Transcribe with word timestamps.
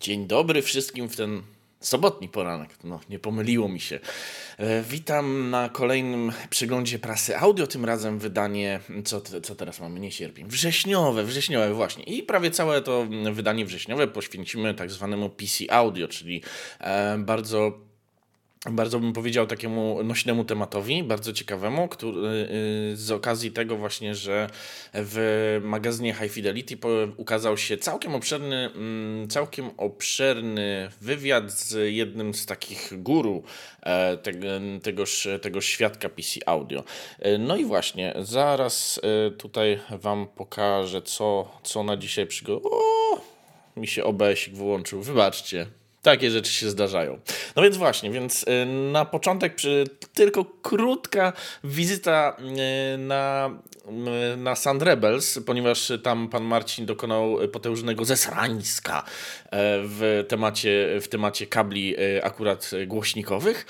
Dzień 0.00 0.26
dobry 0.26 0.62
wszystkim 0.62 1.08
w 1.08 1.16
ten 1.16 1.42
sobotni 1.80 2.28
poranek. 2.28 2.70
No, 2.84 3.00
nie 3.10 3.18
pomyliło 3.18 3.68
mi 3.68 3.80
się. 3.80 4.00
E, 4.58 4.82
witam 4.82 5.50
na 5.50 5.68
kolejnym 5.68 6.32
przeglądzie 6.50 6.98
prasy 6.98 7.38
audio, 7.38 7.66
tym 7.66 7.84
razem 7.84 8.18
wydanie, 8.18 8.80
co, 9.04 9.20
co 9.20 9.54
teraz 9.54 9.80
mamy, 9.80 10.00
nie 10.00 10.12
sierpień, 10.12 10.48
wrześniowe, 10.48 11.24
wrześniowe 11.24 11.74
właśnie. 11.74 12.04
I 12.04 12.22
prawie 12.22 12.50
całe 12.50 12.82
to 12.82 13.06
wydanie 13.32 13.66
wrześniowe 13.66 14.06
poświęcimy 14.06 14.74
tak 14.74 14.90
zwanemu 14.90 15.30
PC 15.30 15.72
Audio, 15.72 16.08
czyli 16.08 16.42
e, 16.80 17.18
bardzo 17.18 17.87
bardzo 18.70 19.00
bym 19.00 19.12
powiedział 19.12 19.46
takiemu 19.46 20.02
nośnemu 20.02 20.44
tematowi, 20.44 21.02
bardzo 21.02 21.32
ciekawemu, 21.32 21.88
który, 21.88 22.48
y, 22.92 22.96
z 22.96 23.10
okazji 23.10 23.50
tego 23.50 23.76
właśnie, 23.76 24.14
że 24.14 24.50
w 24.94 25.60
magazynie 25.64 26.14
High 26.14 26.32
Fidelity 26.32 26.78
ukazał 27.16 27.56
się 27.56 27.76
całkiem 27.76 28.14
obszerny, 28.14 28.70
mm, 28.74 29.28
całkiem 29.28 29.70
obszerny 29.76 30.90
wywiad 31.00 31.50
z 31.50 31.94
jednym 31.94 32.34
z 32.34 32.46
takich 32.46 33.02
guru 33.02 33.42
e, 33.82 34.16
tegoż, 34.82 35.28
tegoż 35.42 35.66
świadka 35.66 36.08
PC 36.08 36.40
Audio. 36.46 36.84
E, 37.18 37.38
no 37.38 37.56
i 37.56 37.64
właśnie, 37.64 38.14
zaraz 38.20 39.00
e, 39.02 39.30
tutaj 39.30 39.80
Wam 39.90 40.26
pokażę, 40.26 41.02
co, 41.02 41.58
co 41.62 41.82
na 41.82 41.96
dzisiaj 41.96 42.26
przygotowałem. 42.26 42.88
Mi 43.76 43.86
się 43.86 44.04
OBS 44.04 44.48
wyłączył, 44.52 45.02
wybaczcie. 45.02 45.77
Takie 46.02 46.30
rzeczy 46.30 46.52
się 46.52 46.70
zdarzają. 46.70 47.20
No 47.56 47.62
więc 47.62 47.76
właśnie, 47.76 48.10
więc 48.10 48.42
y, 48.42 48.66
na 48.66 49.04
początek 49.04 49.56
tylko 50.14 50.44
krótka 50.44 51.32
wizyta 51.64 52.36
y, 52.94 52.98
na, 52.98 53.50
y, 54.32 54.36
na 54.36 54.56
Sand 54.56 54.82
Rebels, 54.82 55.38
ponieważ 55.46 55.92
tam 56.02 56.28
pan 56.28 56.44
Marcin 56.44 56.86
dokonał 56.86 57.38
potężnego 57.52 58.04
zesrańska 58.04 59.04
w 59.82 60.24
temacie, 60.28 60.98
w 61.00 61.08
temacie 61.08 61.46
kabli 61.46 61.96
akurat 62.22 62.70
głośnikowych. 62.86 63.66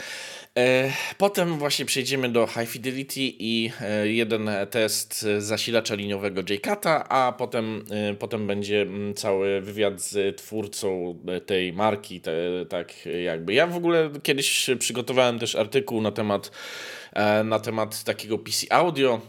E, 0.58 0.92
potem 1.18 1.58
właśnie 1.58 1.84
przejdziemy 1.84 2.28
do 2.28 2.46
High 2.46 2.68
Fidelity 2.68 3.20
i 3.20 3.70
e, 3.80 4.08
jeden 4.08 4.50
test 4.70 5.26
zasilacza 5.38 5.94
liniowego 5.94 6.40
JCATA, 6.50 7.08
a 7.08 7.32
potem, 7.32 7.84
e, 7.90 8.14
potem 8.14 8.46
będzie 8.46 8.82
mm, 8.82 9.14
cały 9.14 9.60
wywiad 9.60 10.00
z 10.00 10.36
twórcą 10.36 11.18
tej 11.46 11.72
marki, 11.72 12.20
te, 12.20 12.32
tak 12.68 12.92
jakby. 13.24 13.54
Ja 13.54 13.66
w 13.66 13.76
ogóle 13.76 14.10
kiedyś 14.22 14.70
przygotowałem 14.78 15.38
też 15.38 15.54
artykuł 15.54 16.00
na 16.00 16.12
temat, 16.12 16.50
na 17.44 17.60
temat 17.60 18.04
takiego 18.04 18.38
PC 18.38 18.72
Audio, 18.72 19.20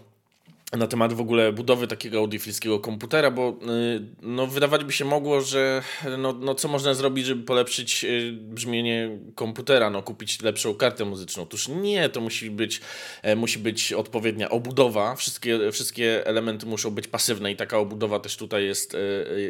na 0.77 0.87
temat 0.87 1.13
w 1.13 1.21
ogóle 1.21 1.53
budowy 1.53 1.87
takiego 1.87 2.17
audiofilskiego 2.17 2.79
komputera, 2.79 3.31
bo 3.31 3.49
y, 3.49 4.05
no, 4.21 4.47
wydawać 4.47 4.83
by 4.83 4.91
się 4.91 5.05
mogło, 5.05 5.41
że 5.41 5.81
no, 6.17 6.33
no, 6.33 6.55
co 6.55 6.67
można 6.67 6.93
zrobić, 6.93 7.25
żeby 7.25 7.43
polepszyć 7.43 8.05
y, 8.05 8.31
brzmienie 8.31 9.19
komputera, 9.35 9.89
no, 9.89 10.03
kupić 10.03 10.41
lepszą 10.41 10.75
kartę 10.75 11.05
muzyczną. 11.05 11.43
Otóż 11.43 11.67
nie, 11.67 12.09
to 12.09 12.21
musi 12.21 12.51
być, 12.51 12.81
e, 13.21 13.35
musi 13.35 13.59
być 13.59 13.93
odpowiednia 13.93 14.49
obudowa, 14.49 15.15
wszystkie, 15.15 15.71
wszystkie 15.71 16.27
elementy 16.27 16.65
muszą 16.65 16.91
być 16.91 17.07
pasywne 17.07 17.51
i 17.51 17.55
taka 17.55 17.77
obudowa 17.77 18.19
też 18.19 18.37
tutaj 18.37 18.65
jest, 18.65 18.95
e, 18.95 18.97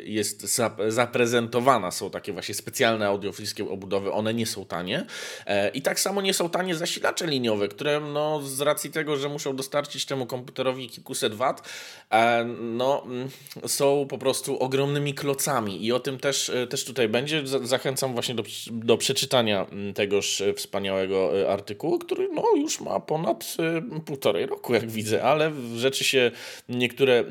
jest 0.05 0.59
zaprezentowana. 0.87 1.91
Są 1.91 2.09
takie 2.09 2.33
właśnie 2.33 2.55
specjalne 2.55 3.07
audiofilskie 3.07 3.69
obudowy, 3.69 4.11
one 4.11 4.33
nie 4.33 4.45
są 4.45 4.65
tanie 4.65 5.05
e, 5.45 5.69
i 5.69 5.81
tak 5.81 5.99
samo 5.99 6.21
nie 6.21 6.33
są 6.33 6.49
tanie 6.49 6.75
zasilacze 6.75 7.27
liniowe, 7.27 7.67
które 7.67 7.99
no, 7.99 8.41
z 8.41 8.61
racji 8.61 8.91
tego, 8.91 9.17
że 9.17 9.29
muszą 9.29 9.55
dostarczyć 9.55 10.05
temu 10.05 10.25
komputerowi 10.25 10.89
kilku 10.89 11.08
kilkuset 11.09 11.33
wat, 11.33 11.69
e, 12.11 12.43
no, 12.61 13.03
mm, 13.05 13.29
są 13.67 14.05
po 14.09 14.17
prostu 14.17 14.59
ogromnymi 14.59 15.13
klocami 15.13 15.85
i 15.85 15.91
o 15.91 15.99
tym 15.99 16.17
też, 16.19 16.49
e, 16.49 16.67
też 16.67 16.85
tutaj 16.85 17.09
będzie. 17.09 17.47
Zachęcam 17.47 18.13
właśnie 18.13 18.35
do, 18.35 18.43
do 18.71 18.97
przeczytania 18.97 19.65
mm, 19.71 19.93
tegoż 19.93 20.41
e, 20.41 20.53
wspaniałego 20.53 21.31
artykułu, 21.51 21.99
który 21.99 22.29
no, 22.33 22.43
już 22.55 22.81
ma 22.81 22.99
ponad 22.99 23.57
półtorej 24.05 24.45
roku, 24.45 24.73
jak 24.73 24.89
widzę, 24.89 25.23
ale 25.23 25.51
rzeczy 25.75 26.03
się 26.03 26.31
niektóre 26.69 27.23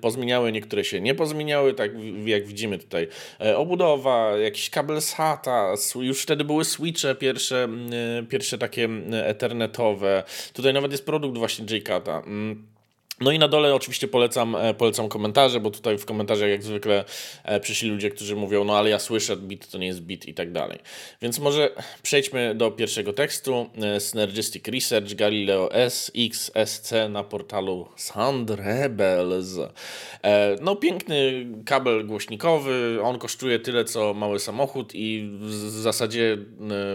pozmieniały, 0.00 0.52
niektóre 0.52 0.84
się 0.84 1.00
nie 1.00 1.14
pozmieniały, 1.14 1.74
tak 1.74 1.90
jak 2.24 2.46
widzimy 2.46 2.78
tutaj. 2.78 3.08
Obudowa, 3.56 4.36
jakiś 4.36 4.70
kabel 4.70 5.02
SATA, 5.02 5.74
już 5.94 6.22
wtedy 6.22 6.44
były 6.44 6.64
switche 6.64 7.14
pierwsze, 7.14 7.68
pierwsze 8.28 8.58
takie 8.58 8.88
ethernetowe. 9.12 10.22
Tutaj 10.52 10.72
nawet 10.72 10.92
jest 10.92 11.06
produkt 11.06 11.38
właśnie 11.38 11.76
JCATA. 11.76 12.22
No 13.20 13.32
i 13.32 13.38
na 13.38 13.48
dole 13.48 13.74
oczywiście 13.74 14.08
polecam, 14.08 14.56
e, 14.56 14.74
polecam 14.74 15.08
komentarze, 15.08 15.60
bo 15.60 15.70
tutaj 15.70 15.98
w 15.98 16.04
komentarzach 16.04 16.48
jak 16.48 16.62
zwykle 16.62 17.04
e, 17.44 17.60
przyszli 17.60 17.90
ludzie, 17.90 18.10
którzy 18.10 18.36
mówią, 18.36 18.64
no 18.64 18.78
ale 18.78 18.90
ja 18.90 18.98
słyszę 18.98 19.36
bit, 19.36 19.70
to 19.70 19.78
nie 19.78 19.86
jest 19.86 20.00
bit 20.00 20.28
i 20.28 20.34
tak 20.34 20.52
dalej. 20.52 20.78
Więc 21.22 21.38
może 21.38 21.70
przejdźmy 22.02 22.54
do 22.54 22.70
pierwszego 22.70 23.12
tekstu. 23.12 23.66
E, 23.82 24.00
Synergistic 24.00 24.68
Research 24.68 25.14
Galileo 25.14 25.72
S 25.74 26.12
XSC 26.16 26.92
na 27.08 27.24
portalu 27.24 27.88
Sound 27.96 28.50
Rebels. 28.50 29.58
No 30.60 30.76
piękny 30.76 31.46
kabel 31.66 32.06
głośnikowy, 32.06 32.98
on 33.02 33.18
kosztuje 33.18 33.58
tyle 33.58 33.84
co 33.84 34.14
mały 34.14 34.40
samochód 34.40 34.94
i 34.94 35.30
w 35.40 35.70
zasadzie, 35.70 36.38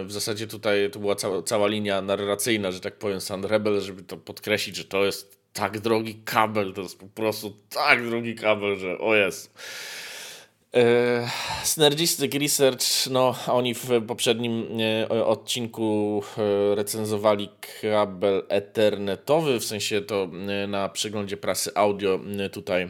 w 0.06 0.12
zasadzie 0.12 0.48
tutaj 0.48 0.92
to 0.92 1.00
była 1.00 1.16
cała, 1.16 1.44
cała 1.44 1.68
linia 1.68 2.02
narracyjna, 2.02 2.72
że 2.72 2.80
tak 2.80 2.98
powiem 2.98 3.22
Sound 3.22 3.46
Rebels, 3.46 3.84
żeby 3.84 4.04
to 4.04 4.18
podkreślić, 4.18 4.76
że 4.76 4.84
to 4.84 5.06
jest 5.06 5.37
tak 5.58 5.80
drogi 5.80 6.16
kabel, 6.26 6.74
to 6.74 6.82
jest 6.82 7.00
po 7.00 7.08
prostu 7.08 7.54
tak 7.70 8.10
drogi 8.10 8.36
kabel, 8.36 8.78
że 8.78 8.98
o 8.98 9.16
jest. 9.16 9.54
E, 10.74 11.30
Synergistic 11.64 12.36
Research, 12.36 13.08
no 13.10 13.36
oni 13.48 13.74
w 13.74 13.90
poprzednim 14.08 14.68
e, 15.12 15.26
odcinku 15.26 16.24
e, 16.38 16.76
recenzowali 16.76 17.50
kabel 17.82 18.44
ethernetowy, 18.50 19.60
w 19.60 19.66
sensie 19.66 20.02
to 20.02 20.30
na 20.68 20.90
przeglądzie 20.90 21.38
prasy 21.38 21.72
audio 21.76 22.20
tutaj 22.52 22.90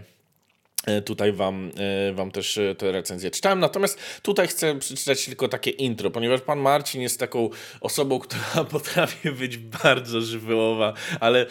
Tutaj 1.06 1.31
wam, 1.31 1.72
wam 2.13 2.31
też 2.31 2.59
te 2.77 2.91
recenzje 2.91 3.31
czytałem. 3.31 3.59
Natomiast 3.59 4.22
tutaj 4.22 4.47
chcę 4.47 4.79
przeczytać 4.79 5.25
tylko 5.25 5.47
takie 5.47 5.72
intro, 5.72 6.11
ponieważ 6.11 6.41
pan 6.41 6.59
Marcin 6.59 7.01
jest 7.01 7.19
taką 7.19 7.50
osobą, 7.81 8.19
która 8.19 8.63
potrafi 8.72 9.31
być 9.31 9.57
bardzo 9.57 10.22
żywiołowa, 10.22 10.94
ale 11.19 11.45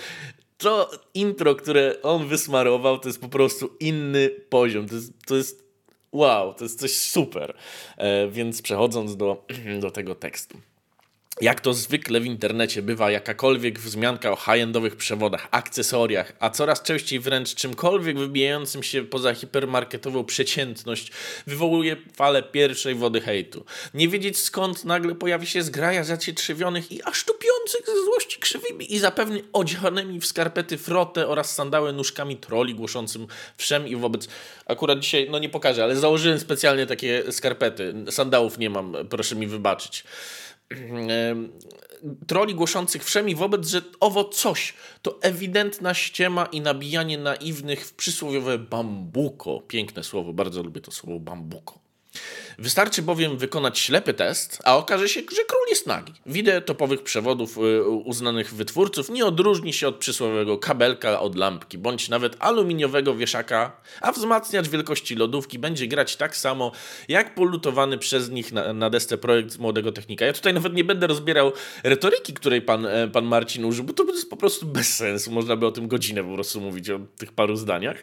to 0.59 0.91
intro, 1.15 1.55
które 1.55 2.03
on 2.03 2.29
wysmarował, 2.29 2.99
to 2.99 3.09
jest 3.09 3.21
po 3.21 3.29
prostu 3.29 3.77
inny 3.81 4.31
poziom. 4.49 4.89
To 4.89 4.95
jest, 4.95 5.13
to 5.27 5.37
jest 5.37 5.65
wow, 6.13 6.55
to 6.55 6.65
jest 6.65 6.81
coś 6.81 6.97
super. 6.97 7.57
E, 7.97 8.29
więc 8.29 8.63
przechodząc 8.63 9.17
do, 9.17 9.45
do 9.81 9.91
tego 9.91 10.15
tekstu. 10.15 10.59
Jak 11.41 11.61
to 11.61 11.75
zwykle 11.75 12.21
w 12.21 12.27
internecie 12.27 12.83
bywa, 12.83 13.11
jakakolwiek 13.11 13.79
wzmianka 13.79 14.33
o 14.33 14.37
high-endowych 14.37 14.97
przewodach, 14.97 15.49
akcesoriach, 15.51 16.33
a 16.41 16.51
coraz 16.51 16.83
częściej 16.83 17.21
wręcz 17.21 17.55
czymkolwiek 17.55 18.19
wybijającym 18.19 18.83
się 18.83 19.05
poza 19.05 19.35
hipermarketową 19.35 20.25
przeciętność, 20.25 21.13
wywołuje 21.47 21.97
falę 22.15 22.43
pierwszej 22.43 22.95
wody 22.95 23.21
hejtu. 23.21 23.65
Nie 23.95 24.09
wiedzieć 24.09 24.39
skąd 24.39 24.85
nagle 24.85 25.15
pojawi 25.15 25.47
się 25.47 25.63
zgraja 25.63 26.05
zacietrzewionych 26.05 26.93
i 26.93 27.03
aż 27.03 27.25
tupiących 27.25 27.87
ze 27.87 28.05
złości 28.05 28.41
krzywymi 28.41 28.95
i 28.95 28.99
zapewne 28.99 29.39
odzianymi 29.53 30.21
w 30.21 30.27
skarpety 30.27 30.79
frotę 30.79 31.29
oraz 31.29 31.55
sandały 31.55 31.93
nóżkami 31.93 32.37
troli 32.37 32.75
głoszącym 32.75 33.27
wszem 33.57 33.89
i 33.89 33.97
wobec... 33.97 34.29
Akurat 34.67 34.99
dzisiaj, 34.99 35.29
no 35.31 35.39
nie 35.39 35.49
pokażę, 35.49 35.85
ale 35.85 35.97
założyłem 35.97 36.41
specjalnie 36.41 36.87
takie 36.87 37.33
skarpety. 37.33 37.95
Sandałów 38.11 38.59
nie 38.59 38.71
mam, 38.71 38.97
proszę 39.11 39.37
mi 39.37 39.47
wybaczyć 39.47 40.05
troli 42.27 42.55
głoszących 42.55 43.05
wszemi 43.05 43.35
wobec, 43.35 43.69
że 43.69 43.83
owo 44.01 44.25
coś 44.25 44.75
to 45.03 45.19
ewidentna 45.23 45.95
ściema 45.95 46.47
i 46.47 46.61
nabijanie 46.61 47.19
naiwnych 47.19 47.87
w 47.87 47.95
przysłowiowe 47.95 48.59
bambuko. 48.59 49.61
Piękne 49.69 50.05
słowo, 50.05 50.33
bardzo 50.33 50.63
lubię 50.63 50.81
to 50.81 50.91
słowo 50.91 51.21
bambuko. 51.21 51.86
Wystarczy 52.59 53.03
bowiem 53.03 53.39
wykonać 53.39 53.79
ślepy 53.79 54.15
test, 54.15 54.59
a 54.65 54.77
okaże 54.77 55.09
się, 55.09 55.21
że 55.21 55.45
król 55.49 55.61
jest 55.69 55.87
nagi. 55.87 56.13
Wideo 56.27 56.61
topowych 56.61 57.03
przewodów 57.03 57.59
y, 57.59 57.83
uznanych 57.85 58.55
wytwórców 58.55 59.11
nie 59.11 59.27
odróżni 59.27 59.73
się 59.73 59.89
od 59.89 59.97
przysłowiowego 59.97 60.59
kabelka 60.59 61.21
od 61.21 61.37
lampki, 61.37 61.79
bądź 61.79 62.09
nawet 62.09 62.37
aluminiowego 62.39 63.15
wieszaka, 63.15 63.81
a 64.01 64.13
wzmacniacz 64.13 64.69
wielkości 64.69 65.15
lodówki 65.15 65.59
będzie 65.59 65.87
grać 65.87 66.17
tak 66.17 66.37
samo, 66.37 66.73
jak 67.09 67.35
polutowany 67.35 67.99
przez 67.99 68.31
nich 68.31 68.53
na, 68.53 68.73
na 68.73 68.91
desce 68.91 69.19
projekt 69.19 69.59
młodego 69.59 69.93
technika. 69.93 70.25
Ja 70.25 70.33
tutaj 70.33 70.55
nawet 70.55 70.75
nie 70.75 70.85
będę 70.85 71.07
rozbierał 71.07 71.53
retoryki, 71.85 72.35
której 72.35 72.63
pan, 72.63 72.87
e, 72.87 73.09
pan 73.09 73.25
Marcin 73.25 73.65
użył, 73.65 73.85
bo 73.85 73.93
to 73.93 74.05
jest 74.05 74.31
po 74.31 74.37
prostu 74.37 74.67
bez 74.67 74.97
sensu. 74.97 75.31
Można 75.31 75.57
by 75.57 75.67
o 75.67 75.73
tym 75.73 75.89
godzinę 75.89 76.25
po 76.25 76.35
prostu 76.35 76.61
mówić, 76.61 76.91
o 76.91 77.01
tych 77.19 77.33
paru 77.33 77.57
zdaniach. 77.57 78.03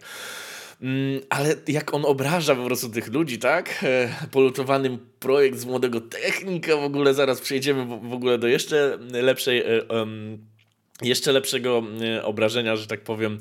Mm, 0.84 1.22
ale 1.30 1.56
jak 1.68 1.94
on 1.94 2.06
obraża 2.06 2.56
po 2.56 2.66
prostu 2.66 2.90
tych 2.90 3.08
ludzi, 3.08 3.40
tak? 3.40 3.84
E, 3.84 4.28
Polutowanym 4.32 5.00
projekt 5.20 5.60
z 5.60 5.66
młodego 5.66 6.02
technika, 6.02 6.78
w 6.78 6.84
ogóle 6.84 7.14
zaraz 7.14 7.42
przejdziemy 7.42 7.86
w 7.86 8.14
ogóle 8.14 8.38
do 8.38 8.48
jeszcze 8.48 8.98
lepszej. 9.12 9.64
Um, 9.90 10.54
jeszcze 11.02 11.32
lepszego 11.32 11.84
obrażenia, 12.24 12.76
że 12.76 12.88
tak 12.88 13.02
powiem, 13.02 13.40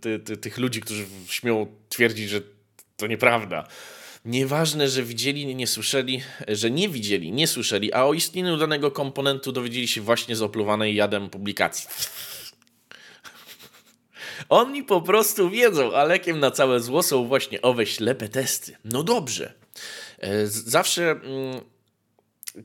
ty, 0.00 0.18
ty, 0.18 0.36
tych 0.36 0.58
ludzi, 0.58 0.80
którzy 0.80 1.04
śmią 1.28 1.66
twierdzić, 1.88 2.30
że 2.30 2.40
to 2.96 3.06
nieprawda. 3.06 3.66
Nieważne, 4.24 4.88
że 4.88 5.02
widzieli, 5.02 5.54
nie 5.54 5.66
słyszeli, 5.66 6.22
że 6.48 6.70
nie 6.70 6.88
widzieli, 6.88 7.32
nie 7.32 7.46
słyszeli, 7.46 7.92
a 7.92 8.04
o 8.04 8.14
istnieniu 8.14 8.56
danego 8.56 8.90
komponentu 8.90 9.52
dowiedzieli 9.52 9.88
się 9.88 10.00
właśnie 10.00 10.36
z 10.36 10.42
opluwanej 10.42 10.94
jadem 10.94 11.30
publikacji. 11.30 11.88
Oni 14.48 14.84
po 14.84 15.00
prostu 15.00 15.50
wiedzą, 15.50 15.96
a 15.96 16.04
lekiem 16.04 16.40
na 16.40 16.50
całe 16.50 16.80
zło 16.80 17.02
są 17.02 17.26
właśnie 17.26 17.62
owe 17.62 17.86
ślepe 17.86 18.28
testy. 18.28 18.76
No 18.84 19.02
dobrze. 19.02 19.54
E, 20.18 20.46
zawsze 20.46 21.10
mm, 21.10 21.60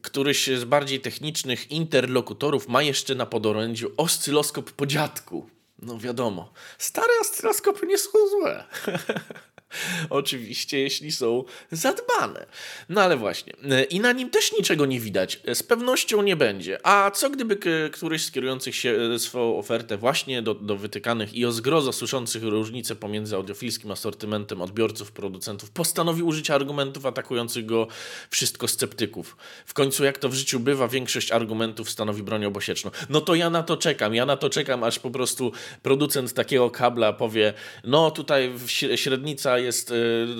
któryś 0.01 0.47
z 0.47 0.63
bardziej 0.63 1.01
technicznych 1.01 1.71
interlokutorów 1.71 2.67
ma 2.67 2.83
jeszcze 2.83 3.15
na 3.15 3.25
podorędziu 3.25 3.91
oscyloskop 3.97 4.71
po 4.71 4.85
dziadku. 4.85 5.49
No 5.81 5.97
wiadomo, 5.99 6.53
stare 6.77 7.13
oscyloskopy 7.21 7.87
nie 7.87 7.97
są 7.97 8.11
złe. 8.29 8.63
Oczywiście, 10.09 10.79
jeśli 10.79 11.11
są 11.11 11.43
zadbane. 11.71 12.45
No 12.89 13.01
ale 13.01 13.17
właśnie. 13.17 13.53
I 13.89 13.99
na 13.99 14.11
nim 14.11 14.29
też 14.29 14.53
niczego 14.53 14.85
nie 14.85 14.99
widać. 14.99 15.39
Z 15.53 15.63
pewnością 15.63 16.21
nie 16.21 16.35
będzie. 16.35 16.87
A 16.87 17.11
co 17.11 17.29
gdyby 17.29 17.57
któryś 17.91 18.25
z 18.25 18.31
kierujących 18.31 18.75
się 18.75 18.97
e, 19.15 19.19
swoją 19.19 19.57
ofertę 19.57 19.97
właśnie 19.97 20.41
do, 20.41 20.53
do 20.53 20.77
wytykanych 20.77 21.33
i 21.33 21.45
o 21.45 21.51
zgrozo 21.51 21.93
słyszących 21.93 22.43
różnice 22.43 22.95
pomiędzy 22.95 23.35
audiofilskim 23.35 23.91
asortymentem 23.91 24.61
odbiorców, 24.61 25.11
producentów 25.11 25.71
postanowił 25.71 26.27
użyć 26.27 26.49
argumentów 26.49 27.05
atakujących 27.05 27.65
go 27.65 27.87
wszystko 28.29 28.67
sceptyków. 28.67 29.37
W 29.65 29.73
końcu, 29.73 30.03
jak 30.03 30.17
to 30.17 30.29
w 30.29 30.33
życiu 30.33 30.59
bywa, 30.59 30.87
większość 30.87 31.31
argumentów 31.31 31.89
stanowi 31.89 32.23
broń 32.23 32.45
obosieczną. 32.45 32.91
No 33.09 33.21
to 33.21 33.35
ja 33.35 33.49
na 33.49 33.63
to 33.63 33.77
czekam. 33.77 34.15
Ja 34.15 34.25
na 34.25 34.37
to 34.37 34.49
czekam, 34.49 34.83
aż 34.83 34.99
po 34.99 35.11
prostu 35.11 35.51
producent 35.81 36.33
takiego 36.33 36.69
kabla 36.69 37.13
powie, 37.13 37.53
no 37.83 38.11
tutaj 38.11 38.53
średnica 38.95 39.59
jest 39.65 39.91
e, 39.91 39.95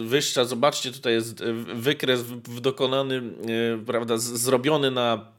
wyższa. 0.05 0.45
Zobaczcie, 0.45 0.91
tutaj 0.91 1.13
jest 1.13 1.41
e, 1.41 1.53
wykres 1.53 2.23
dokonany, 2.61 3.15
e, 3.15 3.85
prawda, 3.85 4.17
zrobiony 4.17 4.91
na, 4.91 5.31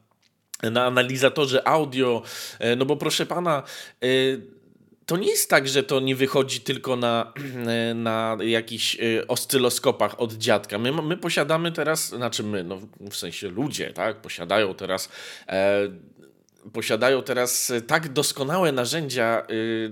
na 0.62 0.84
analizatorze 0.84 1.68
audio. 1.68 2.22
No 2.76 2.84
bo 2.84 2.96
proszę 2.96 3.26
pana 3.26 3.62
to 5.06 5.16
nie 5.16 5.28
jest 5.28 5.50
tak, 5.50 5.68
że 5.68 5.82
to 5.82 6.00
nie 6.00 6.16
wychodzi 6.16 6.60
tylko 6.60 6.96
na, 6.96 7.32
na 7.94 8.36
jakichś 8.40 8.96
oscyloskopach 9.28 10.20
od 10.20 10.32
dziadka. 10.32 10.78
My, 10.78 10.92
my 10.92 11.16
posiadamy 11.16 11.72
teraz, 11.72 12.08
znaczy 12.08 12.42
my, 12.42 12.64
no 12.64 12.80
w 13.10 13.16
sensie 13.16 13.48
ludzie, 13.48 13.92
tak, 13.92 14.20
posiadają 14.20 14.74
teraz 14.74 15.08
e, 15.48 15.88
posiadają 16.72 17.22
teraz 17.22 17.70
e, 17.70 17.80
tak 17.80 18.12
doskonałe 18.12 18.72
narzędzia 18.72 19.42
y, 19.50 19.90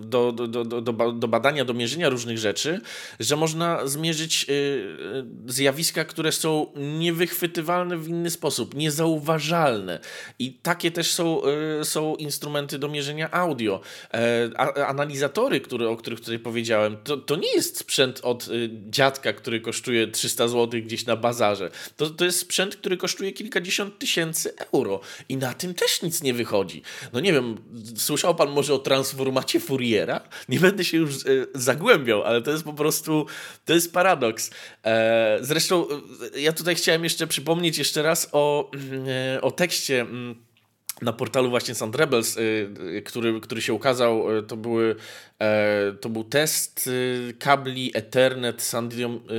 do, 0.00 0.32
do, 0.32 0.64
do, 0.64 0.82
do, 1.12 1.28
badania, 1.28 1.64
do 1.64 1.74
mierzenia 1.74 2.08
różnych 2.08 2.38
rzeczy, 2.38 2.80
że 3.20 3.36
można 3.36 3.86
zmierzyć 3.86 4.46
y, 4.48 4.52
y, 4.52 5.52
zjawiska, 5.52 6.04
które 6.04 6.32
są 6.32 6.66
niewychwytywalne 6.76 7.96
w 7.96 8.08
inny 8.08 8.30
sposób, 8.30 8.74
niezauważalne. 8.74 10.00
I 10.38 10.52
takie 10.52 10.90
też 10.90 11.12
są, 11.12 11.42
są 11.82 12.16
instrumenty 12.16 12.78
do 12.78 12.88
mierzenia 12.88 13.30
audio. 13.30 13.80
E, 14.14 14.86
analizatory, 14.86 15.60
które, 15.60 15.88
o 15.88 15.96
których 15.96 16.20
tutaj 16.20 16.38
powiedziałem, 16.38 16.96
to, 17.04 17.16
to 17.16 17.36
nie 17.36 17.52
jest 17.52 17.78
sprzęt 17.78 18.20
od 18.22 18.48
dziadka, 18.90 19.32
który 19.32 19.60
kosztuje 19.60 20.08
300 20.08 20.48
zł 20.48 20.80
gdzieś 20.82 21.06
na 21.06 21.16
bazarze. 21.16 21.70
To, 21.96 22.10
to 22.10 22.24
jest 22.24 22.38
sprzęt, 22.38 22.76
który 22.76 22.96
kosztuje 22.96 23.32
kilkadziesiąt 23.32 23.98
tysięcy 23.98 24.54
euro. 24.72 25.00
I 25.28 25.36
na 25.36 25.54
tym 25.54 25.73
też 25.74 26.02
nic 26.02 26.22
nie 26.22 26.34
wychodzi. 26.34 26.82
No 27.12 27.20
nie 27.20 27.32
wiem, 27.32 27.56
słyszał 27.96 28.34
pan 28.34 28.50
może 28.50 28.74
o 28.74 28.78
transformacie 28.78 29.60
Fouriera? 29.60 30.20
Nie 30.48 30.60
będę 30.60 30.84
się 30.84 30.96
już 30.96 31.14
e, 31.14 31.18
zagłębiał, 31.54 32.22
ale 32.22 32.42
to 32.42 32.50
jest 32.50 32.64
po 32.64 32.72
prostu, 32.72 33.26
to 33.64 33.74
jest 33.74 33.92
paradoks. 33.92 34.50
E, 34.84 35.38
zresztą 35.40 35.86
e, 36.34 36.40
ja 36.40 36.52
tutaj 36.52 36.74
chciałem 36.74 37.04
jeszcze 37.04 37.26
przypomnieć 37.26 37.78
jeszcze 37.78 38.02
raz 38.02 38.28
o, 38.32 38.70
e, 39.36 39.40
o 39.40 39.50
tekście 39.50 40.00
mm, 40.00 40.34
na 41.02 41.12
portalu 41.12 41.50
właśnie 41.50 41.74
Sound 41.74 41.96
Rebels, 41.96 42.38
e, 42.38 43.02
który, 43.02 43.40
który 43.40 43.62
się 43.62 43.72
ukazał, 43.72 44.24
to 44.48 44.56
były 44.56 44.96
to 46.00 46.08
był 46.08 46.24
test 46.24 46.86
y, 46.86 47.34
kabli 47.38 47.90
Ethernet 47.94 48.62
z 48.62 48.74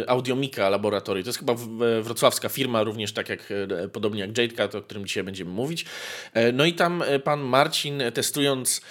Audiomika 0.08 0.70
Laboratory. 0.70 1.24
To 1.24 1.30
jest 1.30 1.40
chyba 1.40 1.56
wrocławska 2.02 2.50
firma, 2.50 2.84
również 2.84 3.14
tak 3.14 3.30
jak 3.30 3.52
e, 3.52 3.88
podobnie 3.88 4.22
jak 4.22 4.38
JadeCat, 4.38 4.76
o 4.76 4.82
którym 4.82 5.06
dzisiaj 5.06 5.24
będziemy 5.24 5.52
mówić. 5.52 5.86
E, 6.34 6.52
no 6.52 6.66
i 6.66 6.74
tam 6.74 7.04
pan 7.24 7.42
Marcin 7.42 8.04
testując, 8.14 8.82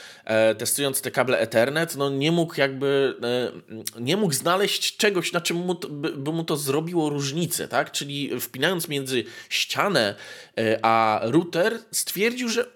testując 0.59 1.01
te 1.01 1.11
kable 1.11 1.39
Ethernet, 1.39 1.97
no 1.97 2.11
nie 2.11 2.33
mógł 2.33 2.61
jakby 2.61 3.15
nie 4.01 4.17
mógł 4.17 4.35
znaleźć 4.35 4.97
czegoś, 4.97 5.33
na 5.33 5.41
czym 5.41 5.57
mu 5.57 5.75
to, 5.75 5.89
by 5.89 6.33
mu 6.33 6.45
to 6.45 6.57
zrobiło 6.57 7.11
różnicę, 7.11 7.69
tak? 7.69 7.93
Czyli 7.93 8.41
wpinając 8.41 8.89
między 8.89 9.25
ścianę 9.49 10.15
a 10.83 11.21
router 11.23 11.79
stwierdził, 11.91 12.49
że 12.49 12.67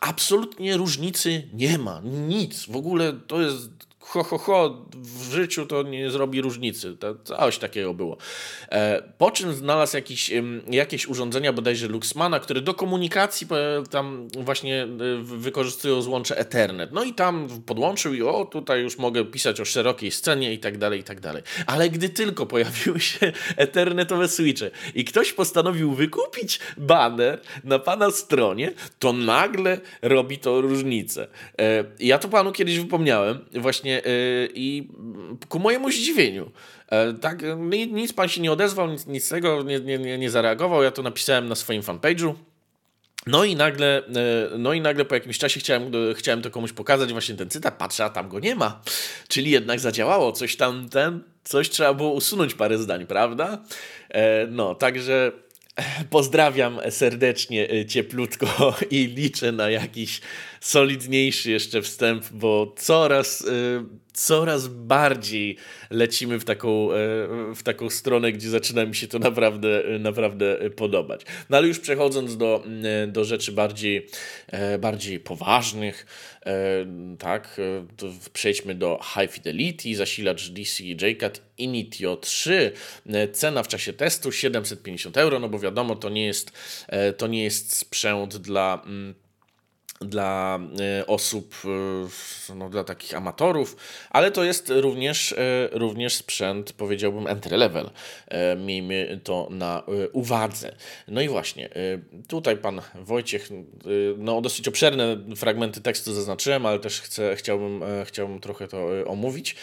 absolutnie 0.00 0.76
różnicy 0.76 1.48
nie 1.52 1.78
ma. 1.78 2.00
Nic. 2.04 2.66
W 2.66 2.76
ogóle 2.76 3.12
to 3.26 3.40
jest 3.40 3.85
ho, 4.06 4.24
ho, 4.24 4.38
ho, 4.38 4.86
w 4.96 5.32
życiu 5.32 5.66
to 5.66 5.82
nie 5.82 6.10
zrobi 6.10 6.40
różnicy. 6.40 6.96
To, 6.96 7.14
coś 7.14 7.58
takiego 7.58 7.94
było. 7.94 8.16
E, 8.68 9.02
po 9.18 9.30
czym 9.30 9.54
znalazł 9.54 9.96
jakiś, 9.96 10.30
jakieś 10.70 11.06
urządzenia, 11.06 11.52
bodajże 11.52 11.88
Luxmana, 11.88 12.40
które 12.40 12.60
do 12.60 12.74
komunikacji 12.74 13.46
tam 13.90 14.28
właśnie 14.38 14.82
e, 14.82 14.88
wykorzystują 15.22 16.02
złącze 16.02 16.38
Ethernet. 16.38 16.92
No 16.92 17.04
i 17.04 17.14
tam 17.14 17.48
podłączył 17.66 18.14
i 18.14 18.22
o, 18.22 18.44
tutaj 18.44 18.82
już 18.82 18.98
mogę 18.98 19.24
pisać 19.24 19.60
o 19.60 19.64
szerokiej 19.64 20.10
scenie 20.10 20.52
i 20.52 20.58
tak 20.58 20.78
dalej, 20.78 21.00
i 21.00 21.04
tak 21.04 21.20
dalej. 21.20 21.42
Ale 21.66 21.90
gdy 21.90 22.08
tylko 22.08 22.46
pojawiły 22.46 23.00
się 23.00 23.32
Ethernetowe 23.56 24.28
switche 24.28 24.70
i 24.94 25.04
ktoś 25.04 25.32
postanowił 25.32 25.94
wykupić 25.94 26.60
banner 26.76 27.40
na 27.64 27.78
pana 27.78 28.10
stronie, 28.10 28.72
to 28.98 29.12
nagle 29.12 29.80
robi 30.02 30.38
to 30.38 30.60
różnicę. 30.60 31.28
E, 31.60 31.84
ja 32.00 32.18
to 32.18 32.28
panu 32.28 32.52
kiedyś 32.52 32.78
wypomniałem, 32.78 33.44
właśnie 33.54 33.95
i 34.54 34.88
ku 35.48 35.58
mojemu 35.58 35.90
zdziwieniu, 35.90 36.50
e, 36.88 37.12
tak, 37.12 37.42
nic 37.90 38.12
pan 38.12 38.28
się 38.28 38.40
nie 38.40 38.52
odezwał, 38.52 38.90
nic, 38.90 39.06
nic 39.06 39.28
tego 39.28 39.62
nie, 39.62 39.80
nie, 39.80 40.18
nie 40.18 40.30
zareagował, 40.30 40.82
ja 40.82 40.90
to 40.90 41.02
napisałem 41.02 41.48
na 41.48 41.54
swoim 41.54 41.82
fanpage'u. 41.82 42.34
No 43.26 43.44
i 43.44 43.56
nagle, 43.56 44.02
e, 44.06 44.58
no 44.58 44.72
i 44.72 44.80
nagle 44.80 45.04
po 45.04 45.14
jakimś 45.14 45.38
czasie 45.38 45.60
chciałem, 45.60 45.92
chciałem 46.14 46.42
to 46.42 46.50
komuś 46.50 46.72
pokazać, 46.72 47.12
właśnie 47.12 47.34
ten 47.34 47.50
cytat, 47.50 47.78
patrzę, 47.78 48.04
a 48.04 48.10
tam 48.10 48.28
go 48.28 48.40
nie 48.40 48.54
ma. 48.54 48.80
Czyli 49.28 49.50
jednak 49.50 49.80
zadziałało, 49.80 50.32
coś 50.32 50.56
tam, 50.56 50.88
ten, 50.88 51.22
coś 51.44 51.70
trzeba 51.70 51.94
było 51.94 52.12
usunąć 52.12 52.54
parę 52.54 52.78
zdań, 52.78 53.06
prawda? 53.06 53.58
E, 54.08 54.46
no, 54.46 54.74
także 54.74 55.32
pozdrawiam 56.10 56.80
serdecznie, 56.90 57.86
cieplutko 57.86 58.74
i 58.90 59.06
liczę 59.06 59.52
na 59.52 59.70
jakiś 59.70 60.20
solidniejszy 60.60 61.50
jeszcze 61.50 61.82
wstęp, 61.82 62.24
bo 62.30 62.74
coraz, 62.76 63.40
y, 63.40 63.84
coraz 64.12 64.68
bardziej 64.68 65.56
lecimy 65.90 66.38
w 66.38 66.44
taką, 66.44 66.92
y, 66.92 66.94
w 67.54 67.62
taką 67.62 67.90
stronę, 67.90 68.32
gdzie 68.32 68.50
zaczyna 68.50 68.86
mi 68.86 68.94
się 68.94 69.08
to 69.08 69.18
naprawdę, 69.18 69.82
naprawdę 69.98 70.70
podobać. 70.70 71.20
No 71.50 71.56
ale 71.56 71.68
już 71.68 71.80
przechodząc 71.80 72.36
do, 72.36 72.64
y, 73.04 73.06
do 73.06 73.24
rzeczy 73.24 73.52
bardziej, 73.52 74.06
bardziej 74.78 75.20
poważnych, 75.20 76.06
tak, 77.18 77.60
to 77.96 78.06
przejdźmy 78.32 78.74
do 78.74 79.00
High 79.14 79.32
Fidelity, 79.32 79.96
zasilacz 79.96 80.50
DC 80.50 80.84
JCAT 80.84 81.40
Initio 81.58 82.16
3. 82.16 82.72
Cena 83.32 83.62
w 83.62 83.68
czasie 83.68 83.92
testu 83.92 84.32
750 84.32 85.16
euro, 85.16 85.38
no 85.38 85.48
bo 85.48 85.58
wiadomo, 85.58 85.96
to 85.96 86.08
nie 86.08 86.26
jest, 86.26 86.52
to 87.16 87.26
nie 87.26 87.44
jest 87.44 87.76
sprzęt 87.76 88.36
dla 88.36 88.82
mm, 88.86 89.14
dla 90.00 90.58
e, 91.00 91.06
osób, 91.06 91.54
e, 92.50 92.54
no, 92.54 92.70
dla 92.70 92.84
takich 92.84 93.14
amatorów, 93.14 93.76
ale 94.10 94.30
to 94.30 94.44
jest 94.44 94.72
również, 94.76 95.32
e, 95.32 95.68
również 95.72 96.14
sprzęt, 96.14 96.72
powiedziałbym, 96.72 97.26
entry 97.26 97.56
level. 97.56 97.90
Miejmy 98.56 99.20
to 99.24 99.48
na 99.50 99.82
uwadze. 100.12 100.74
No 101.08 101.20
i 101.20 101.28
właśnie, 101.28 101.68
tutaj 102.28 102.56
pan 102.56 102.80
Wojciech, 102.94 103.48
no 104.18 104.40
dosyć 104.40 104.68
obszerne 104.68 105.16
fragmenty 105.36 105.80
tekstu 105.80 106.14
zaznaczyłem, 106.14 106.66
ale 106.66 106.78
też 106.78 107.00
chcę, 107.00 107.36
chciałbym, 107.36 107.84
chciałbym 108.04 108.40
trochę 108.40 108.68
to 108.68 108.88
omówić. 109.06 109.56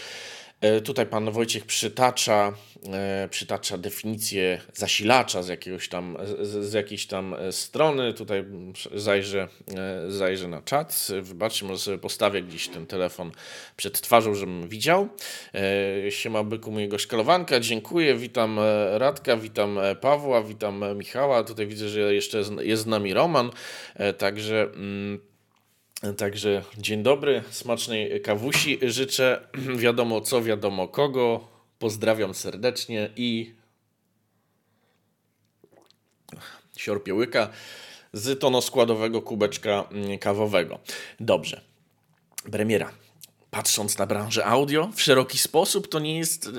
E, 0.63 0.81
tutaj 0.81 1.05
pan 1.05 1.31
Wojciech 1.31 1.65
przytacza, 1.65 2.53
e, 2.93 3.27
przytacza 3.31 3.77
definicję 3.77 4.61
zasilacza 4.73 5.43
z 5.43 5.47
jakiegoś 5.47 5.89
tam, 5.89 6.17
z, 6.41 6.65
z 6.65 6.73
jakiejś 6.73 7.07
tam 7.07 7.33
e, 7.33 7.51
strony. 7.51 8.13
Tutaj 8.13 8.45
zajrzę, 8.95 9.47
zajrzę 10.07 10.47
na 10.47 10.61
czat. 10.61 11.07
Wybaczcie, 11.21 11.65
może 11.65 11.79
sobie 11.79 11.97
postawię 11.97 12.43
gdzieś 12.43 12.67
ten 12.67 12.85
telefon 12.85 13.31
przed 13.77 14.01
twarzą, 14.01 14.35
żebym 14.35 14.67
widział. 14.67 15.09
Siema 16.09 16.43
byku 16.43 16.71
mojego 16.71 16.97
szkalowanka, 16.97 17.59
dziękuję. 17.59 18.15
Witam 18.15 18.59
Radka, 18.93 19.37
witam 19.37 19.79
Pawła, 20.01 20.43
witam 20.43 20.83
Michała. 20.97 21.43
Tutaj 21.43 21.67
widzę, 21.67 21.89
że 21.89 22.13
jeszcze 22.13 22.43
jest 22.61 22.83
z 22.83 22.85
nami 22.85 23.13
Roman. 23.13 23.51
Także... 24.17 24.63
Mm, 24.63 25.32
Także 26.17 26.63
dzień 26.77 27.03
dobry, 27.03 27.43
smacznej 27.49 28.21
kawusi 28.21 28.79
życzę. 28.81 29.47
Wiadomo 29.83 30.21
co, 30.21 30.41
wiadomo 30.43 30.87
kogo. 30.87 31.47
Pozdrawiam 31.79 32.33
serdecznie 32.33 33.09
i 33.15 33.55
siorpiełyka 36.77 37.49
z 38.13 38.39
tonoskładowego 38.39 39.21
kubeczka 39.21 39.87
mm, 39.91 40.19
kawowego. 40.19 40.79
Dobrze. 41.19 41.61
Premiera. 42.51 42.91
Patrząc 43.51 43.97
na 43.97 44.05
branżę 44.05 44.45
audio 44.45 44.89
w 44.95 45.01
szeroki 45.01 45.37
sposób, 45.37 45.87
to 45.87 45.99
nie 45.99 46.17
jest 46.17 46.49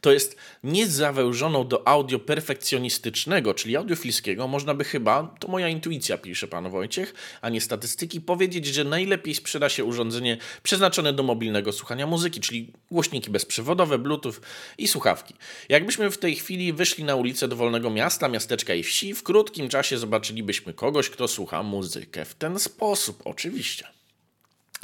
to 0.00 0.12
jest 0.12 0.36
niezawężoną 0.64 1.68
do 1.68 1.88
audio 1.88 2.18
perfekcjonistycznego, 2.18 3.54
czyli 3.54 3.76
audiofilskiego, 3.76 4.48
można 4.48 4.74
by 4.74 4.84
chyba, 4.84 5.34
to 5.40 5.48
moja 5.48 5.68
intuicja, 5.68 6.18
pisze 6.18 6.48
pan 6.48 6.70
Wojciech, 6.70 7.14
a 7.40 7.48
nie 7.48 7.60
statystyki, 7.60 8.20
powiedzieć, 8.20 8.66
że 8.66 8.84
najlepiej 8.84 9.34
sprzeda 9.34 9.68
się 9.68 9.84
urządzenie 9.84 10.38
przeznaczone 10.62 11.12
do 11.12 11.22
mobilnego 11.22 11.72
słuchania 11.72 12.06
muzyki, 12.06 12.40
czyli 12.40 12.72
głośniki 12.90 13.30
bezprzewodowe, 13.30 13.98
bluetooth 13.98 14.34
i 14.78 14.88
słuchawki. 14.88 15.34
Jakbyśmy 15.68 16.10
w 16.10 16.18
tej 16.18 16.36
chwili 16.36 16.72
wyszli 16.72 17.04
na 17.04 17.14
ulicę 17.14 17.48
dowolnego 17.48 17.90
miasta, 17.90 18.28
miasteczka 18.28 18.74
i 18.74 18.82
wsi, 18.82 19.14
w 19.14 19.22
krótkim 19.22 19.68
czasie 19.68 19.98
zobaczylibyśmy 19.98 20.74
kogoś, 20.74 21.10
kto 21.10 21.28
słucha 21.28 21.62
muzykę 21.62 22.24
w 22.24 22.34
ten 22.34 22.58
sposób, 22.58 23.22
oczywiście. 23.24 23.97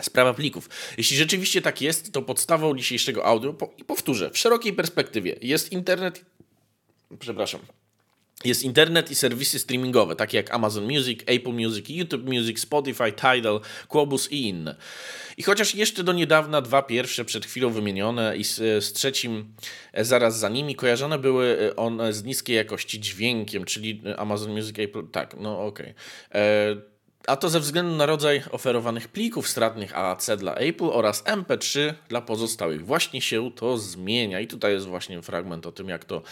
Sprawa 0.03 0.35
plików. 0.35 0.69
Jeśli 0.99 1.17
rzeczywiście 1.17 1.63
tak 1.63 1.81
jest, 1.81 2.13
to 2.13 2.23
podstawą 2.23 2.77
dzisiejszego 2.77 3.27
audio, 3.27 3.55
i 3.79 3.85
powtórzę, 3.85 4.31
w 4.31 4.39
szerokiej 4.39 4.73
perspektywie 4.73 5.37
jest 5.43 5.73
internet. 5.73 6.25
Przepraszam. 7.19 7.61
Jest 8.45 8.63
internet 8.63 9.11
i 9.11 9.15
serwisy 9.15 9.59
streamingowe, 9.59 10.17
takie 10.17 10.37
jak 10.37 10.55
Amazon 10.55 10.85
Music, 10.85 11.21
Apple 11.27 11.53
Music, 11.53 11.89
YouTube 11.89 12.25
Music, 12.25 12.61
Spotify, 12.61 13.13
Tidal, 13.13 13.61
Quobus 13.89 14.33
i 14.33 14.49
inne. 14.49 14.77
I 15.37 15.43
chociaż 15.43 15.75
jeszcze 15.75 16.05
do 16.05 16.13
niedawna 16.13 16.61
dwa 16.61 16.83
pierwsze 16.83 17.25
przed 17.25 17.47
chwilą 17.47 17.71
wymienione 17.71 18.37
i 18.37 18.45
z, 18.45 18.57
z 18.85 18.93
trzecim 18.93 19.55
e, 19.93 20.05
zaraz 20.05 20.39
za 20.39 20.49
nimi 20.49 20.75
kojarzone 20.75 21.19
były 21.19 21.59
e, 21.61 21.77
one 21.77 22.13
z 22.13 22.25
niskiej 22.25 22.57
jakości 22.57 23.01
dźwiękiem, 23.01 23.65
czyli 23.65 24.03
Amazon 24.17 24.53
Music, 24.53 24.79
Apple, 24.79 25.07
tak, 25.13 25.37
no 25.41 25.67
okej. 25.67 25.95
Okay. 26.31 26.94
A 27.27 27.37
to 27.37 27.49
ze 27.49 27.61
względu 27.61 27.97
na 27.97 28.07
rodzaj 28.07 28.43
oferowanych 28.51 29.09
plików 29.09 29.49
stratnych 29.49 29.97
AAC 29.97 30.31
dla 30.39 30.55
Apple 30.55 30.85
oraz 30.93 31.25
MP3 31.25 31.95
dla 32.09 32.21
pozostałych. 32.21 32.87
Właśnie 32.87 33.21
się 33.21 33.51
to 33.53 33.79
zmienia 33.79 34.41
i 34.41 34.47
tutaj 34.47 34.73
jest 34.73 34.87
właśnie 34.87 35.23
fragment 35.23 35.67
o 35.67 35.73
tym, 35.73 35.89
jak 35.89 36.05
to 36.05 36.23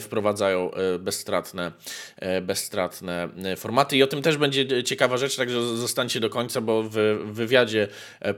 wprowadzają 0.00 0.74
e, 0.74 0.98
bezstratne, 0.98 1.72
e, 2.16 2.40
bezstratne 2.40 3.28
e, 3.44 3.56
formaty 3.56 3.96
i 3.96 4.02
o 4.02 4.06
tym 4.06 4.22
też 4.22 4.36
będzie 4.36 4.84
ciekawa 4.84 5.16
rzecz, 5.16 5.36
także 5.36 5.62
zostańcie 5.76 6.20
do 6.20 6.30
końca, 6.30 6.60
bo 6.60 6.82
w 6.82 6.92
wywiadzie 7.24 7.88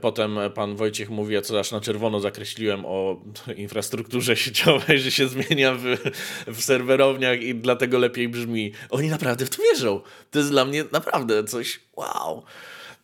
potem 0.01 0.39
pan 0.55 0.75
Wojciech 0.75 1.09
mówi, 1.09 1.41
co 1.41 1.59
aż 1.59 1.71
na 1.71 1.81
czerwono 1.81 2.19
zakreśliłem 2.19 2.85
o 2.85 3.21
infrastrukturze 3.55 4.35
sieciowej, 4.35 4.99
że 4.99 5.11
się 5.11 5.27
zmienia 5.27 5.73
w, 5.73 5.83
w 6.47 6.61
serwerowniach 6.61 7.41
i 7.41 7.55
dlatego 7.55 7.99
lepiej 7.99 8.29
brzmi. 8.29 8.71
Oni 8.89 9.07
naprawdę 9.09 9.45
w 9.45 9.49
to 9.49 9.63
wierzą. 9.63 10.01
To 10.31 10.39
jest 10.39 10.51
dla 10.51 10.65
mnie 10.65 10.83
naprawdę 10.91 11.43
coś 11.43 11.79
wow. 11.95 12.43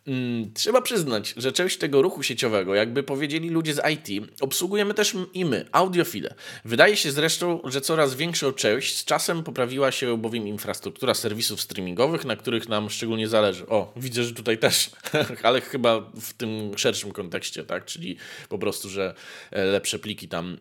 Mm, 0.07 0.53
trzeba 0.53 0.81
przyznać, 0.81 1.33
że 1.38 1.51
część 1.51 1.77
tego 1.77 2.01
ruchu 2.01 2.24
sieciowego, 2.24 2.75
jakby 2.75 3.03
powiedzieli 3.03 3.50
ludzie 3.50 3.74
z 3.74 3.81
IT, 3.89 4.27
obsługujemy 4.41 4.93
też 4.93 5.15
i 5.33 5.45
my, 5.45 5.65
audiofile. 5.71 6.36
Wydaje 6.65 6.98
się 6.98 7.12
zresztą, 7.12 7.62
że 7.65 7.81
coraz 7.81 8.15
większą 8.15 8.51
część 8.51 8.98
z 8.98 9.05
czasem 9.05 9.43
poprawiła 9.43 9.91
się 9.91 10.17
bowiem 10.17 10.48
infrastruktura 10.48 11.13
serwisów 11.13 11.62
streamingowych, 11.62 12.25
na 12.25 12.36
których 12.36 12.69
nam 12.69 12.89
szczególnie 12.89 13.27
zależy. 13.27 13.67
O, 13.67 13.93
widzę, 13.95 14.24
że 14.24 14.33
tutaj 14.33 14.57
też, 14.57 14.89
ale 15.43 15.62
chyba 15.62 16.00
w 16.21 16.33
tym 16.33 16.77
szerszym 16.77 17.12
kontekście, 17.12 17.63
tak? 17.63 17.86
Czyli 17.86 18.17
po 18.50 18.57
prostu, 18.57 18.89
że 18.89 19.13
e, 19.51 19.65
lepsze 19.65 20.00
pliki 20.00 20.27
tam, 20.27 20.57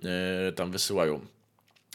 yy, 0.46 0.52
tam 0.52 0.70
wysyłają. 0.70 1.20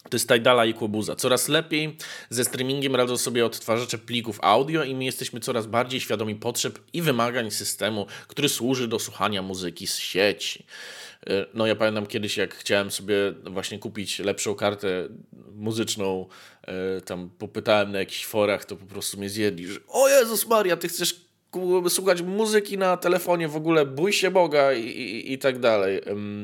To 0.10 0.16
jest 0.16 0.30
Tidala 0.30 0.66
i 0.66 0.74
Kłobuza. 0.74 1.16
Coraz 1.16 1.48
lepiej 1.48 1.98
ze 2.30 2.46
streamingiem 2.46 2.96
radzą 2.96 3.18
sobie 3.18 3.46
odtwarzacze 3.46 3.98
plików 3.98 4.40
audio 4.42 4.84
i 4.84 4.96
my 4.96 5.06
jesteśmy 5.06 5.40
coraz 5.40 5.68
bardziej 5.68 6.02
świadomi 6.02 6.36
potrzeb 6.36 6.80
i 6.94 7.02
wymagań 7.02 7.52
systemu, 7.52 8.06
który 8.28 8.50
służy 8.50 8.88
do 8.88 9.00
słuchania 9.00 9.42
muzyki 9.42 9.88
z 9.88 9.98
sieci. 9.98 10.66
E, 11.28 11.46
no 11.54 11.68
ja 11.68 11.76
pamiętam 11.76 12.06
kiedyś, 12.06 12.38
jak 12.38 12.56
chciałem 12.56 12.92
sobie 12.92 13.16
właśnie 13.44 13.80
kupić 13.80 14.20
lepszą 14.20 14.56
kartę 14.56 15.08
muzyczną, 15.56 16.28
e, 16.64 17.02
tam 17.02 17.30
popytałem 17.30 17.92
na 17.92 18.00
jakichś 18.00 18.26
forach, 18.26 18.66
to 18.66 18.76
po 18.76 18.86
prostu 18.86 19.18
mnie 19.18 19.30
zjedli, 19.30 19.68
że 19.68 19.80
o 19.88 20.10
Jezus 20.10 20.48
Maria, 20.48 20.78
ty 20.78 20.88
chcesz 20.88 21.25
słuchać 21.90 22.22
muzyki 22.22 22.78
na 22.78 22.98
telefonie, 22.98 23.48
w 23.48 23.56
ogóle 23.56 23.86
bój 23.86 24.14
się 24.14 24.32
Boga 24.32 24.74
i, 24.74 24.86
i, 24.86 25.34
i 25.34 25.38
tak 25.38 25.60
dalej. 25.60 26.02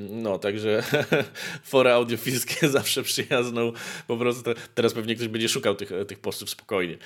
No, 0.09 0.39
także 0.39 0.83
fora 1.63 1.93
audiofilskie 1.93 2.69
zawsze 2.79 3.03
przyjazną. 3.03 3.71
Po 4.07 4.17
prostu 4.17 4.51
teraz 4.75 4.93
pewnie 4.93 5.15
ktoś 5.15 5.27
będzie 5.27 5.49
szukał 5.49 5.75
tych, 5.75 5.91
tych 6.07 6.19
postów 6.19 6.49
spokojnie. 6.49 6.97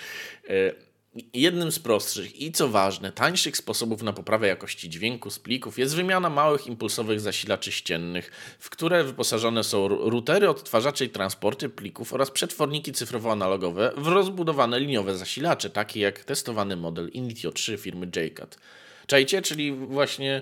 Jednym 1.33 1.71
z 1.71 1.79
prostszych 1.79 2.41
i 2.41 2.51
co 2.51 2.67
ważne, 2.67 3.11
tańszych 3.11 3.57
sposobów 3.57 4.03
na 4.03 4.13
poprawę 4.13 4.47
jakości 4.47 4.89
dźwięku 4.89 5.29
z 5.29 5.39
plików 5.39 5.79
jest 5.79 5.95
wymiana 5.95 6.29
małych 6.29 6.67
impulsowych 6.67 7.19
zasilaczy 7.19 7.71
ściennych, 7.71 8.31
w 8.59 8.69
które 8.69 9.03
wyposażone 9.03 9.63
są 9.63 9.87
routery, 9.87 10.49
odtwarzacze 10.49 11.05
i 11.05 11.09
transporty 11.09 11.69
plików 11.69 12.13
oraz 12.13 12.31
przetworniki 12.31 12.91
cyfrowo-analogowe 12.91 13.91
w 13.97 14.07
rozbudowane 14.07 14.79
liniowe 14.79 15.17
zasilacze, 15.17 15.69
takie 15.69 15.99
jak 15.99 16.23
testowany 16.23 16.75
model 16.75 17.09
Initio 17.09 17.51
3 17.51 17.77
firmy 17.77 18.07
JCAT. 18.15 18.57
Czajcie? 19.07 19.41
Czyli 19.41 19.71
właśnie 19.71 20.41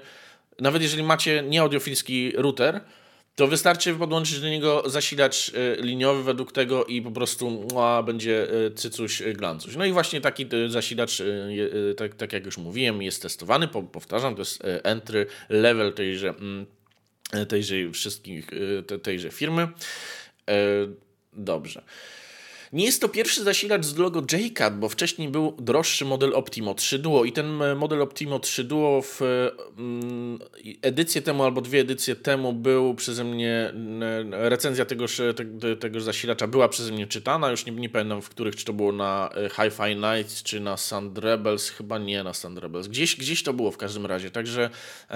nawet 0.60 0.82
jeżeli 0.82 1.04
macie 1.04 1.44
nieaudiofilski 1.50 2.32
router, 2.36 2.82
to 3.36 3.48
wystarczy 3.48 3.94
podłączyć 3.94 4.40
do 4.40 4.50
niego 4.50 4.84
zasilacz 4.86 5.52
e, 5.56 5.82
liniowy 5.82 6.24
według 6.24 6.52
tego 6.52 6.86
i 6.86 7.02
po 7.02 7.12
prostu 7.12 7.68
a, 7.80 8.04
będzie 8.04 8.48
e, 8.66 8.72
cycuś 8.72 9.22
e, 9.22 9.34
glancuś. 9.34 9.76
No 9.76 9.86
i 9.86 9.92
właśnie 9.92 10.22
taki 10.22 10.46
zasilacz, 10.68 11.22
tak, 11.98 12.16
tak 12.16 12.34
jak 12.34 12.46
już 12.46 12.58
mówiłem, 12.58 13.02
jest 13.02 13.22
testowany, 13.22 13.68
powtarzam, 13.68 14.36
to 14.36 14.42
jest 14.42 14.64
entry 14.84 15.26
level 15.50 15.94
tejże, 15.94 16.30
mm, 16.30 16.66
tejże 17.48 17.76
wszystkich, 17.92 18.50
tejże 19.04 19.32
firmy. 19.32 19.68
Dobrze. 21.34 21.84
Nie 22.74 22.86
jest 22.86 23.02
to 23.02 23.10
pierwszy 23.10 23.44
zasilacz 23.44 23.86
z 23.86 23.98
logo 23.98 24.24
JCAT, 24.32 24.80
bo 24.80 24.90
wcześniej 24.90 25.30
był 25.30 25.56
droższy 25.60 26.06
model 26.06 26.36
Optimo 26.36 26.74
3 26.74 27.00
Duo 27.00 27.24
i 27.24 27.32
ten 27.32 27.62
e, 27.62 27.76
model 27.76 28.02
Optimo 28.02 28.40
3 28.40 28.64
Duo 28.64 29.02
w 29.02 29.22
mm, 29.78 30.40
edycję 30.82 31.22
temu 31.22 31.44
albo 31.44 31.62
dwie 31.62 31.80
edycje 31.80 32.16
temu 32.16 32.54
był 32.54 32.96
przeze 32.96 33.24
mnie, 33.24 33.74
recenzja 34.32 34.86
tegoż, 34.86 35.22
te, 35.62 35.76
tegoż 35.76 36.04
zasilacza 36.04 36.48
była 36.48 36.70
przeze 36.70 36.92
mnie 36.92 37.08
czytana, 37.08 37.52
już 37.52 37.66
nie, 37.66 37.72
nie 37.72 37.90
pamiętam 37.90 38.22
w 38.22 38.30
których, 38.30 38.56
czy 38.56 38.66
to 38.66 38.74
było 38.74 38.92
na 38.92 39.30
e, 39.36 39.50
Hi-Fi 39.50 39.96
Nights, 39.96 40.44
czy 40.44 40.60
na 40.60 40.78
Sand 40.78 41.18
Rebels, 41.18 41.70
chyba 41.70 41.98
nie 41.98 42.24
na 42.24 42.34
Sand 42.34 42.58
Rebels, 42.58 42.88
gdzieś, 42.88 43.16
gdzieś 43.16 43.44
to 43.44 43.54
było 43.54 43.72
w 43.72 43.78
każdym 43.78 44.06
razie, 44.06 44.32
także, 44.32 44.70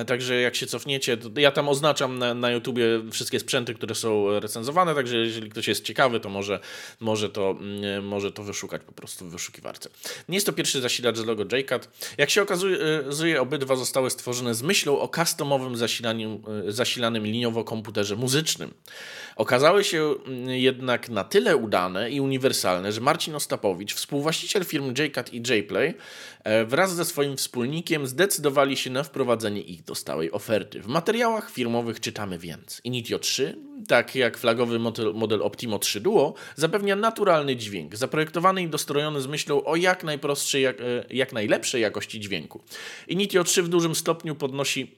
także 0.07 0.41
jak 0.41 0.55
się 0.55 0.67
cofniecie, 0.67 1.17
ja 1.37 1.51
tam 1.51 1.69
oznaczam 1.69 2.19
na, 2.19 2.33
na 2.33 2.51
YouTubie 2.51 2.85
wszystkie 3.11 3.39
sprzęty, 3.39 3.73
które 3.73 3.95
są 3.95 4.39
recenzowane, 4.39 4.95
także 4.95 5.17
jeżeli 5.17 5.49
ktoś 5.49 5.67
jest 5.67 5.83
ciekawy, 5.83 6.19
to 6.19 6.29
może, 6.29 6.59
może 6.99 7.29
to 7.29 7.46
Mm, 7.51 8.05
może 8.05 8.31
to 8.31 8.43
wyszukać 8.43 8.81
po 8.83 8.91
prostu 8.91 9.25
w 9.25 9.31
wyszukiwarce. 9.31 9.89
Nie 10.29 10.37
jest 10.37 10.45
to 10.45 10.53
pierwszy 10.53 10.81
zasilacz 10.81 11.17
z 11.17 11.25
logo 11.25 11.57
JCAT. 11.57 11.89
Jak 12.17 12.29
się 12.29 12.41
okazuje, 12.41 13.41
obydwa 13.41 13.75
zostały 13.75 14.09
stworzone 14.09 14.55
z 14.55 14.61
myślą 14.61 14.99
o 14.99 15.07
customowym 15.07 15.77
zasilaniu, 15.77 16.41
e, 16.67 16.71
zasilanym 16.71 17.23
liniowo 17.23 17.63
komputerze 17.63 18.15
muzycznym. 18.15 18.73
Okazały 19.35 19.83
się 19.83 20.15
mm, 20.25 20.49
jednak 20.49 21.09
na 21.09 21.23
tyle 21.23 21.57
udane 21.57 22.11
i 22.11 22.21
uniwersalne, 22.21 22.91
że 22.91 23.01
Marcin 23.01 23.35
Ostapowicz, 23.35 23.93
współwłaściciel 23.93 24.65
firm 24.65 24.93
JCAT 24.97 25.33
i 25.33 25.37
JPlay, 25.37 25.93
e, 26.43 26.65
wraz 26.65 26.95
ze 26.95 27.05
swoim 27.05 27.37
wspólnikiem 27.37 28.07
zdecydowali 28.07 28.77
się 28.77 28.89
na 28.89 29.03
wprowadzenie 29.03 29.61
ich 29.61 29.83
do 29.83 29.95
stałej 29.95 30.31
oferty. 30.31 30.81
W 30.81 30.87
materiałach 30.87 31.51
firmowych 31.51 31.99
czytamy 31.99 32.39
więc 32.39 32.81
Initio 32.83 33.19
3, 33.19 33.57
tak 33.87 34.15
jak 34.15 34.37
flagowy 34.37 34.79
model, 34.79 35.13
model 35.13 35.43
Optimo 35.43 35.79
3 35.79 36.01
Duo, 36.01 36.33
zapewnia 36.55 36.95
naturalny 36.95 37.55
dźwięk, 37.55 37.95
zaprojektowany 37.95 38.61
i 38.61 38.67
dostrojony 38.67 39.21
z 39.21 39.27
myślą 39.27 39.63
o 39.63 39.75
jak 39.75 40.03
najprostszej, 40.03 40.61
jak, 40.63 40.81
e, 40.81 40.83
jak 41.09 41.33
najlepszej 41.33 41.81
jakości 41.81 42.19
dźwięku. 42.19 42.61
Initio 43.07 43.43
3 43.43 43.63
w 43.63 43.69
dużym 43.69 43.95
stopniu 43.95 44.35
podnosi 44.35 44.95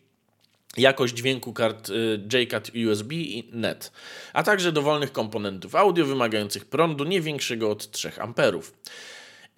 jakość 0.77 1.13
dźwięku 1.13 1.53
kart 1.53 1.89
y, 1.89 2.19
JCAT 2.33 2.71
USB 2.89 3.15
i 3.15 3.49
NET, 3.51 3.91
a 4.33 4.43
także 4.43 4.71
dowolnych 4.71 5.11
komponentów 5.11 5.75
audio 5.75 6.05
wymagających 6.05 6.65
prądu 6.65 7.03
nie 7.03 7.21
większego 7.21 7.71
od 7.71 7.91
3 7.91 8.11
A. 8.19 8.33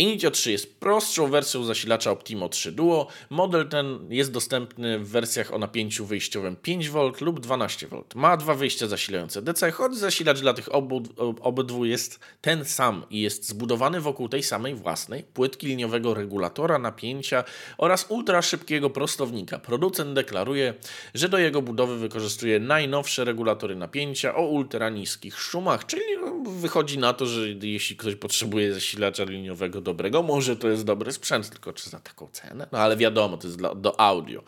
Initio 0.01 0.31
3 0.31 0.51
jest 0.51 0.79
prostszą 0.79 1.27
wersją 1.27 1.63
zasilacza 1.63 2.11
Optimo 2.11 2.49
3 2.49 2.71
Duo. 2.71 3.07
Model 3.29 3.69
ten 3.69 4.07
jest 4.09 4.31
dostępny 4.31 4.99
w 4.99 5.09
wersjach 5.09 5.53
o 5.53 5.57
napięciu 5.57 6.05
wyjściowym 6.05 6.55
5V 6.55 7.21
lub 7.21 7.39
12V. 7.39 8.03
Ma 8.15 8.37
dwa 8.37 8.55
wyjścia 8.55 8.87
zasilające 8.87 9.41
DC, 9.41 9.71
choć 9.71 9.95
zasilacz 9.95 10.39
dla 10.39 10.53
tych 10.53 10.75
obu, 10.75 11.03
obydwu 11.41 11.85
jest 11.85 12.19
ten 12.41 12.65
sam 12.65 13.03
i 13.09 13.21
jest 13.21 13.47
zbudowany 13.47 14.01
wokół 14.01 14.29
tej 14.29 14.43
samej 14.43 14.75
własnej 14.75 15.23
płytki 15.23 15.67
liniowego 15.67 16.13
regulatora 16.13 16.79
napięcia 16.79 17.43
oraz 17.77 18.05
ultra 18.09 18.41
szybkiego 18.41 18.89
prostownika. 18.89 19.59
Producent 19.59 20.13
deklaruje, 20.13 20.73
że 21.13 21.29
do 21.29 21.37
jego 21.37 21.61
budowy 21.61 21.97
wykorzystuje 21.97 22.59
najnowsze 22.59 23.25
regulatory 23.25 23.75
napięcia 23.75 24.35
o 24.35 24.41
ultra 24.47 24.89
niskich 24.89 25.39
szumach, 25.39 25.85
czyli 25.85 26.03
wychodzi 26.45 26.97
na 26.97 27.13
to, 27.13 27.25
że 27.25 27.49
jeśli 27.49 27.95
ktoś 27.95 28.15
potrzebuje 28.15 28.73
zasilacza 28.73 29.23
liniowego 29.23 29.81
dobrego, 29.91 30.23
może 30.23 30.55
to 30.55 30.69
jest 30.69 30.83
dobry 30.83 31.11
sprzęt, 31.11 31.49
tylko 31.49 31.73
czy 31.73 31.89
za 31.89 31.99
taką 31.99 32.27
cenę? 32.31 32.67
No 32.71 32.79
ale 32.79 32.97
wiadomo, 32.97 33.37
to 33.37 33.47
jest 33.47 33.57
dla, 33.57 33.75
do 33.75 33.99
audio. 33.99 34.43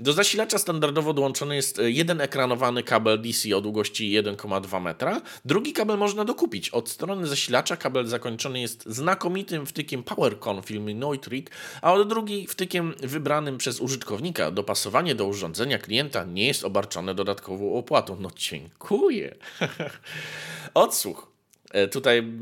Do 0.00 0.12
zasilacza 0.12 0.58
standardowo 0.58 1.12
dołączony 1.12 1.56
jest 1.56 1.80
jeden 1.84 2.20
ekranowany 2.20 2.82
kabel 2.82 3.22
DC 3.22 3.56
o 3.56 3.60
długości 3.60 4.22
1,2 4.22 4.80
metra. 4.80 5.20
Drugi 5.44 5.72
kabel 5.72 5.98
można 5.98 6.24
dokupić. 6.24 6.70
Od 6.70 6.88
strony 6.88 7.26
zasilacza 7.26 7.76
kabel 7.76 8.06
zakończony 8.06 8.60
jest 8.60 8.84
znakomitym 8.86 9.66
wtykiem 9.66 10.02
PowerCon 10.02 10.62
firmy 10.62 10.94
Neutrik, 10.94 11.50
a 11.82 11.92
od 11.92 12.08
drugi 12.08 12.46
wtykiem 12.46 12.94
wybranym 13.02 13.58
przez 13.58 13.80
użytkownika. 13.80 14.50
Dopasowanie 14.50 15.14
do 15.14 15.26
urządzenia 15.26 15.78
klienta 15.78 16.24
nie 16.24 16.46
jest 16.46 16.64
obarczone 16.64 17.14
dodatkową 17.14 17.74
opłatą. 17.74 18.16
No 18.20 18.30
dziękuję. 18.36 19.34
Odsłuch. 20.74 21.33
E, 21.74 21.88
tutaj 21.88 22.32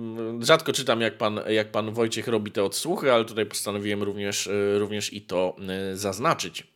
rzadko 0.41 0.73
czytam, 0.73 1.01
jak 1.01 1.19
pan, 1.19 1.41
jak 1.49 1.71
pan 1.71 1.93
Wojciech 1.93 2.29
robi 2.29 2.51
te 2.51 2.65
odsłuchy, 2.65 3.13
ale 3.13 3.25
tutaj 3.25 3.47
postanowiłem 3.47 4.03
również, 4.03 4.47
e, 4.47 4.79
również 4.79 5.13
i 5.13 5.21
to 5.21 5.57
e, 5.69 5.97
zaznaczyć. 5.97 6.67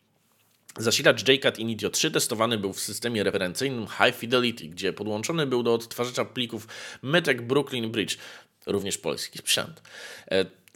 Zasilacz 0.78 1.28
JCAT 1.28 1.58
Initio 1.58 1.90
3 1.90 2.10
testowany 2.10 2.58
był 2.58 2.72
w 2.72 2.80
systemie 2.80 3.22
referencyjnym 3.22 3.86
High 3.86 4.16
Fidelity, 4.16 4.64
gdzie 4.64 4.92
podłączony 4.92 5.46
był 5.46 5.62
do 5.62 5.74
odtwarzacza 5.74 6.24
plików 6.24 6.68
Mytek 7.02 7.42
Brooklyn 7.42 7.90
Bridge, 7.90 8.18
również 8.66 8.98
polski 8.98 9.38
sprzęt. 9.38 9.82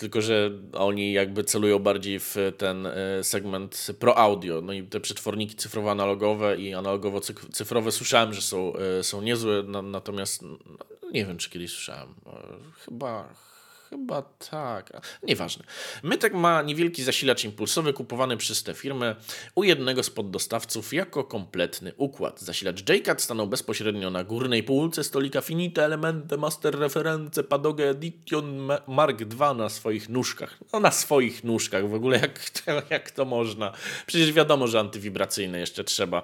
Tylko, 0.00 0.20
że 0.22 0.50
oni 0.72 1.12
jakby 1.12 1.44
celują 1.44 1.78
bardziej 1.78 2.20
w 2.20 2.36
ten 2.58 2.88
segment 3.22 3.86
pro 3.98 4.18
audio. 4.18 4.60
No 4.60 4.72
i 4.72 4.82
te 4.82 5.00
przetworniki 5.00 5.56
cyfrowo-analogowe 5.56 6.58
i 6.58 6.74
analogowo-cyfrowe 6.74 7.90
słyszałem, 7.90 8.32
że 8.32 8.42
są, 8.42 8.72
są 9.02 9.22
niezłe, 9.22 9.62
natomiast 9.82 10.42
nie 11.12 11.26
wiem, 11.26 11.36
czy 11.36 11.50
kiedyś 11.50 11.70
słyszałem. 11.70 12.08
Chyba, 12.84 13.34
Chyba 13.90 14.22
tak. 14.50 14.92
Nieważne. 15.22 15.64
Mytek 16.02 16.34
ma 16.34 16.62
niewielki 16.62 17.02
zasilacz 17.02 17.44
impulsowy 17.44 17.92
kupowany 17.92 18.36
przez 18.36 18.62
tę 18.62 18.74
firmę 18.74 19.16
u 19.54 19.64
jednego 19.64 20.02
z 20.02 20.10
poddostawców 20.10 20.92
jako 20.92 21.24
kompletny 21.24 21.92
układ. 21.96 22.40
Zasilacz 22.40 22.90
JCAT 22.90 23.22
stanął 23.22 23.46
bezpośrednio 23.46 24.10
na 24.10 24.24
górnej 24.24 24.62
półce 24.62 25.04
stolika 25.04 25.40
Finite 25.40 25.84
Elemente 25.84 26.36
Master 26.36 26.78
Reference 26.78 27.44
Padoge 27.44 27.88
Edition 27.88 28.68
Mark 28.86 29.20
II 29.20 29.56
na 29.56 29.68
swoich 29.68 30.08
nóżkach. 30.08 30.58
No 30.72 30.80
na 30.80 30.90
swoich 30.90 31.44
nóżkach 31.44 31.88
w 31.88 31.94
ogóle 31.94 32.18
jak, 32.18 32.40
jak 32.90 33.10
to 33.10 33.24
można. 33.24 33.72
Przecież 34.06 34.32
wiadomo, 34.32 34.66
że 34.66 34.80
antywibracyjne 34.80 35.60
jeszcze 35.60 35.84
trzeba. 35.84 36.22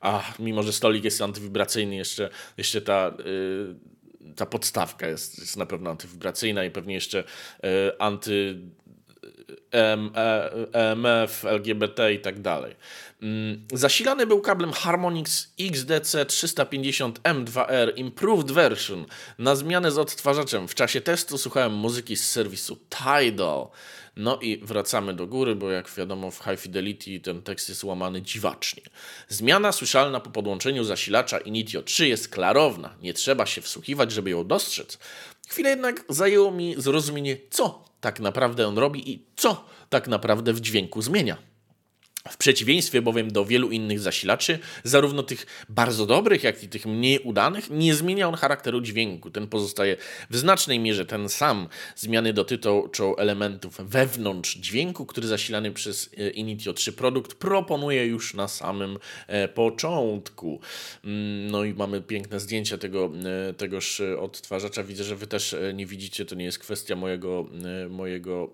A 0.00 0.32
mimo, 0.38 0.62
że 0.62 0.72
stolik 0.72 1.04
jest 1.04 1.22
antywibracyjny, 1.22 1.96
jeszcze, 1.96 2.30
jeszcze 2.56 2.82
ta... 2.82 3.12
Yy, 3.24 3.92
ta 4.36 4.46
podstawka 4.46 5.08
jest, 5.08 5.38
jest 5.38 5.56
na 5.56 5.66
pewno 5.66 5.90
antywibracyjna 5.90 6.64
i 6.64 6.70
pewnie 6.70 6.94
jeszcze 6.94 7.24
e, 7.64 8.02
anty 8.02 8.58
EMF, 10.72 11.44
LGBT 11.44 12.12
i 12.12 12.18
tak 12.18 12.40
dalej. 12.40 12.76
Mm, 13.22 13.66
zasilany 13.72 14.26
był 14.26 14.40
kablem 14.40 14.72
Harmonix 14.72 15.52
XDC 15.60 16.24
350M2R 16.24 17.92
Improved 17.96 18.50
Version 18.50 19.06
na 19.38 19.56
zmianę 19.56 19.90
z 19.90 19.98
odtwarzaczem. 19.98 20.68
W 20.68 20.74
czasie 20.74 21.00
testu 21.00 21.38
słuchałem 21.38 21.72
muzyki 21.72 22.16
z 22.16 22.30
serwisu 22.30 22.78
Tidal. 22.90 23.68
No 24.16 24.38
i 24.40 24.58
wracamy 24.58 25.14
do 25.14 25.26
góry, 25.26 25.54
bo 25.54 25.70
jak 25.70 25.90
wiadomo 25.90 26.30
w 26.30 26.38
High 26.44 26.60
Fidelity 26.60 27.20
ten 27.20 27.42
tekst 27.42 27.68
jest 27.68 27.84
łamany 27.84 28.22
dziwacznie. 28.22 28.82
Zmiana 29.28 29.72
słyszalna 29.72 30.20
po 30.20 30.30
podłączeniu 30.30 30.84
zasilacza 30.84 31.38
Initio 31.38 31.82
3 31.82 32.08
jest 32.08 32.28
klarowna. 32.28 32.94
Nie 33.02 33.14
trzeba 33.14 33.46
się 33.46 33.60
wsłuchiwać, 33.60 34.12
żeby 34.12 34.30
ją 34.30 34.46
dostrzec. 34.46 34.98
Chwilę 35.48 35.70
jednak 35.70 36.04
zajęło 36.08 36.50
mi 36.50 36.74
zrozumienie, 36.78 37.36
co 37.50 37.84
tak 38.00 38.20
naprawdę 38.20 38.68
on 38.68 38.78
robi 38.78 39.10
i 39.10 39.24
co 39.36 39.64
tak 39.90 40.08
naprawdę 40.08 40.52
w 40.52 40.60
dźwięku 40.60 41.02
zmienia. 41.02 41.51
W 42.28 42.36
przeciwieństwie 42.36 43.02
bowiem 43.02 43.30
do 43.30 43.44
wielu 43.44 43.70
innych 43.70 44.00
zasilaczy, 44.00 44.58
zarówno 44.84 45.22
tych 45.22 45.46
bardzo 45.68 46.06
dobrych, 46.06 46.42
jak 46.42 46.62
i 46.62 46.68
tych 46.68 46.86
mniej 46.86 47.18
udanych, 47.18 47.70
nie 47.70 47.94
zmienia 47.94 48.28
on 48.28 48.34
charakteru 48.34 48.80
dźwięku. 48.80 49.30
Ten 49.30 49.46
pozostaje 49.46 49.96
w 50.30 50.36
znacznej 50.36 50.78
mierze 50.78 51.06
ten 51.06 51.28
sam. 51.28 51.68
Zmiany 51.96 52.32
dotyczą 52.32 53.16
elementów 53.16 53.76
wewnątrz 53.78 54.56
dźwięku, 54.56 55.06
który 55.06 55.26
zasilany 55.26 55.72
przez 55.72 56.10
e, 56.18 56.30
Initio 56.30 56.72
3 56.72 56.92
produkt 56.92 57.34
proponuje 57.34 58.06
już 58.06 58.34
na 58.34 58.48
samym 58.48 58.98
e, 59.26 59.48
początku. 59.48 60.60
Mm, 61.04 61.50
no 61.50 61.64
i 61.64 61.74
mamy 61.74 62.00
piękne 62.02 62.40
zdjęcia 62.40 62.78
tego, 62.78 63.12
e, 63.50 63.54
tegoż 63.54 64.00
odtwarzacza. 64.00 64.84
Widzę, 64.84 65.04
że 65.04 65.16
wy 65.16 65.26
też 65.26 65.56
nie 65.74 65.86
widzicie, 65.86 66.24
to 66.24 66.34
nie 66.34 66.44
jest 66.44 66.58
kwestia 66.58 66.96
mojego, 66.96 67.46
mojego 67.90 68.50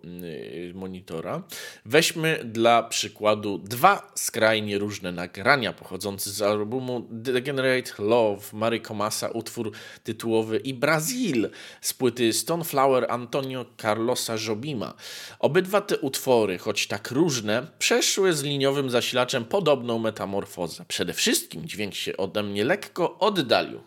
monitora. 0.75 1.43
Weźmy 1.85 2.41
dla 2.45 2.83
przykładu 2.83 3.58
dwa 3.65 4.13
skrajnie 4.15 4.79
różne 4.79 5.13
nagrania 5.13 5.73
pochodzące 5.73 6.31
z 6.31 6.43
albumu 6.43 7.07
Degenerate 7.11 7.93
Love 7.99 8.43
Mary 8.53 8.81
Comasa, 8.81 9.29
utwór 9.29 9.73
tytułowy 10.05 10.57
i 10.57 10.75
Brazil 10.75 11.51
z 11.81 11.95
płyty 11.95 12.33
Stoneflower 12.33 13.07
Antonio 13.09 13.67
Carlosa 13.83 14.35
Jobima. 14.49 14.95
Obydwa 15.39 15.81
te 15.81 15.99
utwory, 15.99 16.59
choć 16.59 16.87
tak 16.87 17.11
różne, 17.11 17.67
przeszły 17.79 18.33
z 18.33 18.43
liniowym 18.43 18.91
zasilaczem 18.91 19.45
podobną 19.45 19.99
metamorfozę. 19.99 20.85
Przede 20.89 21.13
wszystkim 21.13 21.69
dźwięk 21.69 21.95
się 21.95 22.17
ode 22.17 22.43
mnie 22.43 22.65
lekko 22.65 23.19
oddalił. 23.19 23.81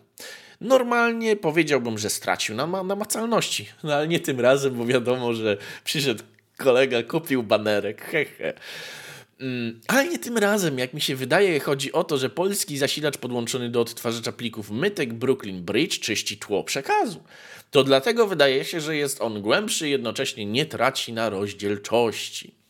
Normalnie 0.61 1.35
powiedziałbym, 1.35 1.97
że 1.97 2.09
stracił 2.09 2.55
na 2.55 2.83
namacalności, 2.83 3.69
no 3.83 3.93
ale 3.93 4.07
nie 4.07 4.19
tym 4.19 4.39
razem, 4.39 4.75
bo 4.75 4.85
wiadomo, 4.85 5.33
że 5.33 5.57
przyszedł 5.83 6.23
kolega, 6.57 7.03
kupił 7.03 7.43
banerek, 7.43 8.01
hehe. 8.01 8.43
Mm, 8.43 8.55
ale 9.87 10.07
nie 10.07 10.19
tym 10.19 10.37
razem, 10.37 10.79
jak 10.79 10.93
mi 10.93 11.01
się 11.01 11.15
wydaje, 11.15 11.59
chodzi 11.59 11.91
o 11.91 12.03
to, 12.03 12.17
że 12.17 12.29
polski 12.29 12.77
zasilacz 12.77 13.17
podłączony 13.17 13.69
do 13.69 13.81
odtwarzacza 13.81 14.31
plików 14.31 14.71
Mytek 14.71 15.13
Brooklyn 15.13 15.63
Bridge 15.63 15.99
czyści 15.99 16.37
tło 16.37 16.63
przekazu. 16.63 17.23
To 17.71 17.83
dlatego 17.83 18.27
wydaje 18.27 18.65
się, 18.65 18.81
że 18.81 18.95
jest 18.95 19.21
on 19.21 19.41
głębszy, 19.41 19.89
jednocześnie 19.89 20.45
nie 20.45 20.65
traci 20.65 21.13
na 21.13 21.29
rozdzielczości. 21.29 22.61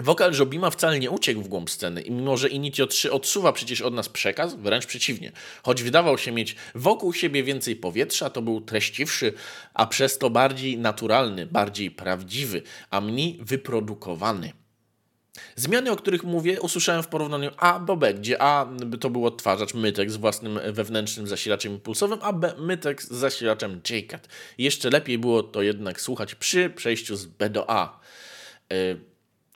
Wokal 0.00 0.32
Jobima 0.32 0.70
wcale 0.70 0.98
nie 0.98 1.10
uciekł 1.10 1.42
w 1.42 1.48
głąb 1.48 1.70
sceny 1.70 2.02
i 2.02 2.10
mimo, 2.10 2.36
że 2.36 2.48
Initio 2.48 2.86
3 2.86 3.12
odsuwa 3.12 3.52
przecież 3.52 3.80
od 3.80 3.94
nas 3.94 4.08
przekaz, 4.08 4.54
wręcz 4.54 4.86
przeciwnie. 4.86 5.32
Choć 5.62 5.82
wydawał 5.82 6.18
się 6.18 6.32
mieć 6.32 6.56
wokół 6.74 7.12
siebie 7.12 7.42
więcej 7.42 7.76
powietrza, 7.76 8.30
to 8.30 8.42
był 8.42 8.60
treściwszy, 8.60 9.32
a 9.74 9.86
przez 9.86 10.18
to 10.18 10.30
bardziej 10.30 10.78
naturalny, 10.78 11.46
bardziej 11.46 11.90
prawdziwy, 11.90 12.62
a 12.90 13.00
mniej 13.00 13.38
wyprodukowany. 13.40 14.52
Zmiany, 15.56 15.90
o 15.90 15.96
których 15.96 16.24
mówię, 16.24 16.60
usłyszałem 16.60 17.02
w 17.02 17.08
porównaniu 17.08 17.50
A 17.56 17.80
do 17.80 17.96
B, 17.96 18.14
gdzie 18.14 18.42
A 18.42 18.68
to 19.00 19.10
był 19.10 19.26
odtwarzacz 19.26 19.74
Mytek 19.74 20.10
z 20.10 20.16
własnym 20.16 20.60
wewnętrznym 20.72 21.26
zasilaczem 21.26 21.72
impulsowym, 21.72 22.18
a 22.22 22.32
B 22.32 22.54
Mytek 22.58 23.02
z 23.02 23.10
zasilaczem 23.10 23.80
JCAT. 23.90 24.28
Jeszcze 24.58 24.90
lepiej 24.90 25.18
było 25.18 25.42
to 25.42 25.62
jednak 25.62 26.00
słuchać 26.00 26.34
przy 26.34 26.70
przejściu 26.70 27.16
z 27.16 27.26
B 27.26 27.50
do 27.50 27.70
A. 27.70 28.00
Yy, 28.70 29.09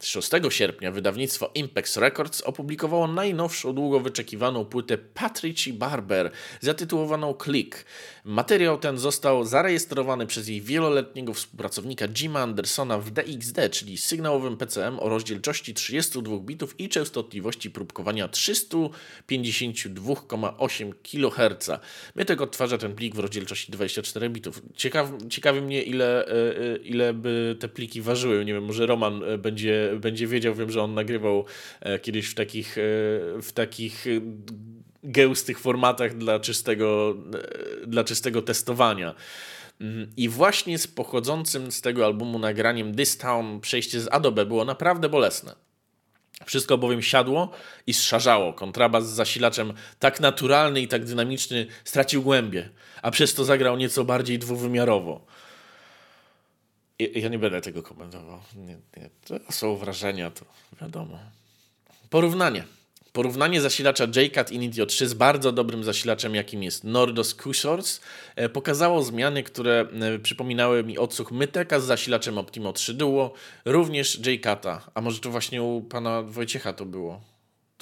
6 0.06 0.30
sierpnia 0.48 0.92
wydawnictwo 0.92 1.50
Impex 1.54 1.96
Records 1.96 2.40
opublikowało 2.40 3.08
najnowszą, 3.08 3.72
długo 3.72 4.00
wyczekiwaną 4.00 4.64
płytę 4.64 4.98
Patrici 4.98 5.72
Barber 5.72 6.30
zatytułowaną 6.60 7.34
Click. 7.44 7.84
Materiał 8.24 8.78
ten 8.78 8.98
został 8.98 9.44
zarejestrowany 9.44 10.26
przez 10.26 10.48
jej 10.48 10.60
wieloletniego 10.60 11.34
współpracownika 11.34 12.08
Jima 12.08 12.40
Andersona 12.40 12.98
w 12.98 13.10
DXD, 13.10 13.70
czyli 13.70 13.98
sygnałowym 13.98 14.56
PCM 14.56 14.98
o 15.00 15.08
rozdzielczości 15.08 15.74
32 15.74 16.38
bitów 16.38 16.80
i 16.80 16.88
częstotliwości 16.88 17.70
próbkowania 17.70 18.28
352,8 18.28 20.92
kHz. 21.02 21.70
Mietek 22.16 22.40
odtwarza 22.40 22.78
ten 22.78 22.94
plik 22.94 23.14
w 23.14 23.18
rozdzielczości 23.18 23.72
24 23.72 24.30
bitów. 24.30 24.62
Ciekaw, 24.76 25.10
ciekawi 25.28 25.60
mnie 25.60 25.82
ile, 25.82 26.26
e, 26.26 26.30
e, 26.30 26.76
ile 26.76 27.14
by 27.14 27.56
te 27.60 27.68
pliki 27.68 28.02
ważyły. 28.02 28.44
Nie 28.44 28.54
wiem, 28.54 28.64
może 28.64 28.86
Roman 28.86 29.22
e, 29.22 29.38
będzie 29.38 29.93
będzie 30.00 30.26
wiedział, 30.26 30.54
wiem, 30.54 30.70
że 30.70 30.82
on 30.82 30.94
nagrywał 30.94 31.44
e, 31.80 31.98
kiedyś 31.98 32.26
w 32.26 32.34
takich, 32.34 32.78
e, 32.78 32.82
w 33.42 33.50
takich 33.54 34.06
e, 34.06 34.10
gęstych 35.02 35.58
formatach 35.58 36.16
dla 36.16 36.40
czystego, 36.40 37.16
dla 37.86 38.04
czystego 38.04 38.42
testowania. 38.42 39.14
Mm, 39.80 40.10
I 40.16 40.28
właśnie 40.28 40.78
z 40.78 40.86
pochodzącym 40.86 41.72
z 41.72 41.80
tego 41.80 42.04
albumu 42.04 42.38
nagraniem 42.38 42.94
This 42.94 43.18
Town 43.18 43.60
przejście 43.60 44.00
z 44.00 44.08
Adobe 44.12 44.46
było 44.46 44.64
naprawdę 44.64 45.08
bolesne. 45.08 45.54
Wszystko 46.46 46.78
bowiem 46.78 47.02
siadło 47.02 47.50
i 47.86 47.94
zszarzało. 47.94 48.52
Kontrabas 48.52 49.08
z 49.08 49.14
zasilaczem 49.14 49.72
tak 49.98 50.20
naturalny 50.20 50.80
i 50.80 50.88
tak 50.88 51.04
dynamiczny 51.04 51.66
stracił 51.84 52.22
głębie, 52.22 52.68
a 53.02 53.10
przez 53.10 53.34
to 53.34 53.44
zagrał 53.44 53.76
nieco 53.76 54.04
bardziej 54.04 54.38
dwuwymiarowo. 54.38 55.26
Ja 56.98 57.28
nie 57.28 57.38
będę 57.38 57.60
tego 57.60 57.82
komentował. 57.82 58.40
Nie, 58.56 58.76
nie. 58.96 59.10
To 59.24 59.52
są 59.52 59.76
wrażenia, 59.76 60.30
to 60.30 60.44
wiadomo. 60.80 61.18
Porównanie. 62.10 62.64
Porównanie 63.12 63.60
zasilacza 63.60 64.04
JCAT 64.16 64.52
Initio 64.52 64.86
3 64.86 65.08
z 65.08 65.14
bardzo 65.14 65.52
dobrym 65.52 65.84
zasilaczem, 65.84 66.34
jakim 66.34 66.62
jest 66.62 66.84
Nordos 66.84 67.34
Q-Source, 67.34 68.00
e, 68.36 68.48
pokazało 68.48 69.02
zmiany, 69.02 69.42
które 69.42 69.88
e, 70.00 70.18
przypominały 70.18 70.84
mi 70.84 70.98
odsłuch 70.98 71.32
Myteka 71.32 71.80
z 71.80 71.84
zasilaczem 71.84 72.38
Optimo 72.38 72.72
3 72.72 72.94
Duo, 72.94 73.32
również 73.64 74.26
JCATA. 74.26 74.90
A 74.94 75.00
może 75.00 75.20
to 75.20 75.30
właśnie 75.30 75.62
u 75.62 75.82
pana 75.82 76.22
Wojciecha 76.22 76.72
to 76.72 76.86
było? 76.86 77.33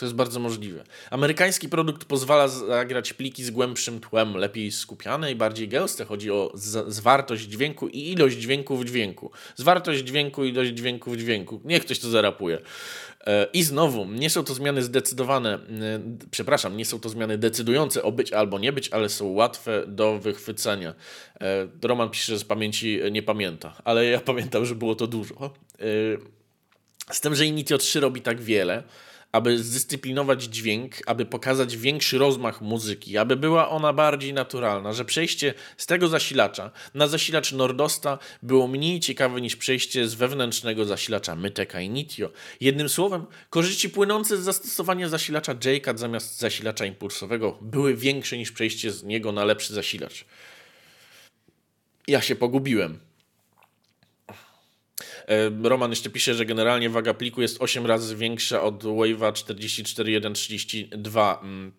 To 0.02 0.06
jest 0.06 0.16
bardzo 0.16 0.40
możliwe. 0.40 0.84
Amerykański 1.10 1.68
produkt 1.68 2.04
pozwala 2.04 2.48
zagrać 2.48 3.12
pliki 3.12 3.44
z 3.44 3.50
głębszym 3.50 4.00
tłem, 4.00 4.36
lepiej 4.36 4.72
skupiane 4.72 5.32
i 5.32 5.34
bardziej 5.34 5.68
gęste. 5.68 6.04
Chodzi 6.04 6.30
o 6.30 6.52
zwartość 6.86 7.44
dźwięku 7.44 7.88
i 7.88 8.12
ilość 8.12 8.36
dźwięku 8.36 8.76
w 8.76 8.84
dźwięku. 8.84 9.30
Zwartość 9.56 10.04
dźwięku 10.04 10.44
i 10.44 10.48
ilość 10.48 10.70
dźwięku 10.70 11.10
w 11.10 11.16
dźwięku. 11.16 11.60
Niech 11.64 11.84
ktoś 11.84 11.98
to 11.98 12.10
zarapuje. 12.10 12.58
E, 13.26 13.46
I 13.52 13.62
znowu, 13.62 14.04
nie 14.04 14.30
są 14.30 14.44
to 14.44 14.54
zmiany 14.54 14.82
zdecydowane, 14.82 15.54
e, 15.54 15.60
przepraszam, 16.30 16.76
nie 16.76 16.84
są 16.84 17.00
to 17.00 17.08
zmiany 17.08 17.38
decydujące 17.38 18.02
o 18.02 18.12
być 18.12 18.32
albo 18.32 18.58
nie 18.58 18.72
być, 18.72 18.88
ale 18.88 19.08
są 19.08 19.26
łatwe 19.26 19.84
do 19.86 20.18
wychwycenia. 20.18 20.94
E, 21.40 21.68
Roman 21.82 22.10
pisze, 22.10 22.32
że 22.32 22.38
z 22.38 22.44
pamięci 22.44 23.00
nie 23.10 23.22
pamięta, 23.22 23.74
ale 23.84 24.04
ja 24.04 24.20
pamiętam, 24.20 24.66
że 24.66 24.74
było 24.74 24.94
to 24.94 25.06
dużo. 25.06 25.50
Z 27.10 27.20
tym, 27.20 27.34
że 27.34 27.46
Initio 27.46 27.78
3 27.78 28.00
robi 28.00 28.20
tak 28.20 28.40
wiele, 28.40 28.82
aby 29.32 29.58
zdyscyplinować 29.58 30.42
dźwięk, 30.42 30.94
aby 31.06 31.26
pokazać 31.26 31.76
większy 31.76 32.18
rozmach 32.18 32.60
muzyki, 32.60 33.18
aby 33.18 33.36
była 33.36 33.68
ona 33.68 33.92
bardziej 33.92 34.32
naturalna, 34.32 34.92
że 34.92 35.04
przejście 35.04 35.54
z 35.76 35.86
tego 35.86 36.08
zasilacza 36.08 36.70
na 36.94 37.06
zasilacz 37.06 37.52
Nordosta 37.52 38.18
było 38.42 38.68
mniej 38.68 39.00
ciekawe 39.00 39.40
niż 39.40 39.56
przejście 39.56 40.08
z 40.08 40.14
wewnętrznego 40.14 40.84
zasilacza 40.84 41.36
Myteka 41.36 41.80
i 41.80 41.90
Nitio. 41.90 42.30
Jednym 42.60 42.88
słowem, 42.88 43.26
korzyści 43.50 43.90
płynące 43.90 44.36
z 44.36 44.40
zastosowania 44.40 45.08
zasilacza 45.08 45.54
JCAT 45.64 45.98
zamiast 45.98 46.38
zasilacza 46.38 46.86
impulsowego 46.86 47.58
były 47.60 47.96
większe 47.96 48.38
niż 48.38 48.52
przejście 48.52 48.92
z 48.92 49.04
niego 49.04 49.32
na 49.32 49.44
lepszy 49.44 49.74
zasilacz. 49.74 50.24
Ja 52.08 52.20
się 52.20 52.36
pogubiłem. 52.36 53.11
E, 55.32 55.50
Roman 55.68 55.90
jeszcze 55.90 56.10
pisze, 56.10 56.34
że 56.34 56.46
generalnie 56.46 56.90
waga 56.90 57.14
pliku 57.14 57.42
jest 57.42 57.62
8 57.62 57.86
razy 57.86 58.16
większa 58.16 58.62
od 58.62 58.84
Wave'a 58.84 59.32
44132. 59.32 61.40
Mm, 61.42 61.72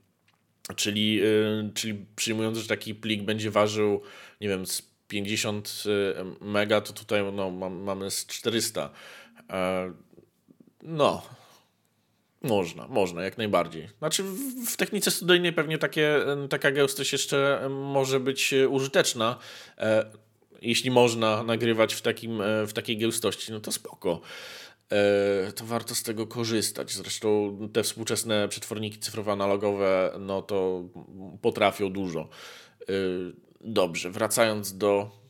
czyli, 0.75 1.21
e, 1.21 1.25
czyli 1.73 2.05
przyjmując, 2.15 2.57
że 2.57 2.67
taki 2.67 2.95
plik 2.95 3.23
będzie 3.23 3.51
ważył, 3.51 4.01
nie 4.41 4.47
wiem, 4.47 4.65
z 4.65 4.93
50 5.07 5.83
e, 5.85 5.89
mega, 6.45 6.81
to 6.81 6.93
tutaj 6.93 7.23
no, 7.33 7.51
mamy 7.69 8.11
z 8.11 8.25
400. 8.25 8.89
No, 10.83 11.21
można, 12.41 12.87
można, 12.87 13.23
jak 13.23 13.37
najbardziej. 13.37 13.89
Znaczy, 13.99 14.23
w 14.67 14.77
technice 14.77 15.11
studyjnej 15.11 15.53
pewnie 15.53 15.77
takie, 15.77 16.19
taka 16.49 16.71
gęstość 16.71 17.11
jeszcze 17.11 17.67
może 17.69 18.19
być 18.19 18.53
użyteczna 18.69 19.39
jeśli 20.63 20.91
można 20.91 21.43
nagrywać 21.43 21.93
w, 21.93 22.01
takim, 22.01 22.41
e, 22.41 22.67
w 22.67 22.73
takiej 22.73 22.97
gęstości, 22.97 23.51
no 23.51 23.59
to 23.59 23.71
spoko. 23.71 24.21
E, 24.91 25.51
to 25.51 25.65
warto 25.65 25.95
z 25.95 26.03
tego 26.03 26.27
korzystać. 26.27 26.93
Zresztą 26.93 27.57
te 27.73 27.83
współczesne 27.83 28.47
przetworniki 28.47 28.99
cyfrowe 28.99 29.31
analogowe, 29.31 30.13
no 30.19 30.41
to 30.41 30.83
potrafią 31.41 31.93
dużo. 31.93 32.29
E, 32.81 32.93
dobrze, 33.61 34.11
wracając 34.11 34.77
do 34.77 35.23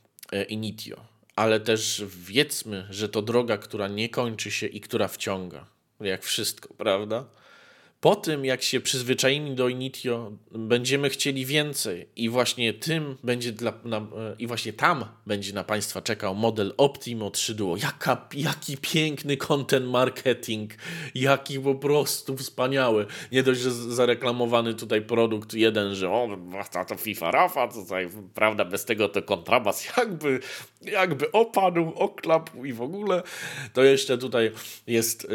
Initio, 0.50 1.06
ale 1.36 1.60
też 1.60 2.04
wiedzmy, 2.08 2.88
że 2.90 3.10
to 3.10 3.22
droga, 3.22 3.58
która 3.58 3.88
nie 3.88 4.10
kończy 4.10 4.52
się 4.52 4.68
i 4.68 4.82
która 4.82 5.08
wciąga. 5.08 5.66
Jak 6.00 6.24
wszystko, 6.24 6.74
prawda? 6.74 7.26
Po 8.04 8.16
tym, 8.16 8.46
jak 8.46 8.64
się 8.64 8.80
przyzwyczaimy 8.80 9.56
do 9.56 9.70
Initio, 9.70 10.32
będziemy 10.52 11.10
chcieli 11.10 11.46
więcej 11.46 12.08
i 12.16 12.30
właśnie 12.30 12.74
tym 12.74 13.18
będzie 13.24 13.52
dla, 13.52 13.74
na, 13.84 14.08
i 14.40 14.48
właśnie 14.48 14.74
tam 14.74 15.06
będzie 15.26 15.54
na 15.54 15.64
Państwa 15.64 16.02
czekał 16.02 16.36
model 16.36 16.74
Optimo 16.78 17.32
3 17.32 17.56
Duo. 17.56 17.78
Jaka, 17.78 18.28
jaki 18.34 18.78
piękny 18.78 19.38
content 19.38 19.86
marketing, 19.86 20.74
jaki 21.16 21.60
po 21.60 21.76
prostu 21.76 22.38
wspaniały. 22.38 23.06
Nie 23.32 23.44
dość, 23.44 23.62
że 23.62 23.72
zareklamowany 23.72 24.74
tutaj 24.74 25.02
produkt 25.02 25.54
jeden, 25.54 25.96
że 25.96 26.10
o, 26.10 26.38
to 26.88 26.96
FIFA 26.96 27.32
Rafa, 27.32 27.68
tutaj, 27.68 28.10
prawda, 28.34 28.66
bez 28.66 28.86
tego 28.86 29.10
to 29.10 29.22
kontrabas 29.22 29.98
jakby, 29.98 30.40
jakby 30.82 31.32
opadł, 31.32 31.94
oklapł 31.96 32.66
i 32.66 32.74
w 32.74 32.82
ogóle, 32.82 33.24
to 33.74 33.84
jeszcze 33.84 34.18
tutaj 34.18 34.52
jest, 34.88 35.28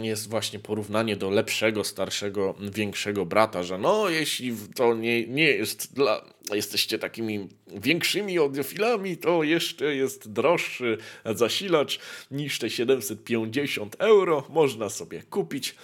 jest 0.00 0.30
właśnie 0.30 0.58
porównanie 0.58 1.16
do 1.16 1.30
lepszego 1.30 1.84
starszego, 1.92 2.54
większego 2.60 3.26
brata, 3.26 3.62
że 3.62 3.78
no, 3.78 4.08
jeśli 4.08 4.56
to 4.74 4.94
nie, 4.94 5.26
nie 5.26 5.50
jest 5.50 5.94
dla. 5.94 6.24
Jesteście 6.52 6.98
takimi 6.98 7.48
większymi 7.66 8.38
audiofilami, 8.38 9.16
to 9.16 9.42
jeszcze 9.42 9.94
jest 9.94 10.32
droższy 10.32 10.98
zasilacz 11.24 11.98
niż 12.30 12.58
te 12.58 12.70
750 12.70 13.96
euro. 13.98 14.46
Można 14.50 14.88
sobie 14.88 15.22
kupić. 15.22 15.74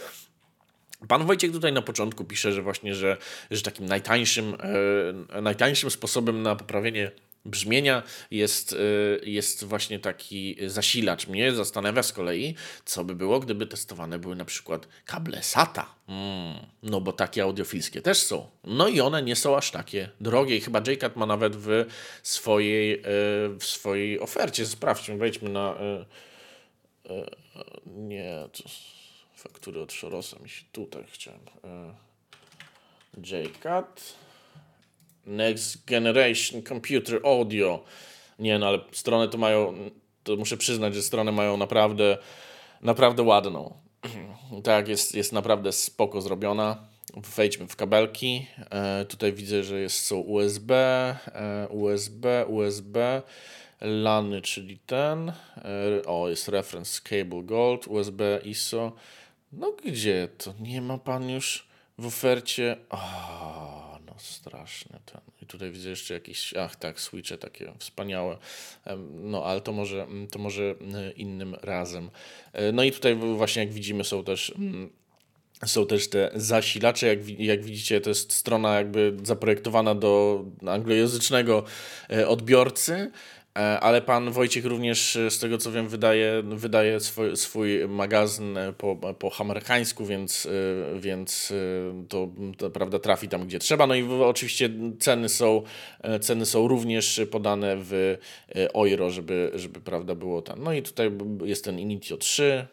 Pan 1.09 1.27
Wojciech 1.27 1.53
tutaj 1.53 1.73
na 1.73 1.83
początku 1.83 2.25
pisze, 2.25 2.53
że 2.53 2.63
właśnie, 2.63 2.95
że, 2.95 3.17
że 3.51 3.63
takim 3.63 3.87
najtańszym, 3.87 4.57
e, 5.31 5.41
najtańszym 5.43 5.91
sposobem 5.91 6.43
na 6.43 6.57
poprawienie 6.57 7.11
brzmienia 7.45 8.03
jest, 8.31 8.73
y, 8.73 9.21
jest 9.25 9.65
właśnie 9.65 9.99
taki 9.99 10.57
zasilacz. 10.67 11.27
Mnie 11.27 11.53
zastanawia 11.53 12.03
z 12.03 12.13
kolei, 12.13 12.55
co 12.85 13.05
by 13.05 13.15
było, 13.15 13.41
gdyby 13.41 13.67
testowane 13.67 14.19
były 14.19 14.37
na 14.37 14.45
przykład 14.45 14.89
kable 15.05 15.43
SATA. 15.43 15.95
Mm, 16.09 16.67
no 16.83 17.01
bo 17.01 17.13
takie 17.13 17.43
audiofilskie 17.43 18.03
też 18.03 18.19
są. 18.19 18.51
No 18.65 18.89
i 18.89 19.01
one 19.01 19.23
nie 19.23 19.37
są 19.37 19.57
aż 19.57 19.71
takie 19.71 20.09
drogie. 20.21 20.57
I 20.57 20.61
chyba 20.61 20.83
JCAT 20.87 21.17
ma 21.17 21.27
nawet 21.27 21.57
w 21.57 21.87
swojej, 22.23 22.95
y, 22.95 23.03
w 23.59 23.65
swojej 23.65 24.21
ofercie. 24.21 24.67
Sprawdźmy, 24.67 25.17
wejdźmy 25.17 25.49
na... 25.49 25.75
Y, 25.81 26.05
nie, 27.87 28.49
to 28.53 28.65
faktury 29.35 29.81
od 29.81 29.93
Szorosa 29.93 30.39
mi 30.39 30.49
się 30.49 30.65
tutaj 30.73 31.05
chciałem. 31.13 31.41
JCAT. 33.17 34.28
Next 35.29 35.85
Generation 35.87 36.63
Computer 36.63 37.21
Audio. 37.25 37.85
Nie 38.39 38.59
no, 38.59 38.67
ale 38.67 38.79
strony 38.93 39.29
to 39.29 39.39
mają, 39.39 39.75
to 40.25 40.37
muszę 40.37 40.57
przyznać, 40.57 40.95
że 40.95 41.03
strony 41.03 41.33
mają 41.33 41.57
naprawdę, 41.57 42.19
naprawdę 42.83 43.23
ładną. 43.23 43.75
tak, 44.65 44.89
jest, 44.89 45.15
jest 45.15 45.33
naprawdę 45.33 45.73
spoko 45.73 46.21
zrobiona. 46.21 46.77
Wejdźmy 47.37 47.67
w 47.67 47.77
kabelki. 47.77 48.47
E, 48.71 49.05
tutaj 49.05 49.33
widzę, 49.33 49.63
że 49.63 49.81
jest, 49.81 50.07
są 50.07 50.17
USB, 50.17 50.75
e, 50.75 51.69
USB, 51.69 52.47
USB, 52.47 53.23
LANy, 53.81 54.43
czyli 54.43 54.79
ten. 54.79 55.29
E, 55.29 55.35
o, 56.07 56.29
jest 56.29 56.49
reference 56.49 57.01
cable 57.05 57.43
gold, 57.43 57.87
USB 57.87 58.41
ISO. 58.45 58.93
No 59.53 59.73
gdzie 59.85 60.29
to? 60.39 60.55
Nie 60.61 60.81
ma 60.81 60.99
pan 60.99 61.31
już 61.31 61.69
w 61.99 62.07
ofercie. 62.07 62.77
Oh 62.91 63.88
straszne. 64.19 65.01
Ten. 65.05 65.21
I 65.43 65.47
tutaj 65.47 65.71
widzę 65.71 65.91
jeszcze 65.91 66.15
jakieś, 66.15 66.55
ach 66.55 66.77
tak, 66.77 67.01
switche 67.01 67.39
takie 67.39 67.73
wspaniałe. 67.79 68.39
No, 69.15 69.45
ale 69.45 69.61
to 69.61 69.73
może, 69.73 70.07
to 70.31 70.39
może 70.39 70.63
e, 70.63 71.11
innym 71.11 71.55
razem. 71.63 72.11
E, 72.53 72.73
no 72.73 72.85
i 72.85 72.93
tutaj 72.93 73.17
właśnie 73.17 73.65
jak 73.65 73.73
widzimy 73.73 74.05
są 74.05 74.25
też 74.25 74.53
mm, 74.57 74.91
są 75.67 75.87
też 75.87 76.09
te 76.09 76.31
zasilacze, 76.35 77.07
jak, 77.07 77.29
jak 77.29 77.65
widzicie, 77.65 78.01
to 78.01 78.11
jest 78.11 78.33
strona 78.33 78.77
jakby 78.77 79.17
zaprojektowana 79.23 79.95
do 79.95 80.45
anglojęzycznego 80.67 81.65
e, 82.11 82.29
odbiorcy. 82.29 83.11
E, 83.59 83.81
ale 83.81 84.03
pan 84.03 84.31
Wojciech 84.31 84.65
również, 84.65 85.17
e, 85.17 85.31
z 85.31 85.39
tego 85.39 85.59
co 85.59 85.73
wiem, 85.73 85.89
wydaje, 85.89 86.43
wydaje 86.45 87.01
swój, 87.01 87.37
swój 87.37 87.89
magazyn 87.89 88.57
e, 88.59 88.73
po, 88.73 88.97
po 88.97 89.33
amerykańsku, 89.39 90.07
więc, 90.07 90.49
więc 90.99 91.53
to, 92.09 92.29
to 92.57 92.71
prawda 92.71 92.99
trafi 92.99 93.29
tam, 93.29 93.47
gdzie 93.47 93.59
trzeba. 93.59 93.87
No 93.87 93.95
i 93.95 94.03
oczywiście 94.23 94.71
ceny 94.99 95.29
są, 95.29 95.63
ceny 96.21 96.47
są 96.47 96.69
również 96.69 97.21
podane 97.31 97.77
w 97.79 98.17
euro, 98.55 99.11
żeby, 99.11 99.51
żeby 99.55 99.81
prawda 99.81 100.15
było 100.15 100.43
tam. 100.43 100.63
No 100.63 100.73
i 100.73 100.83
tutaj 100.83 101.11
jest 101.45 101.65
ten 101.65 101.79
Initio 101.79 102.17
3. 102.17 102.67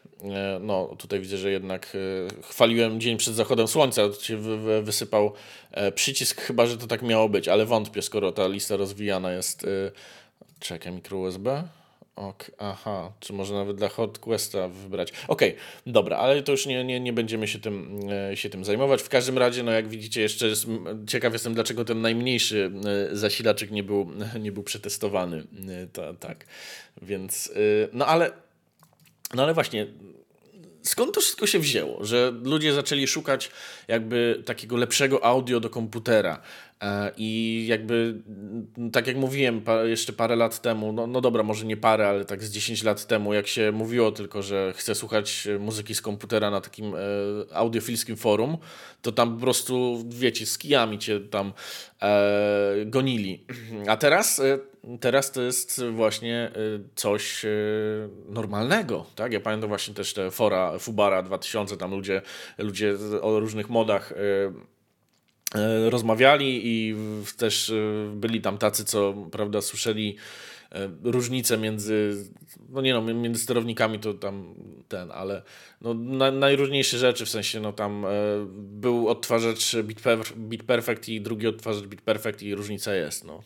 No 0.61 0.95
tutaj 0.97 1.19
widzę, 1.19 1.37
że 1.37 1.51
jednak 1.51 1.97
chwaliłem 2.43 2.99
dzień 2.99 3.17
przed 3.17 3.33
zachodem 3.33 3.67
słońca, 3.67 4.01
się 4.21 4.37
wysypał 4.83 5.33
przycisk, 5.95 6.41
chyba 6.41 6.65
że 6.65 6.77
to 6.77 6.87
tak 6.87 7.01
miało 7.01 7.29
być, 7.29 7.47
ale 7.47 7.65
wątpię, 7.65 8.01
skoro 8.01 8.31
ta 8.31 8.47
lista 8.47 8.77
rozwijana 8.77 9.33
jest 9.33 9.65
Czekaj, 10.59 10.91
mikro 10.91 11.17
USB. 11.17 11.63
Ok, 12.15 12.51
aha, 12.57 13.11
czy 13.19 13.33
może 13.33 13.53
nawet 13.53 13.77
dla 13.77 13.89
Hot 13.89 14.19
Questa 14.19 14.67
wybrać. 14.67 15.13
Okej, 15.27 15.49
okay, 15.49 15.61
dobra, 15.85 16.17
ale 16.17 16.43
to 16.43 16.51
już 16.51 16.65
nie, 16.65 16.83
nie, 16.83 16.99
nie 16.99 17.13
będziemy 17.13 17.47
się 17.47 17.59
tym, 17.59 17.99
e, 18.31 18.37
się 18.37 18.49
tym 18.49 18.65
zajmować. 18.65 19.01
W 19.01 19.09
każdym 19.09 19.37
razie, 19.37 19.63
no 19.63 19.71
jak 19.71 19.87
widzicie, 19.87 20.21
jeszcze 20.21 20.47
jest, 20.47 20.65
ciekaw 21.07 21.33
jestem, 21.33 21.53
dlaczego 21.53 21.85
ten 21.85 22.01
najmniejszy 22.01 22.71
e, 23.11 23.15
zasilaczek 23.15 23.71
nie 23.71 23.83
był, 23.83 24.11
nie 24.45 24.51
był 24.51 24.63
przetestowany. 24.63 25.43
E, 25.69 25.87
ta, 25.87 26.13
tak, 26.13 26.45
więc, 27.01 27.53
no 27.93 28.05
ale, 28.05 28.31
no 29.33 29.43
ale 29.43 29.53
właśnie, 29.53 29.87
skąd 30.83 31.15
to 31.15 31.21
wszystko 31.21 31.47
się 31.47 31.59
wzięło, 31.59 32.05
że 32.05 32.33
ludzie 32.43 32.73
zaczęli 32.73 33.07
szukać 33.07 33.51
jakby 33.87 34.43
takiego 34.45 34.77
lepszego 34.77 35.25
audio 35.25 35.59
do 35.59 35.69
komputera, 35.69 36.41
I 37.17 37.63
jakby, 37.67 38.21
tak 38.91 39.07
jak 39.07 39.17
mówiłem 39.17 39.61
jeszcze 39.83 40.13
parę 40.13 40.35
lat 40.35 40.61
temu, 40.61 40.93
no, 40.93 41.07
no 41.07 41.21
dobra, 41.21 41.43
może 41.43 41.65
nie 41.65 41.77
parę, 41.77 42.07
ale 42.07 42.25
tak 42.25 42.43
z 42.43 42.51
10 42.51 42.83
lat 42.83 43.07
temu, 43.07 43.33
jak 43.33 43.47
się 43.47 43.71
mówiło 43.71 44.11
tylko, 44.11 44.41
że 44.41 44.73
chcę 44.75 44.95
słuchać 44.95 45.47
muzyki 45.59 45.95
z 45.95 46.01
komputera 46.01 46.51
na 46.51 46.61
takim 46.61 46.95
e, 46.95 46.97
audiofilskim 47.53 48.15
forum, 48.15 48.57
to 49.01 49.11
tam 49.11 49.35
po 49.35 49.41
prostu, 49.41 50.03
wiecie, 50.09 50.45
z 50.45 50.57
kijami 50.57 50.99
cię 50.99 51.19
tam 51.19 51.53
e, 52.01 52.85
gonili. 52.85 53.45
A 53.87 53.97
teraz, 53.97 54.39
e, 54.39 54.59
teraz 54.99 55.31
to 55.31 55.41
jest 55.41 55.81
właśnie 55.91 56.51
coś 56.95 57.45
normalnego, 58.29 59.05
tak? 59.15 59.33
Ja 59.33 59.39
pamiętam 59.39 59.69
właśnie 59.69 59.93
też 59.93 60.13
te 60.13 60.31
fora 60.31 60.79
Fubara 60.79 61.23
2000, 61.23 61.77
tam 61.77 61.91
ludzie, 61.91 62.21
ludzie 62.57 62.95
o 63.21 63.39
różnych 63.39 63.69
modach 63.69 64.13
E, 64.15 64.74
rozmawiali 65.89 66.61
i 66.63 66.95
też 67.37 67.69
e, 67.69 67.73
byli 68.15 68.41
tam 68.41 68.57
tacy, 68.57 68.85
co 68.85 69.13
prawda 69.31 69.61
słyszeli 69.61 70.17
e, 70.71 70.89
różnice 71.03 71.57
między, 71.57 72.25
no 72.69 72.81
nie 72.81 72.93
no, 72.93 73.01
między 73.01 73.43
sterownikami 73.43 73.99
to 73.99 74.13
tam 74.13 74.55
ten, 74.87 75.11
ale 75.11 75.43
no, 75.81 75.93
na, 75.93 76.31
najróżniejsze 76.31 76.97
rzeczy, 76.97 77.25
w 77.25 77.29
sensie 77.29 77.59
no 77.59 77.73
tam 77.73 78.05
był 78.55 79.09
odtwarzacz 79.09 79.75
Beat, 79.75 80.33
Beat 80.35 80.63
Perfect 80.63 81.09
i 81.09 81.21
drugi 81.21 81.47
odtwarzacz 81.47 81.85
Beat 81.85 82.01
Perfect 82.01 82.41
i 82.41 82.55
różnica 82.55 82.95
jest, 82.95 83.23
no. 83.23 83.43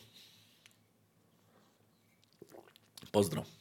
Pozdro. 3.12 3.59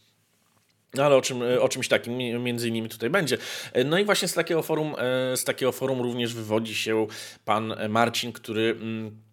No 0.94 1.04
ale 1.04 1.16
o, 1.16 1.22
czym, 1.22 1.42
o 1.60 1.70
czymś 1.70 1.88
takim 1.88 2.18
między 2.18 2.68
innymi 2.68 2.90
tutaj 2.90 3.10
będzie. 3.10 3.38
No 3.86 4.00
i 4.00 4.06
właśnie 4.06 4.28
z 4.28 4.34
takiego 4.34 4.64
forum, 4.64 4.96
e, 4.98 5.38
z 5.38 5.44
takiego 5.44 5.72
forum 5.72 6.02
również 6.02 6.34
wywodzi 6.34 6.76
się 6.76 7.08
pan 7.46 7.76
Marcin, 7.90 8.32
który 8.32 8.70
mm, 8.82 9.30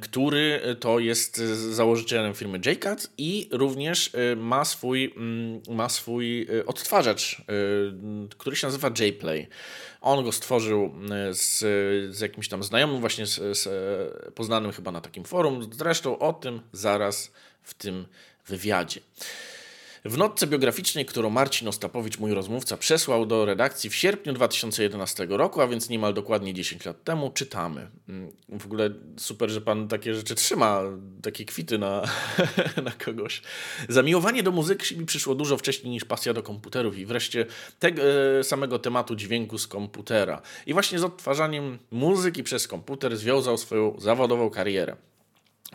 który 0.00 0.76
to 0.80 0.98
jest 0.98 1.36
założycielem 1.70 2.34
firmy 2.34 2.60
JCAT 2.66 3.10
i 3.18 3.48
również 3.52 4.10
e, 4.14 4.36
ma 4.36 4.64
swój, 4.64 5.12
mm, 5.16 5.60
ma 5.68 5.88
swój 5.88 6.42
e, 6.42 6.66
odtwarzacz, 6.66 7.42
który 8.38 8.56
się 8.56 8.66
nazywa 8.66 8.90
JPlay. 9.00 9.48
On 10.00 10.24
go 10.24 10.32
stworzył 10.32 10.94
z, 11.32 11.58
z 12.16 12.20
jakimś 12.20 12.48
tam 12.48 12.62
znajomym, 12.62 13.00
właśnie 13.00 13.26
z, 13.26 13.58
z 13.58 13.68
poznanym 14.34 14.72
chyba 14.72 14.92
na 14.92 15.00
takim 15.00 15.24
forum. 15.24 15.70
Zresztą 15.72 16.18
o 16.18 16.32
tym 16.32 16.60
zaraz 16.72 17.32
w 17.62 17.74
tym 17.74 18.06
wywiadzie. 18.46 19.00
W 20.08 20.18
notce 20.18 20.46
biograficznej, 20.46 21.04
którą 21.04 21.30
Marcin 21.30 21.68
Ostapowicz, 21.68 22.18
mój 22.18 22.34
rozmówca, 22.34 22.76
przesłał 22.76 23.26
do 23.26 23.44
redakcji 23.44 23.90
w 23.90 23.94
sierpniu 23.94 24.32
2011 24.32 25.26
roku, 25.30 25.60
a 25.60 25.66
więc 25.66 25.88
niemal 25.88 26.14
dokładnie 26.14 26.54
10 26.54 26.84
lat 26.84 27.04
temu, 27.04 27.30
czytamy. 27.30 27.90
Mm, 28.08 28.32
w 28.48 28.66
ogóle 28.66 28.90
super, 29.16 29.50
że 29.50 29.60
pan 29.60 29.88
takie 29.88 30.14
rzeczy 30.14 30.34
trzyma, 30.34 30.82
takie 31.22 31.44
kwity 31.44 31.78
na, 31.78 32.02
na 32.84 32.90
kogoś. 32.90 33.42
Zamiłowanie 33.88 34.42
do 34.42 34.50
muzyki 34.50 34.98
mi 34.98 35.06
przyszło 35.06 35.34
dużo 35.34 35.56
wcześniej 35.56 35.90
niż 35.90 36.04
pasja 36.04 36.32
do 36.32 36.42
komputerów 36.42 36.98
i 36.98 37.06
wreszcie 37.06 37.46
tego 37.78 38.02
e, 38.02 38.44
samego 38.44 38.78
tematu 38.78 39.16
dźwięku 39.16 39.58
z 39.58 39.66
komputera. 39.66 40.42
I 40.66 40.72
właśnie 40.72 40.98
z 40.98 41.04
odtwarzaniem 41.04 41.78
muzyki 41.90 42.42
przez 42.42 42.68
komputer 42.68 43.16
związał 43.16 43.58
swoją 43.58 44.00
zawodową 44.00 44.50
karierę. 44.50 44.96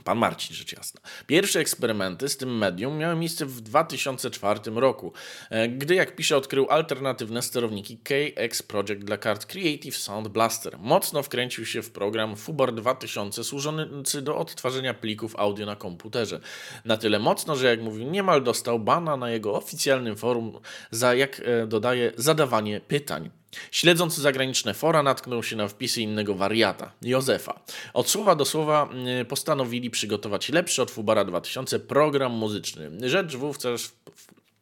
Pan 0.04 0.18
Marcin, 0.18 0.56
rzecz 0.56 0.74
jasna. 0.74 1.02
Pierwsze 1.28 1.60
eksperymenty 1.60 2.30
z 2.30 2.38
tym 2.38 2.58
medium 2.58 2.98
miały 2.98 3.16
miejsce 3.16 3.46
w 3.46 3.62
2004 3.62 4.60
roku, 4.76 5.14
e, 5.50 5.70
gdy, 5.70 5.96
jak 5.96 6.16
pisze, 6.16 6.38
odkrył 6.38 6.70
alternatywne 6.70 7.42
sterowniki 7.42 7.98
KX 7.98 8.64
Project 8.64 9.04
dla 9.04 9.18
kart 9.18 9.46
Creative 9.46 9.98
Sound 9.98 10.28
Blaster. 10.28 10.78
Mocno 10.80 11.24
wkręcił 11.24 11.66
się 11.66 11.82
w 11.82 11.92
program 11.92 12.36
Fubar 12.36 12.74
2000 12.74 13.44
służący 13.44 14.22
do 14.22 14.38
odtwarzania 14.38 14.94
plików 14.94 15.36
audio 15.36 15.66
na 15.66 15.76
komputerze. 15.76 16.40
Na 16.86 16.98
tyle 16.98 17.20
mocno, 17.20 17.56
że 17.56 17.68
jak 17.68 17.82
mówił, 17.82 18.12
niemal 18.12 18.44
dostał 18.44 18.80
bana 18.80 19.18
na 19.18 19.30
jego 19.32 19.54
oficjalnym 19.54 20.18
forum 20.18 20.60
za, 20.92 21.14
jak 21.14 21.42
e, 21.46 21.68
dodaje, 21.68 22.14
zadawanie 22.18 22.82
pytań. 22.82 23.41
Śledząc 23.72 24.16
zagraniczne 24.18 24.74
fora, 24.74 25.04
natknął 25.04 25.44
się 25.44 25.56
na 25.56 25.68
wpisy 25.68 26.02
innego 26.02 26.36
wariata, 26.36 26.92
Józefa. 27.02 27.60
Od 27.94 28.10
słowa 28.10 28.36
do 28.36 28.46
słowa 28.46 28.90
mm, 28.92 29.26
postanowili 29.26 29.90
przygotować 29.90 30.50
lepszy 30.50 30.82
od 30.82 30.92
Fubara 30.92 31.26
2000 31.26 31.80
program 31.80 32.32
muzyczny. 32.32 33.10
Rzecz 33.10 33.36
wówczas, 33.36 33.94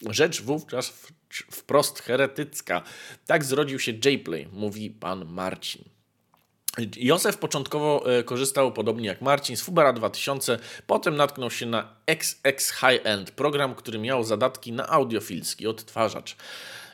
rzecz 0.09 0.41
wówczas 0.41 0.93
wprost 1.51 1.99
heretycka. 1.99 2.81
Tak 3.25 3.45
zrodził 3.45 3.79
się 3.79 3.91
J-Play, 3.91 4.47
mówi 4.53 4.89
pan 4.89 5.25
Marcin. 5.25 5.83
Józef 6.97 7.37
początkowo 7.37 8.17
e, 8.17 8.23
korzystał 8.23 8.71
podobnie 8.71 9.07
jak 9.07 9.21
Marcin 9.21 9.57
z 9.57 9.61
Fubara 9.61 9.93
2000, 9.93 10.59
potem 10.87 11.15
natknął 11.15 11.51
się 11.51 11.65
na 11.65 11.95
XX 12.07 12.71
High 12.71 13.01
End, 13.03 13.31
program, 13.31 13.75
który 13.75 13.99
miał 13.99 14.23
zadatki 14.23 14.71
na 14.71 14.87
audiofilski 14.87 15.67
odtwarzacz. 15.67 16.35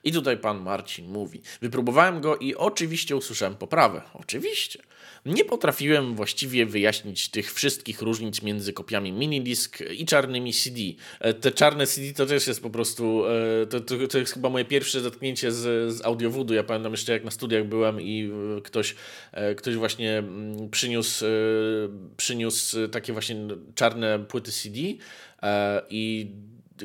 I 0.05 0.11
tutaj 0.11 0.37
pan 0.37 0.61
Marcin 0.61 1.07
mówi: 1.07 1.41
Wypróbowałem 1.61 2.21
go 2.21 2.37
i 2.37 2.55
oczywiście 2.55 3.15
usłyszałem 3.15 3.55
poprawę. 3.55 4.01
Oczywiście. 4.13 4.79
Nie 5.25 5.45
potrafiłem 5.45 6.15
właściwie 6.15 6.65
wyjaśnić 6.65 7.29
tych 7.29 7.53
wszystkich 7.53 8.01
różnic 8.01 8.41
między 8.41 8.73
kopiami 8.73 9.11
minidisc 9.11 9.81
i 9.97 10.05
czarnymi 10.05 10.53
CD. 10.53 10.79
E, 11.19 11.33
te 11.33 11.51
czarne 11.51 11.87
CD 11.87 12.13
to 12.13 12.25
też 12.25 12.47
jest 12.47 12.61
po 12.61 12.69
prostu, 12.69 13.23
e, 13.25 13.65
to, 13.65 13.79
to, 13.79 14.07
to 14.07 14.17
jest 14.17 14.33
chyba 14.33 14.49
moje 14.49 14.65
pierwsze 14.65 15.01
zetknięcie 15.01 15.51
z, 15.51 15.93
z 15.93 16.05
audiowoodu. 16.05 16.53
Ja 16.53 16.63
pamiętam 16.63 16.91
jeszcze 16.91 17.13
jak 17.13 17.23
na 17.23 17.31
studiach 17.31 17.65
byłem 17.65 18.01
i 18.01 18.31
e, 18.57 18.61
ktoś, 18.61 18.95
ktoś 19.57 19.75
właśnie 19.75 20.17
mm, 20.17 20.69
przyniósł, 20.69 21.25
przyniósł 22.17 22.87
takie 22.87 23.13
właśnie 23.13 23.35
czarne 23.75 24.19
płyty 24.19 24.51
CD 24.51 24.79
i 25.89 26.31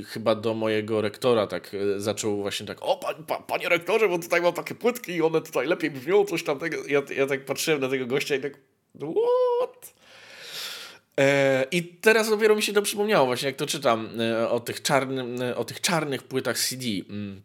chyba 0.07 0.35
do 0.35 0.55
mojego 0.55 1.00
rektora 1.00 1.46
tak 1.46 1.74
e, 1.74 2.00
zaczął 2.00 2.37
właśnie 2.37 2.66
tak, 2.66 2.79
o 2.81 2.96
pan, 2.96 3.24
pan, 3.24 3.42
panie 3.42 3.68
rektorze, 3.68 4.09
bo 4.09 4.18
tutaj 4.18 4.42
mam 4.42 4.53
takie 4.53 4.74
płytki 4.74 5.12
i 5.12 5.22
one 5.22 5.40
tutaj 5.40 5.66
lepiej 5.66 5.90
brzmią, 5.90 6.24
coś 6.24 6.44
tamtego. 6.44 6.76
Ja, 6.87 7.03
ja 7.16 7.26
tak 7.26 7.44
patrzyłem 7.44 7.81
na 7.81 7.88
tego 7.88 8.07
gościa 8.07 8.35
i 8.35 8.40
tak, 8.40 8.53
what? 8.94 9.94
E, 11.18 11.66
I 11.70 11.85
teraz 11.85 12.31
dopiero 12.31 12.57
mi 12.57 12.62
się 12.62 12.72
to 12.72 12.83
przypomniało, 12.83 13.26
właśnie 13.26 13.46
jak 13.46 13.57
to 13.57 13.66
czytam 13.66 14.09
e, 14.20 14.50
o 14.50 14.61
tych, 14.61 14.83
czarnym, 14.83 15.37
o 15.57 15.64
tych 15.64 15.81
czarnych 15.81 16.22
płytach 16.22 16.59
CD. 16.59 16.85
Mm 17.09 17.42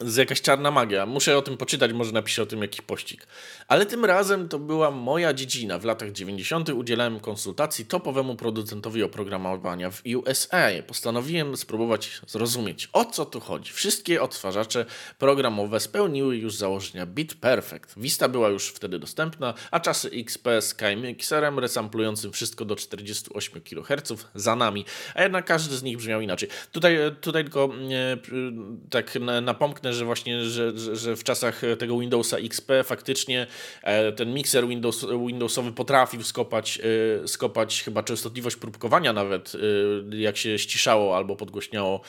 z 0.00 0.16
jakaś 0.16 0.40
czarna 0.40 0.70
magia. 0.70 1.06
Muszę 1.06 1.38
o 1.38 1.42
tym 1.42 1.56
poczytać, 1.56 1.92
może 1.92 2.12
napiszę 2.12 2.42
o 2.42 2.46
tym 2.46 2.62
jakiś 2.62 2.80
pościg. 2.80 3.26
Ale 3.68 3.86
tym 3.86 4.04
razem 4.04 4.48
to 4.48 4.58
była 4.58 4.90
moja 4.90 5.34
dziedzina. 5.34 5.78
W 5.78 5.84
latach 5.84 6.12
90. 6.12 6.68
udzielałem 6.68 7.20
konsultacji 7.20 7.86
topowemu 7.86 8.36
producentowi 8.36 9.02
oprogramowania 9.02 9.90
w 9.90 10.02
USA. 10.16 10.68
Postanowiłem 10.86 11.56
spróbować 11.56 12.20
zrozumieć, 12.26 12.88
o 12.92 13.04
co 13.04 13.24
tu 13.24 13.40
chodzi. 13.40 13.72
Wszystkie 13.72 14.22
odtwarzacze 14.22 14.86
programowe 15.18 15.80
spełniły 15.80 16.36
już 16.36 16.54
założenia 16.54 17.06
Bit 17.06 17.34
Perfect. 17.34 17.94
Vista 17.96 18.28
była 18.28 18.48
już 18.48 18.68
wtedy 18.68 18.98
dostępna, 18.98 19.54
a 19.70 19.80
czasy 19.80 20.10
XP 20.12 20.48
z 20.60 20.76
Mixerem 20.96 21.58
resamplującym 21.58 22.32
wszystko 22.32 22.64
do 22.64 22.76
48 22.76 23.62
kHz 23.62 24.26
za 24.34 24.56
nami, 24.56 24.84
a 25.14 25.22
jednak 25.22 25.44
każdy 25.44 25.76
z 25.76 25.82
nich 25.82 25.96
brzmiał 25.96 26.20
inaczej. 26.20 26.48
Tutaj, 26.72 26.98
tutaj 27.20 27.44
tylko 27.44 27.70
e, 27.90 28.16
tak 28.90 29.18
napomknę 29.42 29.85
ewidentne, 29.86 29.92
że 29.92 30.04
właśnie, 30.04 30.44
że, 30.44 30.78
że, 30.78 30.96
że 30.96 31.16
w 31.16 31.24
czasach 31.24 31.62
tego 31.78 31.98
Windowsa 31.98 32.36
XP 32.36 32.70
faktycznie 32.84 33.46
e, 33.82 34.12
ten 34.12 34.34
mikser 34.34 34.68
Windows, 34.68 35.06
Windowsowy 35.26 35.72
potrafił 35.72 36.22
skopać, 36.22 36.80
e, 37.24 37.28
skopać 37.28 37.82
chyba 37.82 38.02
częstotliwość 38.02 38.56
próbkowania 38.56 39.12
nawet, 39.12 39.52
e, 40.12 40.16
jak 40.16 40.36
się 40.36 40.58
ściszało 40.58 41.16
albo 41.16 41.36
podgłośniało 41.36 42.00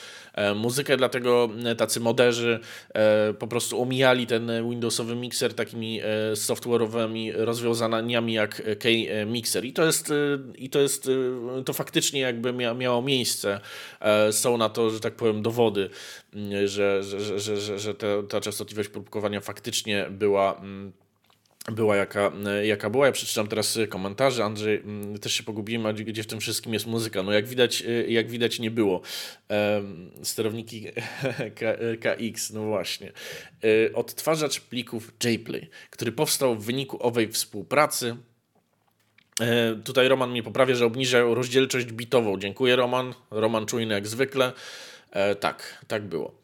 muzykę, 0.56 0.96
dlatego 0.96 1.48
tacy 1.78 2.00
moderzy 2.00 2.58
po 3.38 3.46
prostu 3.46 3.82
omijali 3.82 4.26
ten 4.26 4.50
Windowsowy 4.70 5.16
mikser 5.16 5.54
takimi 5.54 6.00
software'owymi 6.34 7.32
rozwiązaniami 7.34 8.32
jak 8.32 8.62
K-Mixer 8.78 9.64
i 9.64 9.72
to 9.72 9.84
jest, 9.84 10.12
i 10.54 10.70
to 10.70 10.80
jest, 10.80 11.10
to 11.64 11.72
faktycznie 11.72 12.20
jakby 12.20 12.52
miało 12.52 13.02
miejsce. 13.02 13.60
Są 14.30 14.56
na 14.56 14.68
to, 14.68 14.90
że 14.90 15.00
tak 15.00 15.14
powiem, 15.14 15.42
dowody, 15.42 15.90
że, 16.64 17.02
że, 17.02 17.40
że, 17.40 17.60
że, 17.68 17.78
że 17.78 17.94
ta 18.28 18.40
częstotliwość 18.40 18.88
próbkowania 18.88 19.40
faktycznie 19.40 20.06
była 20.10 20.54
mm, 20.54 20.92
była 21.72 21.96
jaka, 21.96 22.32
jaka 22.62 22.90
była. 22.90 23.06
Ja 23.06 23.12
przeczytam 23.12 23.48
teraz 23.48 23.78
komentarze. 23.88 24.44
Andrzej, 24.44 24.76
mm, 24.76 25.18
też 25.18 25.32
się 25.32 25.42
pogubiłem, 25.42 25.96
gdzie 25.96 26.22
w 26.22 26.26
tym 26.26 26.40
wszystkim 26.40 26.74
jest 26.74 26.86
muzyka. 26.86 27.22
No 27.22 27.32
jak 27.32 27.46
widać, 27.46 27.84
jak 28.08 28.30
widać 28.30 28.58
nie 28.58 28.70
było. 28.70 29.00
Sterowniki 30.22 30.86
KX, 32.02 32.50
no 32.50 32.62
właśnie. 32.62 33.12
E, 33.64 33.94
odtwarzacz 33.94 34.60
plików 34.60 35.12
JPlay, 35.24 35.70
który 35.90 36.12
powstał 36.12 36.54
w 36.54 36.64
wyniku 36.64 37.06
owej 37.06 37.28
współpracy 37.28 38.16
e, 39.40 39.74
Tutaj 39.84 40.08
Roman 40.08 40.30
mnie 40.30 40.42
poprawia, 40.42 40.74
że 40.74 40.86
obniża 40.86 41.20
rozdzielczość 41.20 41.86
bitową. 41.86 42.38
Dziękuję 42.38 42.76
Roman. 42.76 43.14
Roman 43.30 43.66
czujny 43.66 43.94
jak 43.94 44.06
zwykle. 44.06 44.52
E, 45.10 45.34
tak, 45.34 45.84
tak 45.88 46.02
było. 46.02 46.34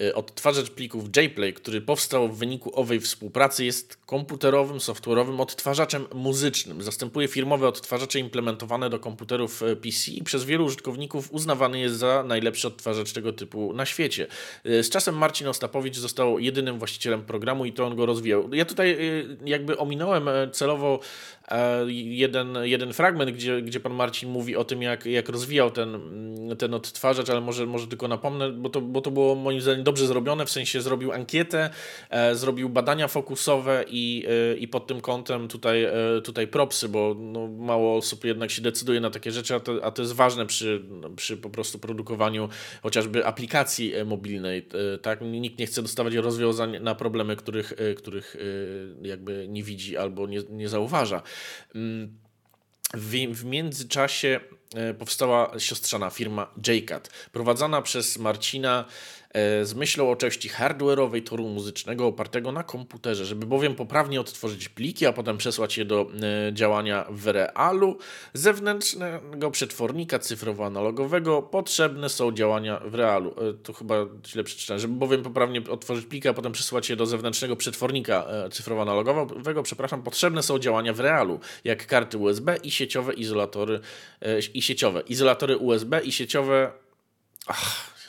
E, 0.00 0.14
odtwarzacz 0.14 0.70
plików 0.70 1.04
JPlay, 1.16 1.52
który 1.52 1.80
powstał 1.80 2.28
w 2.28 2.38
wyniku 2.38 2.80
owej 2.80 3.00
współpracy, 3.00 3.64
jest 3.64 3.96
komputerowym, 4.06 4.78
software'owym 4.78 5.40
odtwarzaczem 5.40 6.06
muzycznym. 6.14 6.82
Zastępuje 6.82 7.28
firmowe 7.28 7.68
odtwarzacze 7.68 8.18
implementowane 8.18 8.90
do 8.90 8.98
komputerów 8.98 9.62
e, 9.62 9.76
PC 9.76 10.10
i 10.10 10.24
przez 10.24 10.44
wielu 10.44 10.64
użytkowników 10.64 11.32
uznawany 11.32 11.80
jest 11.80 11.96
za 11.96 12.24
najlepszy 12.26 12.68
odtwarzacz 12.68 13.12
tego 13.12 13.32
typu 13.32 13.72
na 13.72 13.86
świecie. 13.86 14.26
E, 14.64 14.82
z 14.82 14.90
czasem 14.90 15.18
Marcin 15.18 15.48
Ostapowicz 15.48 15.96
został 15.96 16.38
jedynym 16.38 16.78
właścicielem 16.78 17.22
programu 17.22 17.64
i 17.64 17.72
to 17.72 17.86
on 17.86 17.96
go 17.96 18.06
rozwijał. 18.06 18.54
Ja 18.54 18.64
tutaj 18.64 18.98
jakby 19.44 19.78
ominąłem 19.78 20.28
celowo 20.52 21.00
jeden, 21.86 22.58
jeden 22.62 22.92
fragment, 22.92 23.30
gdzie, 23.30 23.62
gdzie 23.62 23.80
pan 23.80 23.94
Marcin 23.94 24.30
mówi 24.30 24.56
o 24.56 24.64
tym, 24.64 24.82
jak, 24.82 25.06
jak 25.06 25.28
rozwijał 25.28 25.70
ten, 25.70 26.00
ten 26.58 26.74
odtwarzacz, 26.74 27.30
ale 27.30 27.40
może, 27.40 27.66
może 27.66 27.86
tylko 27.86 28.08
napomnę, 28.08 28.52
bo 28.52 28.68
to, 28.68 28.80
bo 28.80 29.00
to 29.00 29.10
było 29.10 29.34
moim 29.34 29.60
zdaniem 29.60 29.84
dobrze 29.90 30.06
zrobione, 30.06 30.46
w 30.46 30.50
sensie 30.50 30.82
zrobił 30.82 31.12
ankietę, 31.12 31.70
e, 32.10 32.34
zrobił 32.34 32.68
badania 32.68 33.08
fokusowe 33.08 33.84
i, 33.88 34.26
e, 34.28 34.56
i 34.56 34.68
pod 34.68 34.86
tym 34.86 35.00
kątem 35.00 35.48
tutaj, 35.48 35.84
e, 35.84 35.92
tutaj 36.24 36.46
propsy, 36.46 36.88
bo 36.88 37.16
no, 37.18 37.48
mało 37.48 37.96
osób 37.96 38.24
jednak 38.24 38.50
się 38.50 38.62
decyduje 38.62 39.00
na 39.00 39.10
takie 39.10 39.32
rzeczy, 39.32 39.54
a 39.54 39.60
to, 39.60 39.84
a 39.84 39.90
to 39.90 40.02
jest 40.02 40.14
ważne 40.14 40.46
przy, 40.46 40.82
przy 41.16 41.36
po 41.36 41.50
prostu 41.50 41.78
produkowaniu 41.78 42.48
chociażby 42.82 43.26
aplikacji 43.26 43.92
mobilnej. 44.06 44.68
Tak? 45.02 45.20
Nikt 45.20 45.58
nie 45.58 45.66
chce 45.66 45.82
dostawać 45.82 46.14
rozwiązań 46.14 46.80
na 46.80 46.94
problemy, 46.94 47.36
których, 47.36 47.72
których 47.96 48.36
jakby 49.02 49.46
nie 49.48 49.62
widzi 49.62 49.96
albo 49.96 50.26
nie, 50.26 50.42
nie 50.50 50.68
zauważa. 50.68 51.22
Mm, 51.74 52.18
w, 52.94 53.10
w 53.34 53.44
międzyczasie 53.44 54.40
powstała 54.98 55.58
siostrzana 55.58 56.10
firma 56.10 56.54
JCAT, 56.68 57.10
prowadzona 57.32 57.82
przez 57.82 58.18
Marcina 58.18 58.84
z 59.62 59.74
myślą 59.74 60.10
o 60.10 60.16
części 60.16 60.48
hardware'owej 60.48 61.22
toru 61.22 61.48
muzycznego 61.48 62.06
opartego 62.06 62.52
na 62.52 62.62
komputerze, 62.62 63.24
żeby 63.24 63.46
bowiem 63.46 63.74
poprawnie 63.74 64.20
odtworzyć 64.20 64.68
pliki, 64.68 65.06
a 65.06 65.12
potem 65.12 65.38
przesłać 65.38 65.78
je 65.78 65.84
do 65.84 66.10
e, 66.48 66.54
działania 66.54 67.06
w 67.10 67.26
realu 67.26 67.98
zewnętrznego 68.34 69.50
przetwornika 69.50 70.18
cyfrowo-analogowego 70.18 71.42
potrzebne 71.42 72.08
są 72.08 72.32
działania 72.32 72.80
w 72.84 72.94
realu. 72.94 73.34
E, 73.50 73.52
tu 73.52 73.72
chyba 73.72 73.94
źle 74.26 74.44
przeczytałem. 74.44 74.80
Żeby 74.80 74.94
bowiem 74.94 75.22
poprawnie 75.22 75.62
odtworzyć 75.70 76.06
pliki, 76.06 76.28
a 76.28 76.34
potem 76.34 76.52
przesłać 76.52 76.90
je 76.90 76.96
do 76.96 77.06
zewnętrznego 77.06 77.56
przetwornika 77.56 78.26
cyfrowo-analogowego, 78.50 79.62
przepraszam, 79.62 80.02
potrzebne 80.02 80.42
są 80.42 80.58
działania 80.58 80.92
w 80.92 81.00
realu, 81.00 81.40
jak 81.64 81.86
karty 81.86 82.18
USB 82.18 82.56
i 82.62 82.70
sieciowe 82.70 83.12
izolatory 83.12 83.80
i 84.54 84.62
sieciowe. 84.62 85.00
Izolatory 85.00 85.56
USB 85.56 86.00
i 86.00 86.12
sieciowe 86.12 86.72
Ach, 87.46 87.99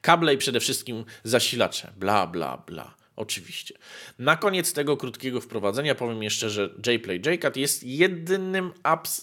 Kable 0.00 0.34
i 0.34 0.38
przede 0.38 0.60
wszystkim 0.60 1.04
zasilacze. 1.24 1.92
Bla, 1.96 2.26
bla, 2.26 2.56
bla. 2.66 3.00
Oczywiście. 3.20 3.74
Na 4.18 4.36
koniec 4.36 4.72
tego 4.72 4.96
krótkiego 4.96 5.40
wprowadzenia 5.40 5.94
powiem 5.94 6.22
jeszcze, 6.22 6.50
że 6.50 6.70
JPlay 6.86 7.22
JCAT 7.26 7.56
jest 7.56 7.84
jedynym, 7.84 8.72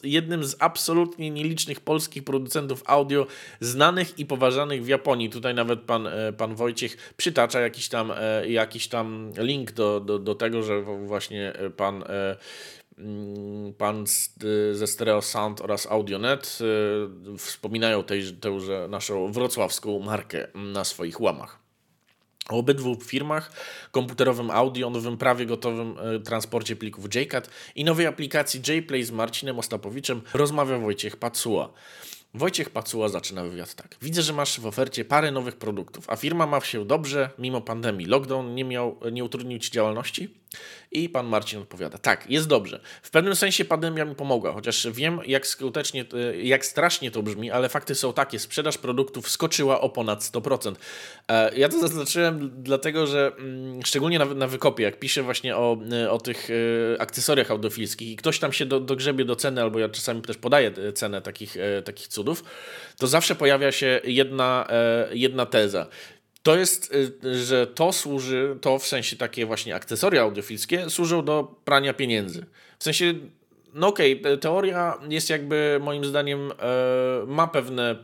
jednym 0.03 0.43
z 0.43 0.55
absolutnie 0.59 1.29
nielicznych 1.29 1.79
polskich 1.79 2.23
producentów 2.23 2.83
audio 2.85 3.27
znanych 3.59 4.19
i 4.19 4.25
poważanych 4.25 4.83
w 4.83 4.87
Japonii. 4.87 5.29
Tutaj 5.29 5.55
nawet 5.55 5.81
pan, 5.81 6.07
e, 6.07 6.33
pan 6.33 6.55
Wojciech 6.55 7.13
przytacza 7.17 7.59
jakiś 7.59 7.89
tam, 7.89 8.11
e, 8.17 8.49
jakiś 8.49 8.87
tam 8.87 9.31
link 9.37 9.71
do, 9.71 9.99
do, 9.99 10.19
do 10.19 10.35
tego, 10.35 10.63
że 10.63 10.81
właśnie 10.81 11.53
pan 11.77 11.95
mm, 11.95 12.37
pan 13.77 14.05
ze 14.71 14.87
Stereo 14.87 15.21
Sound 15.21 15.61
oraz 15.61 15.85
Audionet 15.85 16.59
e, 17.33 17.37
wspominają 17.37 18.03
tej, 18.03 18.33
tęże 18.33 18.87
naszą 18.89 19.31
wrocławską 19.31 19.99
markę 19.99 20.47
na 20.55 20.83
swoich 20.83 21.21
łamach. 21.21 21.59
O 22.49 22.57
obydwu 22.57 22.95
firmach, 22.95 23.51
komputerowym 23.91 24.51
audio, 24.51 24.89
nowym 24.89 25.17
prawie 25.17 25.45
gotowym 25.45 25.95
e, 25.99 26.19
transporcie 26.19 26.75
plików 26.75 27.15
JCAT 27.15 27.49
i 27.75 27.83
nowej 27.83 28.05
aplikacji 28.05 28.61
JPlay 28.67 29.03
z 29.03 29.11
Marcinem 29.11 29.59
Ostapowiczem 29.59 30.21
rozmawia 30.33 30.79
Wojciech 30.79 31.17
Pacuła. 31.17 31.73
Wojciech 32.33 32.69
Pacuła 32.69 33.09
zaczyna 33.09 33.43
wywiad 33.43 33.73
tak. 33.73 33.95
Widzę, 34.01 34.21
że 34.21 34.33
masz 34.33 34.59
w 34.59 34.65
ofercie 34.65 35.05
parę 35.05 35.31
nowych 35.31 35.55
produktów, 35.55 36.09
a 36.09 36.15
firma 36.15 36.47
ma 36.47 36.61
się 36.61 36.85
dobrze 36.85 37.29
mimo 37.39 37.61
pandemii. 37.61 38.05
Lockdown 38.05 38.55
nie, 38.55 38.63
miał, 38.63 38.99
nie 39.11 39.23
utrudnił 39.23 39.59
Ci 39.59 39.71
działalności? 39.71 40.29
I 40.91 41.09
pan 41.09 41.27
Marcin 41.27 41.59
odpowiada: 41.59 41.97
Tak, 41.97 42.29
jest 42.29 42.47
dobrze. 42.47 42.79
W 43.01 43.11
pewnym 43.11 43.35
sensie 43.35 43.65
pandemia 43.65 44.05
mi 44.05 44.15
pomogła, 44.15 44.53
chociaż 44.53 44.87
wiem, 44.91 45.19
jak 45.25 45.47
skutecznie, 45.47 46.05
e, 46.13 46.41
jak 46.41 46.65
strasznie 46.65 47.11
to 47.11 47.23
brzmi, 47.23 47.51
ale 47.51 47.69
fakty 47.69 47.95
są 47.95 48.13
takie: 48.13 48.39
sprzedaż 48.39 48.77
produktów 48.77 49.29
skoczyła 49.29 49.81
o 49.81 49.89
ponad 49.89 50.21
100%. 50.21 50.75
E, 51.27 51.57
ja 51.57 51.69
to 51.69 51.79
zaznaczyłem 51.79 52.63
dlatego, 52.63 53.07
że 53.07 53.31
mm, 53.37 53.85
szczególnie 53.85 54.19
na, 54.19 54.25
na 54.25 54.47
wykopie, 54.47 54.83
jak 54.83 54.99
piszę 54.99 55.23
właśnie 55.23 55.57
o, 55.57 55.77
e, 55.91 56.11
o 56.11 56.17
tych 56.17 56.49
akcesoriach 56.99 57.51
audiofilskich 57.51 58.09
i 58.11 58.15
ktoś 58.15 58.39
tam 58.39 58.53
się 58.53 58.65
do, 58.65 58.79
dogrzebie 58.79 59.25
do 59.25 59.35
ceny, 59.35 59.61
albo 59.61 59.79
ja 59.79 59.89
czasami 59.89 60.21
też 60.21 60.37
podaję 60.37 60.71
cenę 60.93 61.21
takich, 61.21 61.57
takich 61.85 62.07
cudów, 62.07 62.43
to 62.97 63.07
zawsze 63.07 63.35
pojawia 63.35 63.71
się 63.71 64.01
jedna, 64.03 64.67
jedna 65.11 65.45
teza 65.45 65.87
to 66.47 66.55
jest, 66.55 66.93
y, 67.23 67.45
że 67.45 67.67
to 67.67 67.93
służy, 67.93 68.57
to 68.61 68.79
w 68.79 68.87
sensie 68.87 69.15
takie 69.15 69.45
właśnie 69.45 69.75
akcesoria 69.75 70.21
audiofilskie 70.21 70.89
służą 70.89 71.25
do 71.25 71.55
prania 71.65 71.93
pieniędzy. 71.93 72.45
W 72.79 72.83
sensie, 72.83 73.13
no 73.73 73.87
okej, 73.87 74.21
okay, 74.21 74.37
teoria 74.37 74.99
jest 75.09 75.29
jakby 75.29 75.79
moim 75.81 76.05
zdaniem, 76.05 76.51
e, 76.51 76.55
ma 77.25 77.47
pewne 77.47 77.95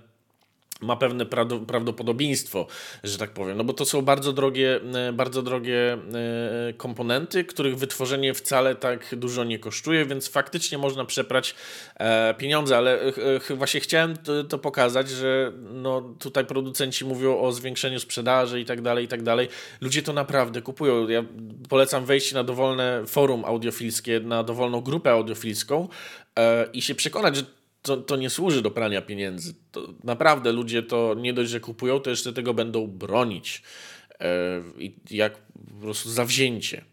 ma 0.84 0.96
pewne 0.96 1.26
prawdopodobieństwo, 1.67 2.67
że 3.04 3.17
tak 3.17 3.32
powiem, 3.32 3.58
no 3.58 3.63
bo 3.63 3.74
to 3.74 3.86
są 3.86 4.02
bardzo 4.02 4.34
drogie, 4.34 4.80
e, 4.96 5.13
bardzo 5.13 5.41
drogie 5.41 5.93
e, 5.93 6.74
komponenty, 6.74 7.43
których 7.43 7.78
wytworzenie 7.78 8.34
wcale 8.34 8.76
tak 8.76 9.15
dużo 9.15 9.43
nie 9.43 9.60
kosztuje, 9.60 10.06
więc 10.06 10.28
faktycznie 10.28 10.78
można 10.78 11.06
przeprać 11.06 11.56
e, 11.96 12.34
pieniądze, 12.34 12.78
ale 12.78 13.00
właśnie 13.58 13.80
chciałem 13.80 14.13
to 14.50 14.58
pokazać, 14.58 15.10
że 15.10 15.52
no 15.74 16.02
tutaj 16.02 16.46
producenci 16.46 17.06
mówią 17.06 17.39
o 17.39 17.52
zwiększeniu 17.52 18.00
sprzedaży 18.00 18.62
i 18.62 18.65
tak 18.65 18.82
dalej, 18.82 19.06
i 19.06 19.08
tak 19.08 19.24
dalej. 19.24 19.48
Ludzie 19.82 20.02
to 20.02 20.13
naprawdę 20.13 20.62
kupują. 20.62 21.08
Ja 21.08 21.24
polecam 21.69 22.06
wejść 22.06 22.34
na 22.34 22.43
dowolne 22.43 23.04
forum 23.08 23.46
audiofilskie, 23.46 24.19
na 24.19 24.43
dowolną 24.43 24.82
grupę 24.82 25.12
audiofilską 25.12 25.88
i 26.74 26.82
się 26.82 26.96
przekonać, 26.96 27.36
że 27.36 27.43
to, 27.84 27.98
to 27.98 28.15
nie 28.15 28.30
służy 28.30 28.62
do 28.62 28.72
prania 28.72 29.02
pieniędzy. 29.02 29.54
To 29.72 29.93
naprawdę 30.04 30.52
ludzie 30.52 30.84
to 30.84 31.15
nie 31.17 31.34
dość, 31.34 31.50
że 31.50 31.60
kupują, 31.60 32.00
to 32.00 32.10
jeszcze 32.10 32.34
tego 32.34 32.54
będą 32.54 32.88
bronić. 32.88 33.63
Yy, 34.80 34.91
jak 35.12 35.38
po 35.69 35.82
prostu 35.82 36.10
zawzięcie. 36.10 36.84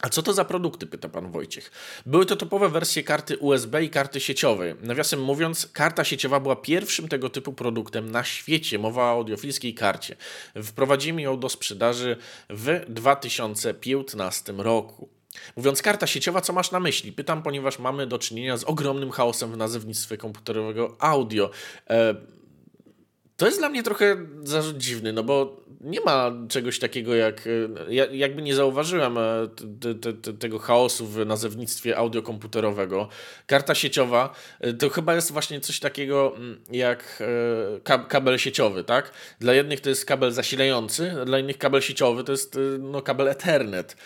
A 0.00 0.08
co 0.08 0.22
to 0.22 0.32
za 0.32 0.44
produkty? 0.44 0.86
pyta 0.86 1.08
pan 1.08 1.30
Wojciech. 1.30 1.70
Były 2.06 2.26
to 2.26 2.36
topowe 2.36 2.68
wersje 2.68 3.02
karty 3.02 3.38
USB 3.38 3.84
i 3.84 3.90
karty 3.90 4.20
sieciowej. 4.20 4.74
Nawiasem 4.82 5.22
mówiąc, 5.22 5.66
karta 5.72 6.04
sieciowa 6.04 6.40
była 6.40 6.56
pierwszym 6.56 7.08
tego 7.08 7.30
typu 7.30 7.52
produktem 7.52 8.10
na 8.10 8.24
świecie. 8.24 8.78
Mowa 8.78 9.02
o 9.02 9.10
audiofilskiej 9.10 9.74
karcie. 9.74 10.16
Wprowadzimy 10.62 11.22
ją 11.22 11.40
do 11.40 11.48
sprzedaży 11.48 12.16
w 12.50 12.80
2015 12.88 14.52
roku. 14.52 15.19
Mówiąc 15.56 15.82
karta 15.82 16.06
sieciowa, 16.06 16.40
co 16.40 16.52
masz 16.52 16.70
na 16.70 16.80
myśli? 16.80 17.12
Pytam, 17.12 17.42
ponieważ 17.42 17.78
mamy 17.78 18.06
do 18.06 18.18
czynienia 18.18 18.56
z 18.56 18.64
ogromnym 18.64 19.10
chaosem 19.10 19.52
w 19.52 19.56
nazewnictwie 19.56 20.16
komputerowego 20.16 20.96
audio. 20.98 21.50
E, 21.90 22.14
To 23.40 23.46
jest 23.46 23.58
dla 23.58 23.68
mnie 23.68 23.82
trochę 23.82 24.16
zarzut 24.44 24.76
dziwny, 24.76 25.12
no 25.12 25.22
bo 25.22 25.60
nie 25.80 26.00
ma 26.00 26.32
czegoś 26.48 26.78
takiego 26.78 27.14
jak. 27.14 27.46
E, 27.46 27.94
ja 27.94 28.06
jakby 28.12 28.42
nie 28.42 28.54
zauważyłem 28.54 29.18
e, 29.18 29.48
te, 29.80 29.94
te, 29.94 30.12
te, 30.12 30.32
tego 30.32 30.58
chaosu 30.58 31.06
w 31.06 31.26
nazewnictwie 31.26 31.96
audiokomputerowego. 31.96 33.08
Karta 33.46 33.74
sieciowa 33.74 34.34
e, 34.60 34.72
to 34.72 34.88
chyba 34.88 35.14
jest 35.14 35.32
właśnie 35.32 35.60
coś 35.60 35.80
takiego 35.80 36.36
mm, 36.36 36.60
jak 36.70 37.22
kabel 38.08 38.38
sieciowy, 38.38 38.84
tak? 38.84 39.12
Dla 39.38 39.54
jednych 39.54 39.80
to 39.80 39.88
jest 39.88 40.04
kabel 40.04 40.32
zasilający, 40.32 41.14
dla 41.26 41.38
innych 41.38 41.58
kabel 41.58 41.80
sieciowy 41.80 42.24
to 42.24 42.32
jest 42.32 42.58
no, 42.78 43.02
kabel 43.02 43.28
Ethernet. 43.28 43.96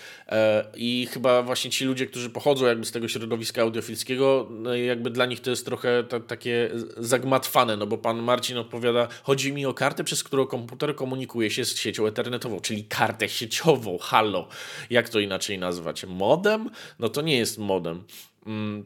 I 0.74 1.08
chyba 1.12 1.42
właśnie 1.42 1.70
ci 1.70 1.84
ludzie, 1.84 2.06
którzy 2.06 2.30
pochodzą 2.30 2.66
jakby 2.66 2.86
z 2.86 2.92
tego 2.92 3.08
środowiska 3.08 3.62
audiofilskiego, 3.62 4.48
no, 4.50 4.74
jakby 4.74 5.10
dla 5.10 5.26
nich 5.26 5.40
to 5.40 5.50
jest 5.50 5.64
trochę 5.64 6.04
ta, 6.04 6.20
takie 6.20 6.70
zagmatwane, 6.96 7.76
no 7.76 7.86
bo 7.86 7.98
pan 7.98 8.22
Marcin 8.22 8.58
odpowiada, 8.58 9.08
chodzi 9.24 9.52
mi 9.52 9.66
o 9.66 9.74
kartę, 9.74 10.04
przez 10.04 10.24
którą 10.24 10.46
komputer 10.46 10.96
komunikuje 10.96 11.50
się 11.50 11.64
z 11.64 11.76
siecią 11.76 12.06
ethernetową, 12.06 12.60
czyli 12.60 12.84
kartę 12.84 13.28
sieciową, 13.28 13.98
halo. 13.98 14.48
Jak 14.90 15.08
to 15.08 15.20
inaczej 15.20 15.58
nazwać? 15.58 16.04
Modem? 16.04 16.70
No 16.98 17.08
to 17.08 17.22
nie 17.22 17.36
jest 17.36 17.58
modem. 17.58 18.04
Mm. 18.46 18.84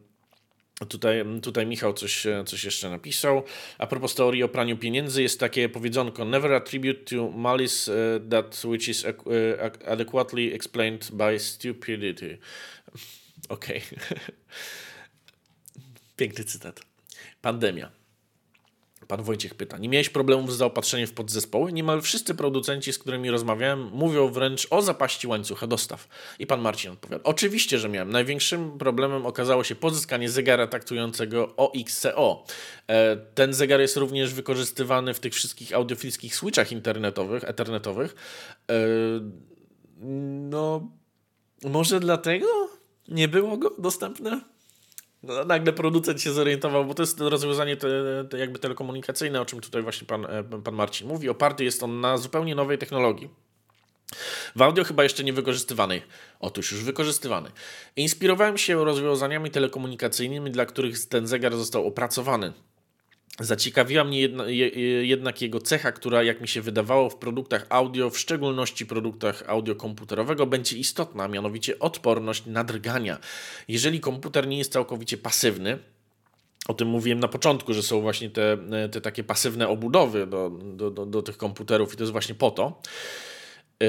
Tutaj, 0.88 1.24
tutaj 1.42 1.66
Michał 1.66 1.92
coś, 1.92 2.26
coś 2.46 2.64
jeszcze 2.64 2.90
napisał. 2.90 3.42
A 3.78 3.86
propos 3.86 4.14
teorii 4.14 4.42
o 4.42 4.48
praniu 4.48 4.76
pieniędzy, 4.76 5.22
jest 5.22 5.40
takie 5.40 5.68
powiedzonko: 5.68 6.24
Never 6.24 6.52
attribute 6.52 7.16
to 7.16 7.30
malice 7.30 7.92
uh, 7.92 8.28
that 8.30 8.64
which 8.64 8.88
is 8.88 9.04
uh, 9.04 9.12
adequately 9.86 10.54
explained 10.54 11.10
by 11.12 11.38
stupidity. 11.38 12.38
Okej. 13.48 13.82
Okay. 13.92 14.18
Piękny 16.16 16.44
cytat. 16.44 16.80
Pandemia. 17.42 17.97
Pan 19.08 19.22
Wojciech 19.22 19.54
pyta, 19.54 19.78
nie 19.78 19.88
miałeś 19.88 20.08
problemów 20.08 20.52
z 20.52 20.56
zaopatrzeniem 20.56 21.06
w 21.06 21.12
podzespoły? 21.12 21.72
Niemal 21.72 22.02
wszyscy 22.02 22.34
producenci, 22.34 22.92
z 22.92 22.98
którymi 22.98 23.30
rozmawiałem, 23.30 23.90
mówią 23.92 24.28
wręcz 24.28 24.66
o 24.70 24.82
zapaści 24.82 25.26
łańcucha 25.26 25.66
dostaw. 25.66 26.08
I 26.38 26.46
pan 26.46 26.60
Marcin 26.60 26.90
odpowiada, 26.90 27.24
oczywiście, 27.24 27.78
że 27.78 27.88
miałem. 27.88 28.10
Największym 28.10 28.78
problemem 28.78 29.26
okazało 29.26 29.64
się 29.64 29.74
pozyskanie 29.74 30.30
zegara 30.30 30.66
taktującego 30.66 31.56
OXCO. 31.56 32.44
E, 32.88 33.16
ten 33.16 33.54
zegar 33.54 33.80
jest 33.80 33.96
również 33.96 34.34
wykorzystywany 34.34 35.14
w 35.14 35.20
tych 35.20 35.34
wszystkich 35.34 35.72
audiofilskich 35.72 36.36
switchach 36.36 36.72
internetowych, 36.72 37.44
ethernetowych. 37.44 38.14
E, 38.70 38.74
no, 40.50 40.88
może 41.64 42.00
dlatego 42.00 42.46
nie 43.08 43.28
było 43.28 43.56
go 43.56 43.74
dostępne? 43.78 44.40
No, 45.22 45.44
nagle 45.44 45.72
producent 45.72 46.20
się 46.22 46.32
zorientował, 46.32 46.84
bo 46.84 46.94
to 46.94 47.02
jest 47.02 47.20
rozwiązanie 47.20 47.76
te, 47.76 47.88
te 48.30 48.38
jakby 48.38 48.58
telekomunikacyjne, 48.58 49.40
o 49.40 49.44
czym 49.44 49.60
tutaj 49.60 49.82
właśnie 49.82 50.06
pan, 50.06 50.26
e, 50.26 50.44
pan 50.64 50.74
Marcin 50.74 51.08
mówi. 51.08 51.28
Oparty 51.28 51.64
jest 51.64 51.82
on 51.82 52.00
na 52.00 52.18
zupełnie 52.18 52.54
nowej 52.54 52.78
technologii. 52.78 53.30
W 54.56 54.62
audio 54.62 54.84
chyba 54.84 55.02
jeszcze 55.02 55.24
nie 55.24 55.32
wykorzystywanej. 55.32 56.02
Otóż 56.40 56.72
już 56.72 56.84
wykorzystywanej. 56.84 57.52
Inspirowałem 57.96 58.58
się 58.58 58.84
rozwiązaniami 58.84 59.50
telekomunikacyjnymi, 59.50 60.50
dla 60.50 60.66
których 60.66 61.06
ten 61.06 61.26
zegar 61.26 61.56
został 61.56 61.86
opracowany. 61.86 62.52
Zaciekawiła 63.40 64.04
mnie 64.04 64.20
jedna, 64.20 64.44
jednak 65.02 65.42
jego 65.42 65.60
cecha, 65.60 65.92
która, 65.92 66.22
jak 66.22 66.40
mi 66.40 66.48
się 66.48 66.62
wydawało, 66.62 67.10
w 67.10 67.16
produktach 67.16 67.66
audio, 67.68 68.10
w 68.10 68.18
szczególności 68.18 68.86
produktach 68.86 69.44
audio 69.46 69.74
komputerowego, 69.74 70.46
będzie 70.46 70.76
istotna, 70.76 71.24
a 71.24 71.28
mianowicie 71.28 71.78
odporność 71.78 72.46
na 72.46 72.64
drgania. 72.64 73.18
Jeżeli 73.68 74.00
komputer 74.00 74.48
nie 74.48 74.58
jest 74.58 74.72
całkowicie 74.72 75.16
pasywny, 75.16 75.78
o 76.68 76.74
tym 76.74 76.88
mówiłem 76.88 77.20
na 77.20 77.28
początku, 77.28 77.74
że 77.74 77.82
są 77.82 78.00
właśnie 78.00 78.30
te, 78.30 78.58
te 78.92 79.00
takie 79.00 79.24
pasywne 79.24 79.68
obudowy 79.68 80.26
do, 80.26 80.50
do, 80.50 80.90
do, 80.90 81.06
do 81.06 81.22
tych 81.22 81.36
komputerów, 81.36 81.94
i 81.94 81.96
to 81.96 82.02
jest 82.02 82.12
właśnie 82.12 82.34
po 82.34 82.50
to. 82.50 82.82
Yy, 83.80 83.88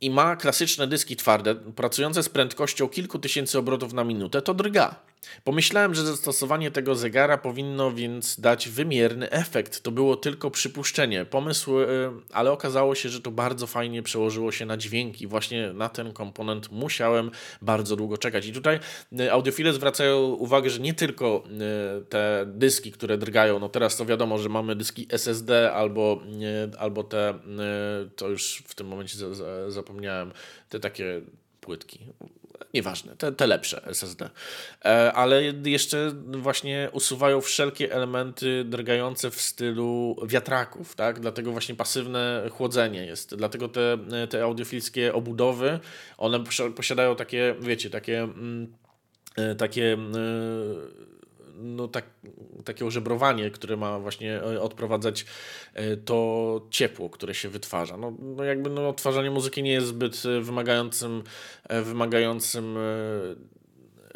i 0.00 0.10
ma 0.10 0.36
klasyczne 0.36 0.86
dyski 0.86 1.16
twarde, 1.16 1.54
pracujące 1.54 2.22
z 2.22 2.28
prędkością 2.28 2.88
kilku 2.88 3.18
tysięcy 3.18 3.58
obrotów 3.58 3.92
na 3.92 4.04
minutę, 4.04 4.42
to 4.42 4.54
drga. 4.54 5.07
Pomyślałem, 5.44 5.94
że 5.94 6.06
zastosowanie 6.06 6.70
tego 6.70 6.94
zegara 6.94 7.38
powinno 7.38 7.92
więc 7.92 8.40
dać 8.40 8.68
wymierny 8.68 9.30
efekt. 9.30 9.80
To 9.80 9.90
było 9.90 10.16
tylko 10.16 10.50
przypuszczenie, 10.50 11.24
pomysł, 11.24 11.80
y, 11.80 11.86
ale 12.32 12.52
okazało 12.52 12.94
się, 12.94 13.08
że 13.08 13.20
to 13.20 13.30
bardzo 13.30 13.66
fajnie 13.66 14.02
przełożyło 14.02 14.52
się 14.52 14.66
na 14.66 14.76
dźwięki. 14.76 15.26
Właśnie 15.26 15.72
na 15.72 15.88
ten 15.88 16.12
komponent 16.12 16.72
musiałem 16.72 17.30
bardzo 17.62 17.96
długo 17.96 18.18
czekać. 18.18 18.46
I 18.46 18.52
tutaj 18.52 18.80
y, 19.20 19.32
audiofile 19.32 19.72
zwracają 19.72 20.18
uwagę, 20.18 20.70
że 20.70 20.80
nie 20.80 20.94
tylko 20.94 21.44
y, 22.00 22.04
te 22.04 22.44
dyski, 22.46 22.92
które 22.92 23.18
drgają, 23.18 23.58
no 23.58 23.68
teraz 23.68 23.96
to 23.96 24.06
wiadomo, 24.06 24.38
że 24.38 24.48
mamy 24.48 24.76
dyski 24.76 25.06
SSD 25.10 25.72
albo, 25.72 26.22
albo 26.78 27.04
te, 27.04 27.34
to 28.16 28.28
już 28.28 28.62
w 28.66 28.74
tym 28.74 28.86
momencie 28.86 29.16
zapomniałem, 29.68 30.32
te 30.68 30.80
takie 30.80 31.20
płytki 31.60 32.00
nieważne, 32.74 33.16
te, 33.16 33.32
te 33.32 33.46
lepsze 33.46 33.82
SSD. 33.86 34.30
E, 34.84 35.12
ale 35.12 35.42
jeszcze 35.64 36.12
właśnie 36.26 36.88
usuwają 36.92 37.40
wszelkie 37.40 37.92
elementy 37.92 38.64
drgające 38.64 39.30
w 39.30 39.40
stylu 39.40 40.16
wiatraków, 40.26 40.94
tak? 40.94 41.20
Dlatego 41.20 41.52
właśnie 41.52 41.74
pasywne 41.74 42.48
chłodzenie 42.52 43.06
jest. 43.06 43.34
Dlatego 43.34 43.68
te, 43.68 43.98
te 44.30 44.44
audiofilskie 44.44 45.14
obudowy, 45.14 45.78
one 46.18 46.44
posiadają 46.76 47.16
takie, 47.16 47.54
wiecie, 47.60 47.90
takie, 47.90 48.22
mm, 48.22 48.74
e, 49.36 49.54
takie 49.54 49.92
mm, 49.92 50.14
no, 51.58 51.88
tak, 51.88 52.04
takie 52.64 52.86
ożebrowanie, 52.86 53.50
które 53.50 53.76
ma 53.76 53.98
właśnie 53.98 54.36
e, 54.42 54.60
odprowadzać 54.60 55.26
e, 55.74 55.96
to 55.96 56.60
ciepło, 56.70 57.10
które 57.10 57.34
się 57.34 57.48
wytwarza. 57.48 57.96
No, 57.96 58.12
no 58.20 58.44
jakby 58.44 58.70
no, 58.70 58.88
odtwarzanie 58.88 59.30
muzyki 59.30 59.62
nie 59.62 59.72
jest 59.72 59.86
zbyt 59.86 60.22
e, 60.26 60.40
wymagającym, 60.40 61.22
wymagającym 61.84 62.78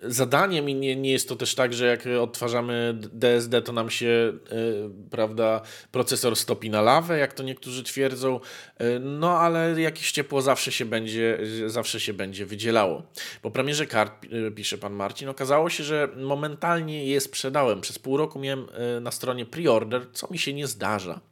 zadaniem 0.03 0.69
i 0.69 0.75
nie, 0.75 0.97
nie 0.97 1.13
jest 1.13 1.29
to 1.29 1.37
też 1.37 1.55
tak, 1.55 1.75
że 1.75 1.87
jak 1.87 2.09
odtwarzamy 2.21 2.95
DSD, 3.13 3.63
to 3.63 3.73
nam 3.73 3.91
się 3.91 4.07
y, 4.07 4.91
prawda, 5.11 5.61
procesor 5.93 6.37
stopi 6.37 6.71
na 6.71 6.83
lawę, 6.83 7.19
jak 7.19 7.33
to 7.33 7.43
niektórzy 7.43 7.83
twierdzą, 7.83 8.41
y, 8.81 9.01
no 9.01 9.39
ale 9.39 9.81
jakieś 9.81 10.13
ciepło 10.13 10.43
zawsze 10.43 10.73
się 10.73 10.85
będzie, 10.85 11.39
zawsze 11.67 12.01
się 12.01 12.13
będzie 12.13 12.47
wydzielało. 12.47 13.03
Po 13.43 13.51
premierze 13.51 13.87
kart, 13.87 14.25
y, 14.25 14.51
pisze 14.51 14.79
pan 14.79 14.93
Marcin, 14.93 15.29
okazało 15.29 15.71
się, 15.71 15.85
że 15.85 16.09
momentalnie 16.17 17.07
je 17.07 17.21
sprzedałem. 17.21 17.81
Przez 17.81 17.99
pół 17.99 18.17
roku 18.17 18.39
miałem 18.39 18.67
na 19.01 19.11
stronie 19.11 19.47
pre-order, 19.47 20.07
co 20.13 20.29
mi 20.31 20.39
się 20.39 20.55
nie 20.55 20.67
zdarza. 20.67 21.32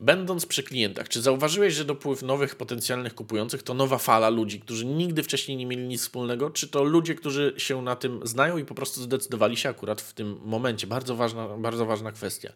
Będąc 0.00 0.46
przy 0.46 0.62
klientach, 0.62 1.08
czy 1.08 1.22
zauważyłeś, 1.22 1.74
że 1.74 1.84
dopływ 1.84 2.22
nowych 2.22 2.56
potencjalnych 2.56 3.14
kupujących 3.14 3.62
to 3.62 3.74
nowa 3.74 3.98
fala 3.98 4.28
ludzi, 4.28 4.60
którzy 4.60 4.86
nigdy 4.86 5.22
wcześniej 5.22 5.56
nie 5.56 5.66
mieli 5.66 5.82
nic 5.82 6.00
wspólnego, 6.00 6.50
czy 6.50 6.68
to 6.68 6.84
ludzie, 6.84 7.14
którzy 7.14 7.54
się 7.56 7.82
na 7.82 7.96
tym 7.96 8.20
znają 8.22 8.58
i 8.58 8.64
po 8.64 8.74
prostu 8.74 9.02
zdecydowali 9.02 9.56
się 9.56 9.68
akurat 9.68 10.00
w 10.00 10.12
tym 10.12 10.40
momencie? 10.44 10.86
Bardzo 10.86 11.16
ważna, 11.16 11.48
bardzo 11.48 11.86
ważna 11.86 12.12
kwestia. 12.12 12.52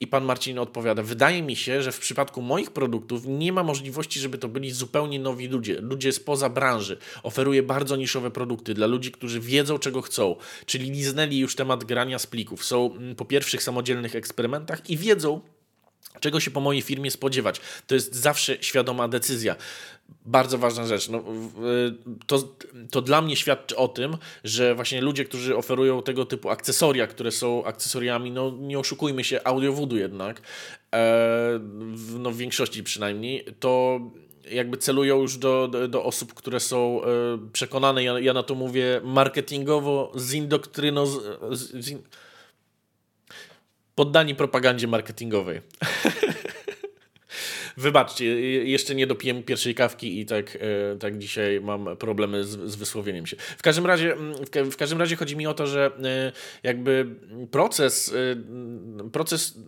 I 0.00 0.06
pan 0.06 0.24
Marcin 0.24 0.58
odpowiada: 0.58 1.02
Wydaje 1.02 1.42
mi 1.42 1.56
się, 1.56 1.82
że 1.82 1.92
w 1.92 1.98
przypadku 1.98 2.42
moich 2.42 2.70
produktów 2.70 3.22
nie 3.26 3.52
ma 3.52 3.62
możliwości, 3.62 4.20
żeby 4.20 4.38
to 4.38 4.48
byli 4.48 4.70
zupełnie 4.70 5.18
nowi 5.18 5.48
ludzie, 5.48 5.80
ludzie 5.80 6.12
spoza 6.12 6.48
branży. 6.48 6.98
Oferuję 7.22 7.62
bardzo 7.62 7.96
niszowe 7.96 8.30
produkty 8.30 8.74
dla 8.74 8.86
ludzi, 8.86 9.12
którzy 9.12 9.40
wiedzą, 9.40 9.78
czego 9.78 10.02
chcą, 10.02 10.36
czyli 10.66 10.90
liznęli 10.90 11.38
już 11.38 11.54
temat 11.54 11.84
grania 11.84 12.18
z 12.18 12.26
plików. 12.26 12.64
Są 12.64 12.94
mm, 12.96 13.16
po 13.16 13.24
pierwszych 13.24 13.62
samodzielnych 13.62 14.16
eksperymentach 14.16 14.90
i 14.90 14.96
wiedzą, 14.96 15.40
Czego 16.20 16.40
się 16.40 16.50
po 16.50 16.60
mojej 16.60 16.82
firmie 16.82 17.10
spodziewać? 17.10 17.60
To 17.86 17.94
jest 17.94 18.14
zawsze 18.14 18.56
świadoma 18.60 19.08
decyzja. 19.08 19.56
Bardzo 20.26 20.58
ważna 20.58 20.86
rzecz. 20.86 21.08
No, 21.08 21.24
to, 22.26 22.48
to 22.90 23.02
dla 23.02 23.22
mnie 23.22 23.36
świadczy 23.36 23.76
o 23.76 23.88
tym, 23.88 24.16
że 24.44 24.74
właśnie 24.74 25.00
ludzie, 25.00 25.24
którzy 25.24 25.56
oferują 25.56 26.02
tego 26.02 26.24
typu 26.24 26.50
akcesoria, 26.50 27.06
które 27.06 27.30
są 27.30 27.64
akcesoriami, 27.64 28.30
no 28.30 28.52
nie 28.58 28.78
oszukujmy 28.78 29.24
się, 29.24 29.40
audiowoodu 29.44 29.96
jednak, 29.96 30.42
e, 30.94 31.60
no 32.18 32.30
w 32.30 32.36
większości 32.36 32.82
przynajmniej, 32.82 33.44
to 33.60 34.00
jakby 34.50 34.76
celują 34.76 35.20
już 35.20 35.36
do, 35.36 35.68
do, 35.88 36.04
osób, 36.04 36.34
które 36.34 36.60
są 36.60 37.02
e, 37.04 37.06
przekonane, 37.52 38.04
ja, 38.04 38.20
ja 38.20 38.32
na 38.32 38.42
to 38.42 38.54
mówię 38.54 39.00
marketingowo, 39.04 40.12
zindoktryno... 40.18 41.06
Z, 41.06 41.20
z, 41.84 41.94
poddani 43.94 44.34
propagandzie 44.34 44.88
marketingowej. 44.88 45.60
Wybaczcie, 47.76 48.24
jeszcze 48.64 48.94
nie 48.94 49.06
dopiłem 49.06 49.42
pierwszej 49.42 49.74
kawki 49.74 50.20
i 50.20 50.26
tak, 50.26 50.58
e, 50.60 50.98
tak 50.98 51.18
dzisiaj 51.18 51.60
mam 51.60 51.96
problemy 51.96 52.44
z, 52.44 52.70
z 52.70 52.76
wysłowieniem 52.76 53.26
się. 53.26 53.36
W 53.36 53.62
każdym, 53.62 53.86
razie, 53.86 54.12
mm, 54.12 54.34
w, 54.70 54.76
każdym 54.76 54.98
razie 54.98 55.16
chodzi 55.16 55.36
mi 55.36 55.46
o 55.46 55.54
to, 55.54 55.66
że 55.66 55.90
e, 56.04 56.32
jakby 56.62 57.06
proces, 57.50 58.14
e, 58.14 59.10
proces 59.10 59.58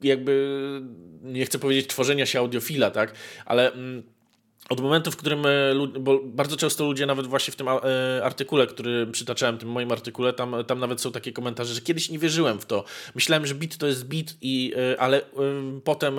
jakby, 0.00 0.82
nie 1.22 1.44
chcę 1.44 1.58
powiedzieć 1.58 1.86
tworzenia 1.86 2.26
się 2.26 2.38
audiofila, 2.38 2.90
tak, 2.90 3.14
ale 3.44 3.72
mm, 3.72 4.02
od 4.68 4.80
momentu, 4.80 5.10
w 5.10 5.16
którym, 5.16 5.46
e, 5.46 5.50
bo 6.00 6.20
bardzo 6.24 6.56
często 6.56 6.84
ludzie 6.84 7.06
nawet 7.06 7.26
właśnie 7.26 7.52
w 7.52 7.56
tym 7.56 7.68
e, 7.68 7.80
artykule, 8.24 8.66
który 8.66 9.06
przytaczałem, 9.06 9.58
tym 9.58 9.68
moim 9.68 9.92
artykule, 9.92 10.32
tam, 10.32 10.54
tam 10.66 10.78
nawet 10.78 11.00
są 11.00 11.12
takie 11.12 11.32
komentarze, 11.32 11.74
że 11.74 11.80
kiedyś 11.80 12.10
nie 12.10 12.18
wierzyłem 12.18 12.60
w 12.60 12.66
to. 12.66 12.84
Myślałem, 13.14 13.46
że 13.46 13.54
bit 13.54 13.78
to 13.78 13.86
jest 13.86 14.08
bit, 14.08 14.36
i, 14.42 14.72
e, 14.92 15.00
ale 15.00 15.20
potem 15.84 16.16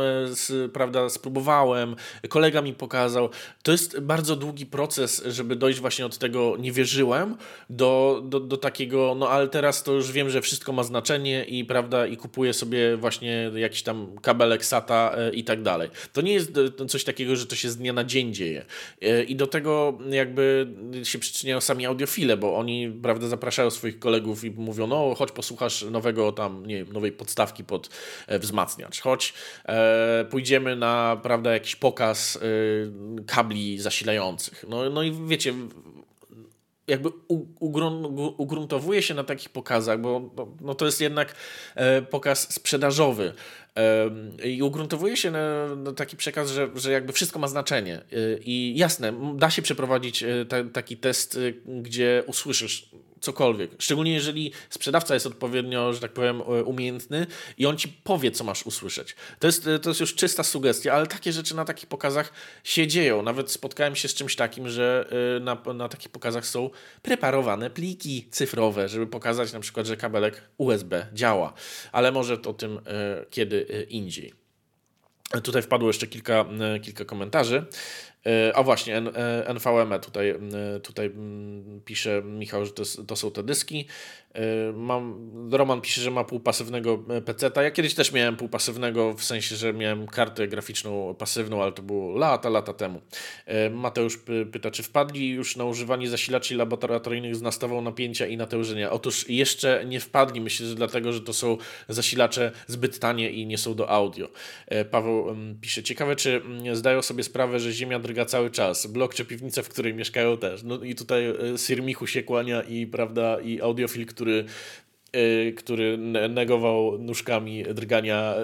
prawda, 0.73 1.09
spróbowałem, 1.09 1.95
kolega 2.29 2.61
mi 2.61 2.73
pokazał. 2.73 3.29
To 3.63 3.71
jest 3.71 3.99
bardzo 3.99 4.35
długi 4.35 4.65
proces, 4.65 5.23
żeby 5.25 5.55
dojść 5.55 5.79
właśnie 5.79 6.05
od 6.05 6.17
tego 6.17 6.55
nie 6.59 6.71
wierzyłem 6.71 7.37
do, 7.69 8.21
do, 8.25 8.39
do 8.39 8.57
takiego, 8.57 9.15
no 9.19 9.29
ale 9.29 9.47
teraz 9.47 9.83
to 9.83 9.93
już 9.93 10.11
wiem, 10.11 10.29
że 10.29 10.41
wszystko 10.41 10.71
ma 10.71 10.83
znaczenie 10.83 11.45
i 11.45 11.65
prawda, 11.65 12.07
i 12.07 12.17
kupuję 12.17 12.53
sobie 12.53 12.97
właśnie 12.97 13.51
jakiś 13.55 13.83
tam 13.83 14.17
kabelek 14.21 14.65
SATA 14.65 15.15
i 15.33 15.43
tak 15.43 15.61
dalej. 15.61 15.89
To 16.13 16.21
nie 16.21 16.33
jest 16.33 16.51
coś 16.87 17.03
takiego, 17.03 17.35
że 17.35 17.45
to 17.45 17.55
się 17.55 17.69
z 17.69 17.77
dnia 17.77 17.93
na 17.93 18.03
dzień 18.03 18.32
dzieje. 18.33 18.65
E, 19.01 19.23
I 19.23 19.35
do 19.35 19.47
tego 19.47 19.97
jakby 20.09 20.67
się 21.03 21.19
przyczyniają 21.19 21.61
sami 21.61 21.85
audiofile, 21.85 22.37
bo 22.37 22.57
oni 22.57 22.99
prawda, 23.03 23.27
zapraszają 23.27 23.69
swoich 23.69 23.99
kolegów 23.99 24.43
i 24.43 24.51
mówią, 24.51 24.87
no 24.87 25.15
chodź 25.15 25.31
posłuchasz 25.31 25.83
nowego 25.83 26.31
tam, 26.31 26.65
nie 26.65 26.75
wiem, 26.75 26.93
nowej 26.93 27.11
podstawki 27.11 27.63
pod 27.63 27.89
e, 28.27 28.39
wzmacniacz, 28.39 29.01
chodź 29.01 29.33
e, 29.65 30.25
pójdziemy 30.29 30.75
na 30.75 31.19
prawda, 31.23 31.53
jakiś 31.53 31.75
pokaz 31.75 32.35
e, 32.35 32.39
kabli 33.25 33.79
zasilających. 33.79 34.65
No, 34.69 34.89
no 34.89 35.03
i 35.03 35.11
wiecie, 35.27 35.53
jakby 36.87 37.09
ugruntowuje 38.37 39.01
się 39.01 39.13
na 39.13 39.23
takich 39.23 39.49
pokazach, 39.49 40.01
bo 40.01 40.33
no 40.61 40.75
to 40.75 40.85
jest 40.85 41.01
jednak 41.01 41.35
e, 41.75 42.01
pokaz 42.01 42.53
sprzedażowy. 42.53 43.33
I 44.43 44.63
ugruntowuje 44.63 45.17
się 45.17 45.31
na, 45.31 45.67
taki 45.95 46.17
przekaz, 46.17 46.51
że, 46.51 46.69
że 46.75 46.91
jakby 46.91 47.13
wszystko 47.13 47.39
ma 47.39 47.47
znaczenie. 47.47 47.97
E, 47.97 48.37
I 48.45 48.77
jasne, 48.77 49.13
da 49.35 49.49
się 49.49 49.61
przeprowadzić 49.61 50.23
e, 50.23 50.45
ta, 50.45 50.63
taki 50.63 50.97
test, 50.97 51.39
gdzie 51.65 52.23
usłyszysz 52.27 52.89
cokolwiek. 53.23 53.71
Szczególnie 53.79 54.13
jeżeli 54.13 54.51
sprzedawca 54.69 55.13
jest 55.13 55.27
odpowiednio, 55.27 55.93
że 55.93 55.99
tak 55.99 56.11
powiem, 56.11 56.41
e, 56.41 56.63
umiejętny 56.63 57.27
i 57.57 57.65
on 57.65 57.77
ci 57.77 57.87
powie, 57.87 58.31
co 58.31 58.43
masz 58.43 58.65
usłyszeć. 58.65 59.15
To 59.39 59.47
jest, 59.47 59.69
to 59.81 59.89
jest 59.89 59.99
już 59.99 60.15
czysta 60.15 60.43
sugestia, 60.43 60.93
ale 60.93 61.07
takie 61.07 61.31
rzeczy 61.31 61.55
na 61.55 61.65
takich 61.65 61.89
pokazach 61.89 62.33
się 62.63 62.87
dzieją. 62.87 63.21
Nawet 63.21 63.51
spotkałem 63.51 63.95
się 63.95 64.07
z 64.07 64.13
czymś 64.13 64.35
takim, 64.35 64.69
że 64.69 65.09
e, 65.37 65.39
na, 65.39 65.57
na 65.73 65.89
takich 65.89 66.09
pokazach 66.09 66.45
są 66.45 66.69
preparowane 67.01 67.69
pliki 67.69 68.27
cyfrowe, 68.31 68.89
żeby 68.89 69.07
pokazać 69.07 69.53
na 69.53 69.59
przykład, 69.59 69.87
że 69.87 69.97
kabelek 69.97 70.41
USB 70.57 71.07
działa. 71.13 71.53
Ale 71.91 72.11
może 72.11 72.41
o 72.41 72.53
tym 72.53 72.79
e, 72.85 73.25
kiedy 73.29 73.87
indziej. 73.89 74.33
Tutaj 75.43 75.61
wpadło 75.61 75.89
jeszcze 75.89 76.07
kilka, 76.07 76.45
kilka 76.81 77.05
komentarzy. 77.05 77.65
A 78.53 78.63
właśnie, 78.63 79.01
NVM 79.47 79.99
tutaj, 80.01 80.35
tutaj 80.83 81.11
pisze 81.85 82.21
Michał, 82.25 82.65
że 82.65 82.71
to, 82.71 82.83
to 83.07 83.15
są 83.15 83.31
te 83.31 83.43
dyski. 83.43 83.87
Y, 84.37 84.73
mam, 84.73 85.29
Roman 85.51 85.81
pisze, 85.81 86.01
że 86.01 86.11
ma 86.11 86.23
półpasywnego 86.23 87.03
e, 87.09 87.21
PC-ta. 87.21 87.63
Ja 87.63 87.71
kiedyś 87.71 87.93
też 87.93 88.11
miałem 88.11 88.35
półpasywnego, 88.35 89.13
w 89.13 89.23
sensie, 89.23 89.55
że 89.55 89.73
miałem 89.73 90.07
kartę 90.07 90.47
graficzną 90.47 91.15
pasywną, 91.15 91.63
ale 91.63 91.71
to 91.71 91.81
było 91.81 92.17
lata, 92.17 92.49
lata 92.49 92.73
temu. 92.73 93.01
Mateusz 93.71 94.19
pyta, 94.51 94.71
czy 94.71 94.83
wpadli 94.83 95.29
już 95.29 95.55
na 95.55 95.65
używanie 95.65 96.09
zasilaczy 96.09 96.55
laboratoryjnych 96.55 97.35
z 97.35 97.41
nastawą 97.41 97.81
napięcia 97.81 98.27
i 98.27 98.37
natężenia? 98.37 98.91
Otóż 98.91 99.29
jeszcze 99.29 99.83
nie 99.85 99.99
wpadli, 99.99 100.41
myślę, 100.41 100.67
że 100.67 100.75
dlatego, 100.75 101.13
że 101.13 101.21
to 101.21 101.33
są 101.33 101.57
zasilacze 101.89 102.51
zbyt 102.67 102.99
tanie 102.99 103.31
i 103.31 103.45
nie 103.45 103.57
są 103.57 103.75
do 103.75 103.89
audio. 103.89 104.29
Paweł 104.91 105.35
pisze, 105.61 105.83
ciekawe, 105.83 106.15
czy 106.15 106.41
zdają 106.73 107.01
sobie 107.01 107.23
sprawę, 107.23 107.59
że 107.59 107.71
Ziemia 107.71 107.99
drga 107.99 108.12
cały 108.25 108.51
czas. 108.51 108.87
Blok 108.87 109.13
czy 109.13 109.25
piwnica, 109.25 109.63
w 109.63 109.69
której 109.69 109.93
mieszkają 109.93 110.37
też. 110.37 110.63
No 110.63 110.83
i 110.83 110.95
tutaj 110.95 111.23
Sir 111.57 111.83
Michu 111.83 112.07
się 112.07 112.23
kłania 112.23 112.61
i, 112.61 112.87
prawda, 112.87 113.41
i 113.41 113.61
audiofil, 113.61 114.05
który 114.05 114.45
y, 115.15 115.53
który 115.57 115.97
negował 116.29 116.97
nóżkami 116.97 117.63
drgania 117.63 118.35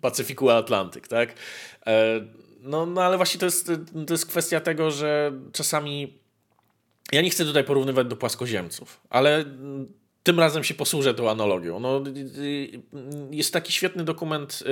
Pacyfiku 0.00 0.50
a 0.50 0.56
Atlantyk, 0.56 1.08
tak? 1.08 1.34
E, 1.86 2.20
no, 2.60 2.86
no 2.86 3.02
ale 3.02 3.16
właśnie 3.16 3.40
to 3.40 3.46
jest, 3.46 3.66
to 4.06 4.14
jest 4.14 4.26
kwestia 4.26 4.60
tego, 4.60 4.90
że 4.90 5.32
czasami 5.52 6.18
ja 7.12 7.22
nie 7.22 7.30
chcę 7.30 7.44
tutaj 7.44 7.64
porównywać 7.64 8.06
do 8.06 8.16
płaskoziemców, 8.16 9.00
ale 9.10 9.44
tym 10.22 10.40
razem 10.40 10.64
się 10.64 10.74
posłużę 10.74 11.14
tą 11.14 11.30
analogią. 11.30 11.80
No, 11.80 12.02
y, 12.06 12.18
y, 12.38 12.80
jest 13.30 13.52
taki 13.52 13.72
świetny 13.72 14.04
dokument 14.04 14.62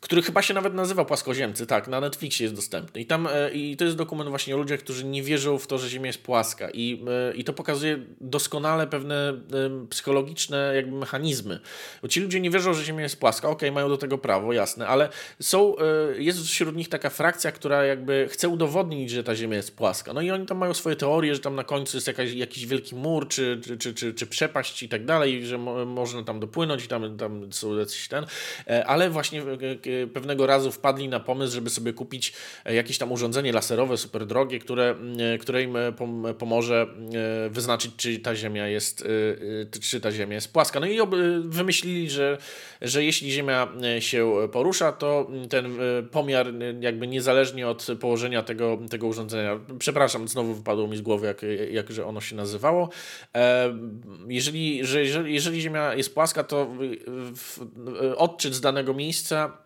który 0.00 0.22
chyba 0.22 0.42
się 0.42 0.54
nawet 0.54 0.74
nazywa 0.74 1.04
Płaskoziemcy, 1.04 1.66
tak, 1.66 1.88
na 1.88 2.00
Netflixie 2.00 2.44
jest 2.44 2.54
dostępny. 2.54 3.00
I 3.00 3.06
tam 3.06 3.28
e, 3.32 3.50
i 3.50 3.76
to 3.76 3.84
jest 3.84 3.96
dokument 3.96 4.30
właśnie 4.30 4.54
o 4.54 4.58
ludziach, 4.58 4.80
którzy 4.80 5.04
nie 5.04 5.22
wierzą 5.22 5.58
w 5.58 5.66
to, 5.66 5.78
że 5.78 5.88
Ziemia 5.88 6.06
jest 6.06 6.22
płaska. 6.22 6.68
I, 6.70 7.04
e, 7.30 7.34
i 7.34 7.44
to 7.44 7.52
pokazuje 7.52 7.98
doskonale 8.20 8.86
pewne 8.86 9.28
e, 9.28 9.86
psychologiczne 9.90 10.72
jakby 10.76 10.96
mechanizmy. 10.96 11.60
Bo 12.02 12.08
ci 12.08 12.20
ludzie 12.20 12.40
nie 12.40 12.50
wierzą, 12.50 12.74
że 12.74 12.84
Ziemia 12.84 13.02
jest 13.02 13.20
płaska, 13.20 13.48
okej, 13.48 13.68
okay, 13.68 13.74
mają 13.74 13.88
do 13.88 13.96
tego 13.96 14.18
prawo, 14.18 14.52
jasne, 14.52 14.86
ale 14.86 15.08
są, 15.40 15.74
jest 16.18 16.46
wśród 16.46 16.76
nich 16.76 16.88
taka 16.88 17.10
frakcja, 17.10 17.52
która 17.52 17.84
jakby 17.84 18.28
chce 18.30 18.48
udowodnić, 18.48 19.10
że 19.10 19.24
ta 19.24 19.34
Ziemia 19.34 19.56
jest 19.56 19.76
płaska. 19.76 20.12
No 20.12 20.20
i 20.20 20.30
oni 20.30 20.46
tam 20.46 20.58
mają 20.58 20.74
swoje 20.74 20.96
teorie, 20.96 21.34
że 21.34 21.40
tam 21.40 21.54
na 21.54 21.64
końcu 21.64 21.96
jest 21.96 22.06
jakaś, 22.06 22.32
jakiś 22.32 22.66
wielki 22.66 22.94
mur, 22.94 23.28
czy, 23.28 23.60
czy, 23.78 23.94
czy, 23.94 24.14
czy, 24.14 24.26
przepaść 24.26 24.82
i 24.82 24.88
tak 24.88 25.04
dalej, 25.04 25.46
że 25.46 25.58
mo 25.58 25.84
można 25.84 26.22
tam 26.22 26.40
dopłynąć 26.40 26.84
i 26.84 26.88
tam, 26.88 27.16
tam 27.16 27.52
są 27.52 27.78
jacyś 27.78 28.08
ten, 28.08 28.26
ale 28.86 29.10
właśnie 29.10 29.42
pewnego 30.12 30.46
razu 30.46 30.72
wpadli 30.72 31.08
na 31.08 31.20
pomysł, 31.20 31.54
żeby 31.54 31.70
sobie 31.70 31.92
kupić 31.92 32.32
e, 32.64 32.74
jakieś 32.74 32.98
tam 32.98 33.12
urządzenie 33.12 33.52
laserowe, 33.52 33.96
super 33.96 34.26
drogie, 34.26 34.58
które, 34.58 34.94
e, 35.34 35.38
które 35.38 35.62
im 35.62 35.76
e, 35.76 35.92
pomoże 36.38 36.86
wyznaczyć, 37.50 37.92
czy 37.96 38.18
ta 38.18 38.36
Ziemia 38.36 38.68
jest, 38.68 39.04
czy 39.80 40.00
ta 40.00 40.12
Ziemia 40.12 40.34
jest 40.34 40.52
płaska. 40.52 40.80
No 40.80 40.86
i 40.86 40.98
wymyślili, 41.44 42.10
że, 42.10 42.38
że 42.82 43.04
jeśli 43.04 43.32
Ziemia 43.32 43.68
się 43.98 44.48
porusza, 44.52 44.92
to 44.92 45.30
ten 45.50 45.78
pomiar 46.10 46.46
jakby 46.80 47.06
niezależnie 47.06 47.68
od 47.68 47.86
położenia 48.00 48.42
tego, 48.42 48.78
tego 48.90 49.06
urządzenia, 49.06 49.60
przepraszam, 49.78 50.28
znowu 50.28 50.54
wypadło 50.54 50.88
mi 50.88 50.96
z 50.96 51.00
głowy, 51.00 51.26
jak, 51.26 51.42
jak 51.70 51.90
że 51.90 52.06
ono 52.06 52.20
się 52.20 52.36
nazywało, 52.36 52.88
jeżeli, 54.28 54.84
że 54.84 55.00
jeżeli, 55.00 55.34
jeżeli 55.34 55.60
Ziemia 55.60 55.94
jest 55.94 56.14
płaska, 56.14 56.44
to 56.44 56.68
odczyt 58.16 58.54
z 58.54 58.60
danego 58.60 58.94
miejsca 58.94 59.64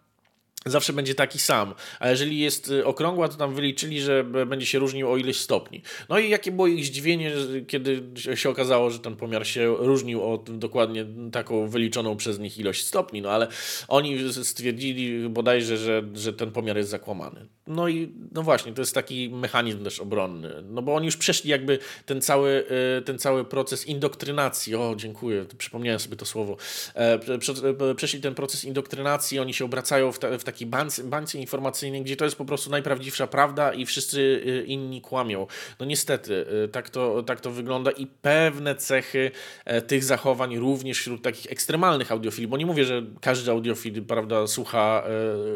zawsze 0.67 0.93
będzie 0.93 1.15
taki 1.15 1.39
sam. 1.39 1.75
A 2.01 2.11
jeżeli 2.11 2.39
jest 2.39 2.71
y, 2.71 2.87
okrągła, 2.87 3.29
to 3.29 3.37
tam 3.37 3.55
wyliczyli, 3.55 4.01
że 4.01 4.25
będzie 4.25 4.67
się 4.67 4.79
różnił 4.79 5.11
o 5.11 5.17
ileś 5.17 5.41
stopni. 5.41 5.83
No 6.09 6.19
i 6.19 6.31
jakie 6.31 6.53
było 6.53 6.67
ich 6.67 6.85
zdziwienie, 6.85 7.33
kiedy 7.67 8.03
się 8.35 8.51
okazało, 8.51 8.91
że 8.91 8.99
ten 8.99 9.17
pomiar 9.17 9.47
się 9.47 9.77
różnił 9.79 10.23
o 10.23 10.39
dokładnie 10.39 11.07
taką 11.33 11.69
wyliczoną 11.69 12.17
przez 12.17 12.39
nich 12.39 12.59
ilość 12.59 12.87
stopni. 12.87 13.23
No 13.23 13.31
ale 13.31 13.49
oni 13.89 14.19
stwierdzili 14.45 15.29
bodajże, 15.29 15.77
że, 15.77 16.03
że 16.15 16.33
ten 16.33 16.51
pomiar 16.51 16.77
jest 16.77 16.91
zakłamany. 16.91 17.49
No 17.69 17.89
i 17.89 18.13
no 18.33 18.43
właśnie, 18.43 18.73
to 18.73 18.83
jest 18.83 18.95
taki 18.95 19.31
mechanizm 19.31 19.85
też 19.85 20.01
obronny. 20.01 20.63
No 20.71 20.83
bo 20.83 20.95
oni 20.95 21.07
już 21.07 21.17
przeszli 21.17 21.51
jakby 21.51 21.79
ten 22.07 22.21
cały, 22.21 22.65
y, 22.99 23.03
ten 23.03 23.19
cały 23.19 23.45
proces 23.45 23.87
indoktrynacji. 23.87 24.75
O, 24.75 24.95
dziękuję, 24.97 25.45
przypomniałem 25.59 26.01
sobie 26.01 26.17
to 26.17 26.27
słowo. 26.27 26.57
E, 26.95 27.95
przeszli 27.95 28.21
ten 28.21 28.35
proces 28.35 28.65
indoktrynacji, 28.65 29.39
oni 29.39 29.55
się 29.55 29.65
obracają 29.65 30.13
w, 30.13 30.19
ta, 30.19 30.39
w 30.39 30.45
takiej 30.45 30.67
bańce, 30.67 31.05
bańce 31.05 31.39
informacyjnej, 31.39 32.03
gdzie 32.03 32.17
to 32.17 32.25
jest 32.25 32.37
po 32.37 32.45
prostu 32.45 32.71
najprawdziwsza 32.71 33.27
prawda 33.27 33.73
i 33.73 33.87
wszyscy 33.87 34.21
y, 34.21 34.65
inni 34.67 35.01
kłamią. 35.01 35.47
No 35.81 35.87
niestety, 35.87 36.47
y, 36.65 36.69
tak 36.69 36.91
to, 36.91 37.23
tak 37.23 37.41
to 37.41 37.51
wygląda 37.51 37.91
i 37.91 38.07
pewne 38.07 38.75
cechy 38.75 39.31
e, 39.65 39.83
tych 39.83 40.05
zachowań 40.05 40.59
również 40.59 40.99
wśród 40.99 41.23
takich 41.23 41.53
ekstremalnych 41.53 42.13
audiofili, 42.13 42.49
bo 42.49 42.57
nie 42.57 42.67
mówię, 42.67 42.85
że 42.85 43.03
każdy 43.21 43.51
audiofil 43.51 44.05
prawda, 44.05 44.47
słucha, 44.47 45.05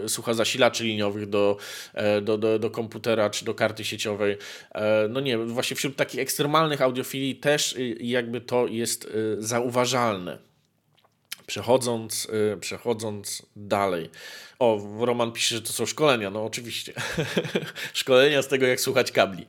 e, 0.04 0.08
słucha 0.08 0.34
zasilaczy 0.34 0.84
liniowych 0.84 1.28
do, 1.28 1.56
do, 2.22 2.38
do, 2.38 2.58
do 2.58 2.70
komputera 2.70 3.30
czy 3.30 3.44
do 3.44 3.54
karty 3.54 3.84
sieciowej. 3.84 4.36
No 5.08 5.20
nie, 5.20 5.38
właśnie 5.38 5.76
wśród 5.76 5.96
takich 5.96 6.20
ekstremalnych 6.20 6.82
audiofili 6.82 7.36
też 7.36 7.72
y, 7.72 7.96
jakby 8.00 8.40
to 8.40 8.66
jest 8.66 9.08
zauważalne. 9.38 10.38
Przechodząc, 11.46 12.28
przechodząc 12.60 13.46
dalej. 13.56 14.10
O, 14.62 14.80
Roman 15.06 15.32
pisze, 15.32 15.54
że 15.54 15.62
to 15.62 15.72
są 15.72 15.86
szkolenia. 15.86 16.30
No 16.30 16.44
oczywiście. 16.44 16.92
szkolenia 17.94 18.42
z 18.42 18.48
tego, 18.48 18.66
jak 18.66 18.80
słuchać 18.80 19.12
kabli. 19.12 19.46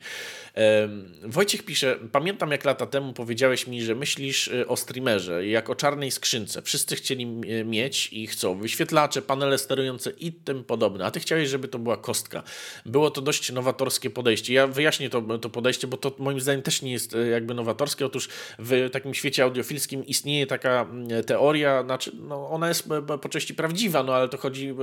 Wojciech 1.22 1.62
pisze, 1.62 1.98
pamiętam 2.12 2.50
jak 2.50 2.64
lata 2.64 2.86
temu 2.86 3.12
powiedziałeś 3.12 3.66
mi, 3.66 3.82
że 3.82 3.94
myślisz 3.94 4.48
y, 4.48 4.68
o 4.68 4.76
streamerze 4.76 5.46
jak 5.46 5.70
o 5.70 5.74
czarnej 5.74 6.10
skrzynce. 6.10 6.62
Wszyscy 6.62 6.96
chcieli 6.96 7.26
mieć 7.64 8.12
i 8.12 8.26
chcą 8.26 8.58
wyświetlacze, 8.58 9.22
panele 9.22 9.58
sterujące 9.58 10.10
i 10.10 10.32
tym 10.32 10.64
podobne, 10.64 11.04
a 11.04 11.10
ty 11.10 11.20
chciałeś, 11.20 11.48
żeby 11.48 11.68
to 11.68 11.78
była 11.78 11.96
kostka. 11.96 12.42
Było 12.86 13.10
to 13.10 13.20
dość 13.20 13.52
nowatorskie 13.52 14.10
podejście. 14.10 14.54
Ja 14.54 14.66
wyjaśnię 14.66 15.10
to, 15.10 15.38
to 15.38 15.50
podejście, 15.50 15.86
bo 15.86 15.96
to 15.96 16.12
moim 16.18 16.40
zdaniem 16.40 16.62
też 16.62 16.82
nie 16.82 16.92
jest 16.92 17.14
y, 17.14 17.28
jakby 17.28 17.54
nowatorskie. 17.54 18.06
Otóż 18.06 18.28
w 18.58 18.88
takim 18.92 19.14
świecie 19.14 19.44
audiofilskim 19.44 20.06
istnieje 20.06 20.46
taka 20.46 20.86
teoria, 21.26 21.82
znaczy 21.82 22.12
no 22.14 22.50
ona 22.50 22.68
jest 22.68 22.88
po 23.22 23.28
części 23.28 23.54
prawdziwa, 23.54 24.02
no 24.02 24.14
ale 24.14 24.28
to 24.28 24.38
chodzi 24.38 24.74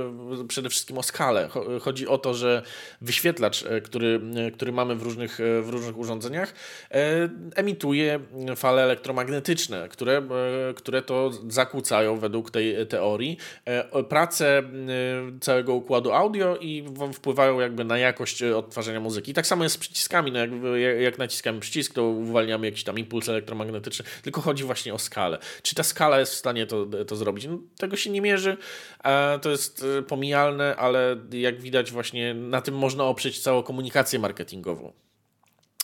przede 0.48 0.68
wszystkim 0.68 0.98
o 0.98 1.02
skalę. 1.02 1.48
Chodzi 1.80 2.08
o 2.08 2.18
to, 2.18 2.34
że 2.34 2.62
wyświetlacz, 3.00 3.64
który, 3.84 4.20
który 4.54 4.72
mamy 4.72 4.94
w 4.96 5.02
różnych, 5.02 5.38
w 5.62 5.68
różnych 5.68 5.98
urządzeniach, 5.98 6.54
emituje 7.54 8.20
fale 8.56 8.82
elektromagnetyczne, 8.82 9.88
które, 9.88 10.22
które 10.76 11.02
to 11.02 11.30
zakłócają 11.48 12.18
według 12.18 12.50
tej 12.50 12.86
teorii 12.86 13.36
pracę 14.08 14.62
całego 15.40 15.74
układu 15.74 16.12
audio 16.12 16.56
i 16.56 16.84
wpływają 17.14 17.60
jakby 17.60 17.84
na 17.84 17.98
jakość 17.98 18.42
odtwarzania 18.42 19.00
muzyki. 19.00 19.34
tak 19.34 19.46
samo 19.46 19.64
jest 19.64 19.74
z 19.74 19.78
przyciskami. 19.78 20.32
No 20.32 20.38
jak, 20.38 20.50
jak 21.00 21.18
naciskamy 21.18 21.60
przycisk, 21.60 21.94
to 21.94 22.04
uwalniamy 22.04 22.66
jakiś 22.66 22.84
tam 22.84 22.98
impuls 22.98 23.28
elektromagnetyczny, 23.28 24.04
tylko 24.22 24.40
chodzi 24.40 24.64
właśnie 24.64 24.94
o 24.94 24.98
skalę. 24.98 25.38
Czy 25.62 25.74
ta 25.74 25.82
skala 25.82 26.20
jest 26.20 26.32
w 26.32 26.36
stanie 26.36 26.66
to, 26.66 26.86
to 27.06 27.16
zrobić? 27.16 27.46
No, 27.46 27.58
tego 27.78 27.96
się 27.96 28.10
nie 28.10 28.20
mierzy, 28.20 28.56
to 29.42 29.50
jest 29.50 29.84
e, 29.98 30.02
pomijalne, 30.12 30.76
ale 30.76 31.16
jak 31.32 31.60
widać 31.60 31.92
właśnie 31.92 32.34
na 32.34 32.60
tym 32.60 32.74
można 32.74 33.04
oprzeć 33.04 33.40
całą 33.40 33.62
komunikację 33.62 34.18
marketingową. 34.18 34.92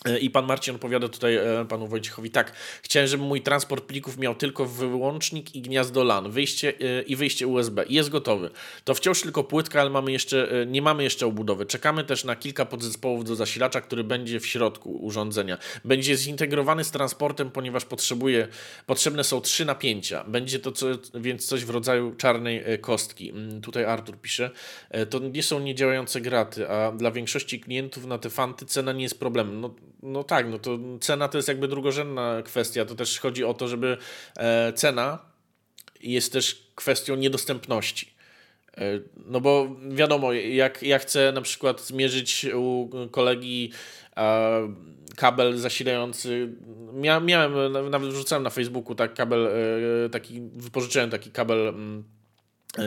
E, 0.04 0.18
I 0.18 0.30
pan 0.30 0.46
Marcin 0.46 0.74
odpowiada 0.74 1.08
tutaj 1.08 1.36
e, 1.36 1.66
panu 1.68 1.86
Wojciechowi, 1.86 2.30
tak, 2.30 2.52
chciałem, 2.82 3.08
żeby 3.08 3.22
mój 3.22 3.42
transport 3.42 3.84
plików 3.84 4.18
miał 4.18 4.34
tylko 4.34 4.66
wyłącznik 4.66 5.54
i 5.54 5.62
gniazdo 5.62 6.04
LAN, 6.04 6.30
wyjście 6.30 6.72
e, 6.80 7.02
i 7.02 7.16
wyjście 7.16 7.46
USB 7.46 7.84
jest 7.88 8.08
gotowy. 8.08 8.50
To 8.84 8.94
wciąż 8.94 9.22
tylko 9.22 9.44
płytka, 9.44 9.80
ale 9.80 9.90
mamy 9.90 10.12
jeszcze, 10.12 10.66
nie 10.66 10.82
mamy 10.82 11.02
jeszcze 11.02 11.26
obudowy. 11.26 11.66
Czekamy 11.66 12.04
też 12.04 12.24
na 12.24 12.36
kilka 12.36 12.64
podzespołów 12.64 13.24
do 13.24 13.36
zasilacza, 13.36 13.80
który 13.80 14.04
będzie 14.04 14.40
w 14.40 14.46
środku 14.46 14.90
urządzenia. 14.90 15.58
Będzie 15.84 16.16
zintegrowany 16.16 16.84
z 16.84 16.90
transportem, 16.90 17.50
ponieważ 17.50 17.84
potrzebuje, 17.84 18.48
potrzebne 18.86 19.24
są 19.24 19.40
trzy 19.40 19.64
napięcia. 19.64 20.24
Będzie 20.24 20.58
to 20.58 20.72
co, 20.72 20.86
więc 21.14 21.46
coś 21.46 21.64
w 21.64 21.70
rodzaju 21.70 22.14
czarnej 22.14 22.64
kostki. 22.80 23.30
Mm, 23.30 23.60
tutaj 23.60 23.84
Artur 23.84 24.18
pisze, 24.18 24.50
to 25.10 25.18
nie 25.18 25.42
są 25.42 25.60
niedziałające 25.60 26.20
graty, 26.20 26.68
a 26.68 26.92
dla 26.92 27.10
większości 27.10 27.60
klientów 27.60 28.06
na 28.06 28.18
te 28.18 28.30
fanty 28.30 28.66
cena 28.66 28.92
nie 28.92 29.02
jest 29.02 29.18
problemem. 29.18 29.60
No, 29.60 29.74
no 30.02 30.24
tak, 30.24 30.50
no 30.50 30.58
to 30.58 30.78
cena 31.00 31.28
to 31.28 31.38
jest 31.38 31.48
jakby 31.48 31.68
drugorzędna 31.68 32.42
kwestia. 32.44 32.84
To 32.84 32.94
też 32.94 33.20
chodzi 33.20 33.44
o 33.44 33.54
to, 33.54 33.68
żeby 33.68 33.96
e, 34.36 34.72
cena 34.72 35.18
jest 36.00 36.32
też 36.32 36.70
kwestią 36.74 37.16
niedostępności. 37.16 38.14
E, 38.76 38.82
no 39.26 39.40
bo 39.40 39.76
wiadomo, 39.90 40.32
jak 40.32 40.82
ja 40.82 40.98
chcę 40.98 41.32
na 41.32 41.40
przykład 41.40 41.80
zmierzyć 41.80 42.46
u 42.54 42.90
kolegi 43.10 43.72
e, 44.16 44.72
kabel 45.16 45.58
zasilający. 45.58 46.48
Mia, 46.92 47.20
miałem, 47.20 47.72
nawet 47.90 48.10
wrzucałem 48.10 48.42
na 48.42 48.50
Facebooku 48.50 48.94
tak 48.94 49.14
kabel, 49.14 49.48
taki, 50.12 50.40
wypożyczyłem 50.40 51.10
taki 51.10 51.30
kabel 51.30 51.68
mm, 51.68 52.17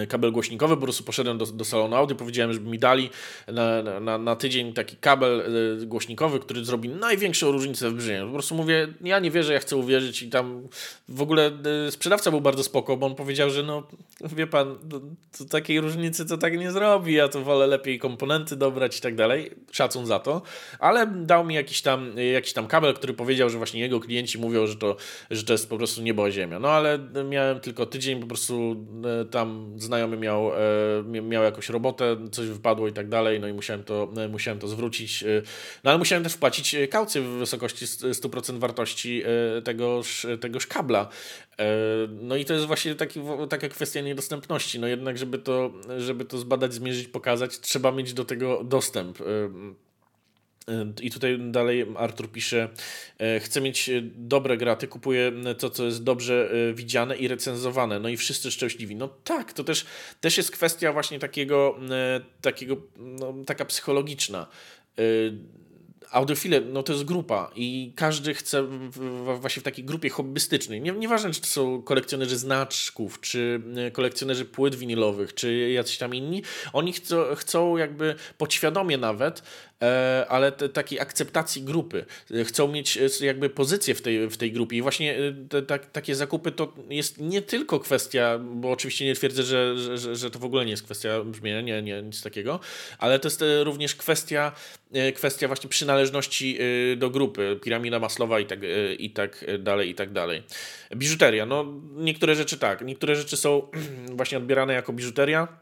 kabel 0.07 0.31
głośnikowy, 0.31 0.75
po 0.75 0.81
prostu 0.81 1.03
poszedłem 1.03 1.37
do, 1.37 1.45
do 1.45 1.65
salonu 1.65 1.95
audio, 1.95 2.15
powiedziałem, 2.15 2.53
żeby 2.53 2.69
mi 2.69 2.79
dali 2.79 3.09
na, 3.47 3.99
na, 3.99 4.17
na 4.17 4.35
tydzień 4.35 4.73
taki 4.73 4.95
kabel 4.95 5.41
e, 5.81 5.85
głośnikowy, 5.85 6.39
który 6.39 6.65
zrobi 6.65 6.89
największą 6.89 7.51
różnicę 7.51 7.89
w 7.89 7.93
brzmieniu. 7.93 8.25
Po 8.25 8.33
prostu 8.33 8.55
mówię, 8.55 8.87
ja 9.01 9.19
nie 9.19 9.31
wierzę, 9.31 9.53
ja 9.53 9.59
chcę 9.59 9.75
uwierzyć 9.75 10.21
i 10.21 10.29
tam 10.29 10.67
w 11.09 11.21
ogóle 11.21 11.51
e, 11.87 11.91
sprzedawca 11.91 12.31
był 12.31 12.41
bardzo 12.41 12.63
spoko, 12.63 12.97
bo 12.97 13.05
on 13.05 13.15
powiedział, 13.15 13.49
że 13.49 13.63
no 13.63 13.83
wie 14.21 14.47
pan, 14.47 14.75
to 15.37 15.45
takiej 15.45 15.81
różnicy 15.81 16.25
to 16.25 16.37
tak 16.37 16.57
nie 16.57 16.71
zrobi, 16.71 17.13
ja 17.13 17.27
to 17.27 17.41
wolę 17.41 17.67
lepiej 17.67 17.99
komponenty 17.99 18.55
dobrać 18.55 18.97
i 18.97 19.01
tak 19.01 19.15
dalej, 19.15 19.51
szacun 19.71 20.05
za 20.05 20.19
to, 20.19 20.41
ale 20.79 21.07
dał 21.07 21.45
mi 21.45 21.55
jakiś 21.55 21.81
tam, 21.81 22.17
jakiś 22.33 22.53
tam 22.53 22.67
kabel, 22.67 22.93
który 22.93 23.13
powiedział, 23.13 23.49
że 23.49 23.57
właśnie 23.57 23.81
jego 23.81 23.99
klienci 23.99 24.37
mówią, 24.37 24.67
że 24.67 24.75
to, 24.75 24.95
że 25.31 25.43
to 25.43 25.53
jest 25.53 25.69
po 25.69 25.77
prostu 25.77 26.01
niebo 26.01 26.31
ziemia. 26.31 26.59
No 26.59 26.69
ale 26.69 26.99
miałem 27.29 27.59
tylko 27.59 27.85
tydzień, 27.85 28.21
po 28.21 28.27
prostu 28.27 28.85
tam 29.31 29.73
znajomy 29.81 30.17
miał, 30.17 30.51
e, 30.53 31.21
miał 31.21 31.43
jakąś 31.43 31.69
robotę, 31.69 32.17
coś 32.31 32.47
wypadło 32.47 32.87
i 32.87 32.93
tak 32.93 33.09
dalej, 33.09 33.39
no 33.39 33.47
i 33.47 33.53
musiałem 33.53 33.83
to, 33.83 34.13
e, 34.17 34.27
musiałem 34.27 34.59
to 34.59 34.67
zwrócić. 34.67 35.23
E, 35.23 35.41
no 35.83 35.91
ale 35.91 35.97
musiałem 35.97 36.23
też 36.23 36.33
wpłacić 36.33 36.75
kaucję 36.89 37.21
w 37.21 37.25
wysokości 37.25 37.85
100% 37.85 38.59
wartości 38.59 39.23
tegoż, 39.63 40.27
tegoż 40.41 40.67
kabla. 40.67 41.09
No 42.09 42.35
i 42.35 42.45
to 42.45 42.53
jest 42.53 42.65
właśnie 42.65 42.95
taki, 42.95 43.21
taka 43.49 43.69
kwestia 43.69 44.01
niedostępności. 44.01 44.79
No 44.79 44.87
jednak, 44.87 45.17
żeby 45.17 45.39
to, 45.39 45.71
żeby 45.97 46.25
to 46.25 46.37
zbadać, 46.37 46.73
zmierzyć, 46.73 47.07
pokazać, 47.07 47.59
trzeba 47.59 47.91
mieć 47.91 48.13
do 48.13 48.25
tego 48.25 48.63
dostęp. 48.63 49.17
I 51.01 51.11
tutaj 51.11 51.39
dalej 51.39 51.85
Artur 51.97 52.31
pisze, 52.31 52.69
e, 53.19 53.39
chcę 53.39 53.61
mieć 53.61 53.89
dobre 54.15 54.57
graty, 54.57 54.87
kupuję 54.87 55.31
to, 55.57 55.69
co 55.69 55.85
jest 55.85 56.03
dobrze 56.03 56.51
e, 56.69 56.73
widziane 56.73 57.17
i 57.17 57.27
recenzowane, 57.27 57.99
no 57.99 58.09
i 58.09 58.17
wszyscy 58.17 58.51
szczęśliwi. 58.51 58.95
No 58.95 59.07
tak, 59.23 59.53
to 59.53 59.63
też, 59.63 59.85
też 60.21 60.37
jest 60.37 60.51
kwestia 60.51 60.93
właśnie 60.93 61.19
takiego, 61.19 61.79
e, 61.91 62.21
takiego 62.41 62.77
no, 62.97 63.33
taka 63.45 63.65
psychologiczna 63.65 64.47
audiofile, 66.11 66.61
no 66.61 66.83
to 66.83 66.93
jest 66.93 67.05
grupa 67.05 67.51
i 67.55 67.93
każdy 67.95 68.33
chce 68.33 68.63
w, 68.63 69.37
właśnie 69.39 69.59
w 69.59 69.63
takiej 69.63 69.85
grupie 69.85 70.09
hobbystycznej. 70.09 70.81
Nie, 70.81 70.91
nieważne, 70.91 71.31
czy 71.31 71.41
to 71.41 71.47
są 71.47 71.81
kolekcjonerzy 71.81 72.37
znaczków, 72.37 73.19
czy 73.19 73.61
kolekcjonerzy 73.93 74.45
płyt 74.45 74.75
winylowych, 74.75 75.33
czy 75.33 75.69
jacyś 75.69 75.97
tam 75.97 76.15
inni, 76.15 76.43
oni 76.73 76.93
chcą, 76.93 77.35
chcą 77.35 77.77
jakby 77.77 78.15
podświadomie 78.37 78.97
nawet 78.97 79.43
E, 79.43 79.70
ale 80.27 80.51
te, 80.51 80.69
takiej 80.69 80.99
akceptacji 80.99 81.63
grupy. 81.63 82.05
Chcą 82.45 82.67
mieć 82.67 82.97
e, 82.97 83.25
jakby 83.25 83.49
pozycję 83.49 83.95
w 83.95 84.01
tej, 84.01 84.29
w 84.29 84.37
tej 84.37 84.51
grupie. 84.51 84.77
I 84.77 84.81
właśnie 84.81 85.17
e, 85.53 85.79
takie 85.91 86.15
zakupy 86.15 86.51
to 86.51 86.73
jest 86.89 87.17
nie 87.19 87.41
tylko 87.41 87.79
kwestia, 87.79 88.39
bo 88.39 88.71
oczywiście 88.71 89.05
nie 89.05 89.15
twierdzę, 89.15 89.43
że, 89.43 89.77
że, 89.97 90.15
że 90.15 90.31
to 90.31 90.39
w 90.39 90.45
ogóle 90.45 90.65
nie 90.65 90.71
jest 90.71 90.83
kwestia 90.83 91.23
brzmienia, 91.23 91.61
nie, 91.61 91.81
nie, 91.81 92.01
nic 92.01 92.21
takiego, 92.21 92.59
ale 92.97 93.19
to 93.19 93.27
jest 93.27 93.43
również 93.63 93.95
kwestia, 93.95 94.51
kwestia 95.15 95.47
właśnie 95.47 95.69
przynależności 95.69 96.59
do 96.97 97.09
grupy, 97.09 97.59
piramida 97.63 97.99
maslowa 97.99 98.39
i 98.39 98.45
tak, 98.45 98.59
i 98.99 99.09
tak 99.09 99.45
dalej, 99.59 99.89
i 99.89 99.95
tak 99.95 100.11
dalej. 100.11 100.43
Biżuteria, 100.95 101.45
no 101.45 101.65
niektóre 101.95 102.35
rzeczy 102.35 102.57
tak, 102.57 102.81
niektóre 102.81 103.15
rzeczy 103.15 103.37
są 103.37 103.67
właśnie 104.17 104.37
odbierane 104.37 104.73
jako 104.73 104.93
biżuteria, 104.93 105.47
E, 105.51 105.60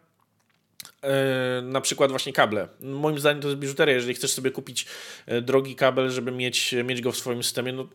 na 1.64 1.82
przykład 1.82 2.12
właśnie 2.12 2.34
kable. 2.34 2.68
Moim 2.80 3.20
zdaniem 3.20 3.42
to 3.42 3.48
jest 3.48 3.60
biżuteria. 3.60 3.96
Jeżeli 3.96 4.14
chcesz 4.14 4.32
sobie 4.32 4.52
kupić 4.52 4.86
e, 5.26 5.42
drogi 5.42 5.76
kabel, 5.76 6.10
żeby 6.10 6.32
mieć, 6.32 6.76
mieć 6.86 7.02
go 7.02 7.12
w 7.12 7.18
swoim 7.18 7.44
systemie, 7.44 7.74
no 7.74 7.88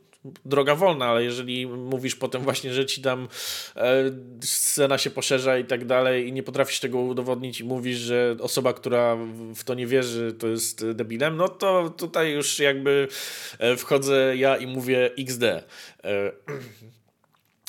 droga 0.44 0.74
wolna, 0.74 1.06
ale 1.06 1.24
jeżeli 1.24 1.66
mówisz 1.66 2.14
potem 2.16 2.42
właśnie, 2.42 2.74
że 2.74 2.86
ci 2.86 3.02
tam 3.02 3.28
e, 3.76 4.10
scena 4.40 4.98
się 4.98 5.10
poszerza 5.10 5.58
i 5.58 5.64
tak 5.64 5.84
dalej 5.84 6.28
i 6.28 6.32
nie 6.32 6.42
potrafisz 6.42 6.80
tego 6.80 7.00
udowodnić 7.00 7.60
i 7.60 7.64
mówisz, 7.64 7.98
że 7.98 8.36
osoba, 8.40 8.72
która 8.72 9.16
w 9.54 9.64
to 9.64 9.74
nie 9.74 9.86
wierzy, 9.86 10.32
to 10.38 10.48
jest 10.48 10.90
debilem, 10.90 11.36
no 11.36 11.48
to 11.48 11.90
tutaj 11.96 12.32
już 12.32 12.58
jakby 12.58 13.08
wchodzę 13.78 14.36
ja 14.36 14.56
i 14.56 14.66
mówię 14.66 15.10
XD. 15.18 15.42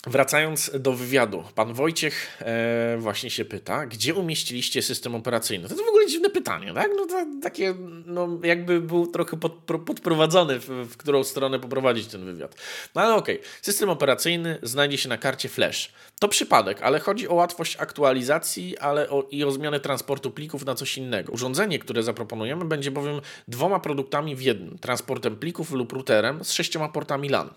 Wracając 0.08 0.72
do 0.80 0.93
wywiadu, 0.93 1.43
pan 1.56 1.74
Wojciech 1.74 2.38
e, 2.39 2.97
właśnie 2.97 3.30
się 3.30 3.45
pyta, 3.45 3.86
gdzie 3.86 4.14
umieściliście 4.14 4.82
system 4.82 5.16
operacyjny? 5.16 5.68
To 5.68 5.74
jest 5.74 5.86
w 5.86 5.89
ogóle 5.89 6.08
dziwne 6.08 6.30
pytanie, 6.30 6.74
tak? 6.74 6.91
No 6.97 7.06
to 7.06 7.26
takie, 7.41 7.76
no 8.06 8.30
jakby 8.43 8.82
był 8.82 9.08
trochę 9.08 9.38
pod, 9.38 9.53
podprowadzony, 9.86 10.60
w, 10.60 10.66
w, 10.66 10.97
którą 10.97 11.24
stronę 11.24 11.60
poprowadzić 11.60 12.08
ten 12.08 12.26
wywiad. 12.26 12.56
No 12.95 13.01
ale 13.01 13.16
okej, 13.16 13.39
okay. 13.39 13.49
system 13.62 13.89
operacyjny 13.89 14.60
znajdzie 14.64 14.97
się 14.97 15.10
na 15.10 15.18
karcie 15.18 15.49
Flash. 15.49 15.91
To 16.20 16.28
przypadek, 16.28 16.82
ale 16.82 16.99
chodzi 16.99 17.28
o 17.28 17.34
łatwość 17.34 17.78
aktualizacji 17.80 18.78
ale 18.78 19.10
o, 19.10 19.28
i 19.32 19.43
o 19.43 19.51
zmianę 19.51 19.80
transportu 19.80 20.32
plików 20.32 20.66
na 20.66 20.76
coś 20.76 20.97
innego. 20.97 21.34
Urządzenie, 21.34 21.80
które 21.80 22.03
zaproponujemy, 22.03 22.66
będzie 22.66 22.91
bowiem 22.91 23.22
dwoma 23.47 23.80
produktami 23.80 24.36
w 24.36 24.41
jednym: 24.41 24.78
transportem 24.78 25.36
plików 25.36 25.72
lub 25.72 25.93
routerem 25.93 26.43
z 26.43 26.51
sześcioma 26.51 26.89
portami 26.89 27.30
LAN. 27.30 27.49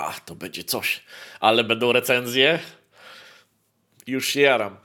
Ach, 0.00 0.20
to 0.20 0.34
będzie 0.34 0.64
coś. 0.64 1.02
Ale 1.40 1.64
będą 1.64 1.92
recenzje. 1.92 2.58
Już 4.06 4.28
się 4.28 4.40
jaram. 4.40 4.76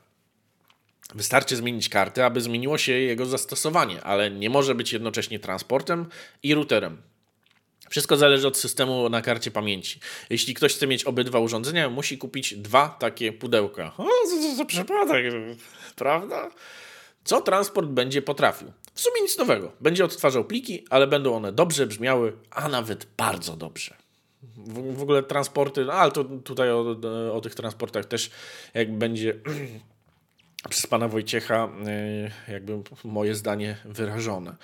Wystarczy 1.16 1.56
zmienić 1.56 1.90
kartę, 1.90 2.26
aby 2.26 2.42
zmieniło 2.42 2.78
się 2.78 2.92
jego 2.92 3.26
zastosowanie, 3.26 4.04
ale 4.04 4.32
nie 4.32 4.50
może 4.50 4.76
być 4.76 4.94
jednocześnie 4.94 5.40
transportem 5.40 6.06
i 6.44 6.56
routerem. 6.56 7.02
Wszystko 7.90 8.18
zależy 8.18 8.48
od 8.48 8.58
systemu 8.58 9.10
na 9.10 9.22
karcie 9.22 9.52
pamięci. 9.52 10.00
Jeśli 10.30 10.54
ktoś 10.54 10.74
chce 10.74 10.88
mieć 10.88 11.04
obydwa 11.04 11.40
urządzenia, 11.40 11.90
musi 11.90 12.18
kupić 12.18 12.56
dwa 12.56 12.90
takie 13.00 13.34
pudełka. 13.34 13.94
O, 13.98 14.08
co 14.30 14.36
to 14.36 14.56
za 14.56 14.66
przypadek, 14.66 15.26
prawda? 15.96 16.52
Co 17.24 17.42
transport 17.42 17.90
będzie 17.90 18.22
potrafił? 18.22 18.72
W 18.94 19.02
sumie 19.02 19.22
nic 19.22 19.38
nowego. 19.38 19.72
Będzie 19.82 20.06
odtwarzał 20.06 20.46
pliki, 20.46 20.86
ale 20.90 21.08
będą 21.08 21.36
one 21.36 21.52
dobrze 21.52 21.88
brzmiały, 21.88 22.34
a 22.52 22.70
nawet 22.70 23.08
bardzo 23.18 23.56
dobrze 23.58 24.05
w, 24.58 24.98
w 24.98 25.02
ogóle 25.02 25.24
transporty, 25.24 25.86
no 25.86 25.94
ale 25.94 26.12
to 26.12 26.24
tutaj 26.24 26.72
o, 26.72 26.96
o 27.34 27.42
tych 27.42 27.56
transportach 27.56 28.06
też 28.06 28.32
jak 28.74 28.94
będzie 28.94 29.34
przez 30.70 30.88
pana 30.88 31.08
Wojciecha 31.08 31.70
y, 32.48 32.52
jakby 32.52 32.82
moje 33.04 33.36
zdanie 33.36 33.78
wyrażone, 33.86 34.56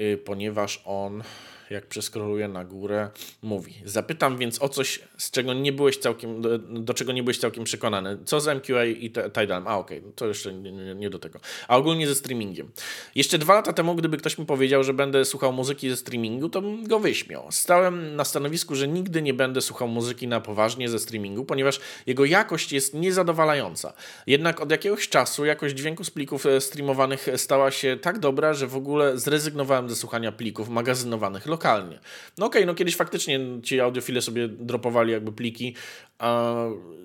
y, 0.00 0.18
ponieważ 0.24 0.82
on 0.84 1.22
jak 1.70 1.86
przeskroluję 1.86 2.48
na 2.48 2.64
górę, 2.64 3.10
mówi. 3.42 3.74
Zapytam 3.84 4.38
więc 4.38 4.62
o 4.62 4.68
coś, 4.68 5.00
z 5.18 5.30
czego 5.30 5.54
nie 5.54 5.72
byłeś 5.72 5.98
całkiem, 5.98 6.42
do, 6.42 6.58
do 6.58 6.94
czego 6.94 7.12
nie 7.12 7.22
byłeś 7.22 7.38
całkiem 7.38 7.64
przekonany. 7.64 8.18
Co 8.24 8.40
z 8.40 8.46
MQA 8.46 8.84
i 8.84 9.10
Tidalem? 9.10 9.68
A 9.68 9.78
okej, 9.78 9.98
okay, 9.98 10.12
to 10.16 10.26
jeszcze 10.26 10.54
nie, 10.54 10.72
nie, 10.72 10.94
nie, 10.94 11.10
do 11.10 11.18
tego. 11.18 11.40
A 11.68 11.76
ogólnie 11.76 12.06
ze 12.06 12.14
streamingiem. 12.14 12.70
Jeszcze 13.14 13.38
dwa 13.38 13.54
lata 13.54 13.72
temu, 13.72 13.94
gdyby 13.94 14.16
ktoś 14.16 14.38
mi 14.38 14.46
powiedział, 14.46 14.84
że 14.84 14.94
będę 14.94 15.24
słuchał 15.24 15.52
muzyki 15.52 15.90
ze 15.90 15.96
streamingu, 15.96 16.48
to 16.48 16.62
bym 16.62 16.88
go 16.88 16.98
wyśmiał. 16.98 17.46
Stałem 17.50 18.16
na 18.16 18.24
stanowisku, 18.24 18.74
że 18.74 18.88
nigdy 18.88 19.22
nie 19.22 19.34
będę 19.34 19.60
słuchał 19.60 19.88
muzyki 19.88 20.28
na 20.28 20.40
poważnie 20.40 20.88
ze 20.88 20.98
streamingu, 20.98 21.44
ponieważ 21.44 21.80
jego 22.06 22.24
jakość 22.24 22.72
jest 22.72 22.94
niezadowalająca. 22.94 23.92
Jednak 24.26 24.60
od 24.60 24.70
jakiegoś 24.70 25.08
czasu 25.08 25.44
jakość 25.44 25.74
dźwięku 25.74 26.04
z 26.04 26.10
plików 26.10 26.46
e, 26.46 26.60
streamowanych 26.60 27.28
stała 27.36 27.70
się 27.70 27.96
tak 27.96 28.18
dobra, 28.18 28.54
że 28.54 28.66
w 28.66 28.76
ogóle 28.76 29.18
zrezygnowałem 29.18 29.88
ze 29.88 29.96
słuchania 29.96 30.32
plików 30.32 30.68
magazynowanych 30.68 31.46
lokalnie. 31.58 31.98
No 32.38 32.46
okej, 32.46 32.62
okay, 32.62 32.66
no 32.66 32.74
kiedyś 32.74 32.96
faktycznie 32.96 33.40
ci 33.62 33.80
audiofile 33.80 34.22
sobie 34.22 34.48
dropowali 34.48 35.12
jakby 35.12 35.32
pliki, 35.32 35.74
a 36.18 36.54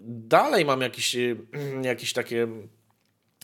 dalej 0.03 0.65
mam 0.65 0.81
jakieś, 0.81 1.15
e, 1.15 1.35
jakieś 1.83 2.13
takie 2.13 2.47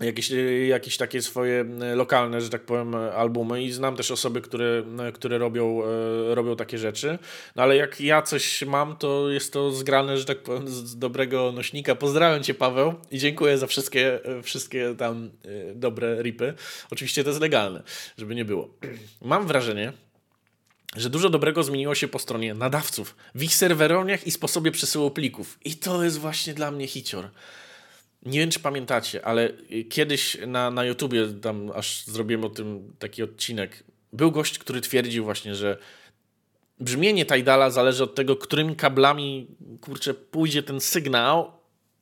jakieś, 0.02 0.32
jakieś 0.68 0.98
takie 0.98 1.22
swoje 1.22 1.66
lokalne, 1.96 2.42
że 2.42 2.50
tak 2.50 2.66
powiem, 2.66 2.96
albumy 2.96 3.64
i 3.64 3.72
znam 3.72 3.96
też 3.96 4.12
osoby, 4.12 4.42
które, 4.42 4.84
które 5.14 5.38
robią, 5.38 5.82
robią 6.30 6.56
takie 6.56 6.78
rzeczy, 6.78 7.20
no 7.56 7.64
ale 7.64 7.76
jak 7.76 8.02
ja 8.02 8.22
coś 8.22 8.62
mam, 8.62 8.98
to 8.98 9.30
jest 9.30 9.54
to 9.54 9.72
zgrane, 9.72 10.18
że 10.18 10.26
tak 10.26 10.38
powiem, 10.44 10.68
z 10.68 10.98
dobrego 10.98 11.52
nośnika. 11.52 11.96
Pozdrawiam 11.96 12.44
Cię 12.44 12.54
Paweł 12.54 12.94
i 13.12 13.20
dziękuję 13.20 13.58
za 13.58 13.68
wszystkie, 13.68 14.20
wszystkie 14.44 14.96
tam 14.98 15.32
dobre 15.76 16.22
ripy. 16.22 16.54
Oczywiście 16.92 17.24
to 17.24 17.30
jest 17.30 17.42
legalne, 17.42 17.84
żeby 18.18 18.36
nie 18.36 18.46
było. 18.46 18.70
Mam 19.22 19.48
wrażenie, 19.48 19.94
że 20.96 21.10
dużo 21.10 21.30
dobrego 21.30 21.64
zmieniło 21.64 21.96
się 21.96 22.08
po 22.08 22.20
stronie 22.20 22.54
nadawców, 22.54 23.16
w 23.36 23.44
ich 23.44 23.56
serwerowniach 23.56 24.28
i 24.28 24.32
sposobie 24.32 24.72
przesyłu 24.72 25.12
plików. 25.12 25.60
I 25.66 25.76
to 25.76 26.04
jest 26.04 26.18
właśnie 26.18 26.54
dla 26.54 26.72
mnie 26.72 26.88
hicior. 26.88 27.30
Nie 28.24 28.40
wiem, 28.40 28.50
czy 28.50 28.60
pamiętacie, 28.60 29.26
ale 29.26 29.50
kiedyś 29.90 30.38
na, 30.48 30.72
na 30.72 30.86
YouTubie, 30.86 31.28
tam 31.42 31.72
aż 31.76 32.06
zrobiłem 32.06 32.44
o 32.44 32.50
tym 32.50 32.94
taki 33.00 33.24
odcinek, 33.24 33.84
był 34.14 34.32
gość, 34.32 34.60
który 34.60 34.82
twierdził 34.82 35.24
właśnie, 35.24 35.56
że 35.56 35.78
brzmienie 36.80 37.26
Tidala 37.26 37.70
zależy 37.70 38.04
od 38.04 38.16
tego, 38.16 38.36
którymi 38.36 38.76
kablami, 38.76 39.48
kurczę, 39.82 40.14
pójdzie 40.14 40.64
ten 40.64 40.82
sygnał 40.82 41.52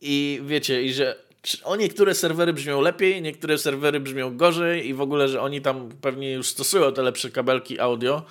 i 0.02 0.42
wiecie, 0.46 0.84
i 0.84 0.94
że 0.94 1.28
o 1.64 1.76
niektóre 1.76 2.16
serwery 2.16 2.54
brzmią 2.54 2.82
lepiej, 2.82 3.22
niektóre 3.22 3.58
serwery 3.58 4.00
brzmią 4.00 4.38
gorzej 4.38 4.88
i 4.88 4.94
w 4.94 5.02
ogóle, 5.02 5.28
że 5.28 5.42
oni 5.42 5.62
tam 5.62 5.90
pewnie 6.02 6.32
już 6.32 6.48
stosują 6.48 6.94
te 6.94 7.02
lepsze 7.02 7.30
kabelki 7.30 7.80
audio. 7.80 8.24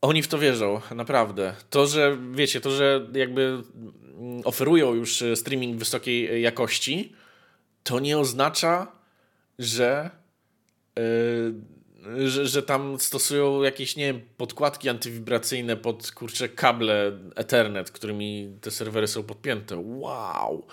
Oni 0.00 0.22
w 0.22 0.28
to 0.28 0.38
wierzą, 0.38 0.80
naprawdę. 0.94 1.54
To, 1.70 1.86
że 1.86 2.18
wiecie, 2.32 2.60
to, 2.60 2.70
że 2.70 3.06
jakby 3.12 3.62
Mm, 4.16 4.42
oferują 4.44 4.94
już 4.94 5.22
e, 5.22 5.36
streaming 5.36 5.78
wysokiej 5.78 6.26
e, 6.26 6.40
jakości, 6.40 7.12
to 7.82 8.00
nie 8.00 8.18
oznacza, 8.18 8.92
że, 9.58 10.10
yy, 10.96 12.28
że, 12.28 12.46
że 12.46 12.62
tam 12.62 13.00
stosują 13.00 13.62
jakieś, 13.62 13.96
nie 13.96 14.06
wiem, 14.06 14.20
podkładki 14.36 14.88
antywibracyjne 14.88 15.76
pod, 15.76 16.12
kurcze, 16.12 16.48
kable 16.48 17.18
Ethernet, 17.34 17.90
którymi 17.90 18.56
te 18.60 18.70
serwery 18.70 19.08
są 19.08 19.22
podpięte. 19.22 19.76
Wow! 19.76 20.66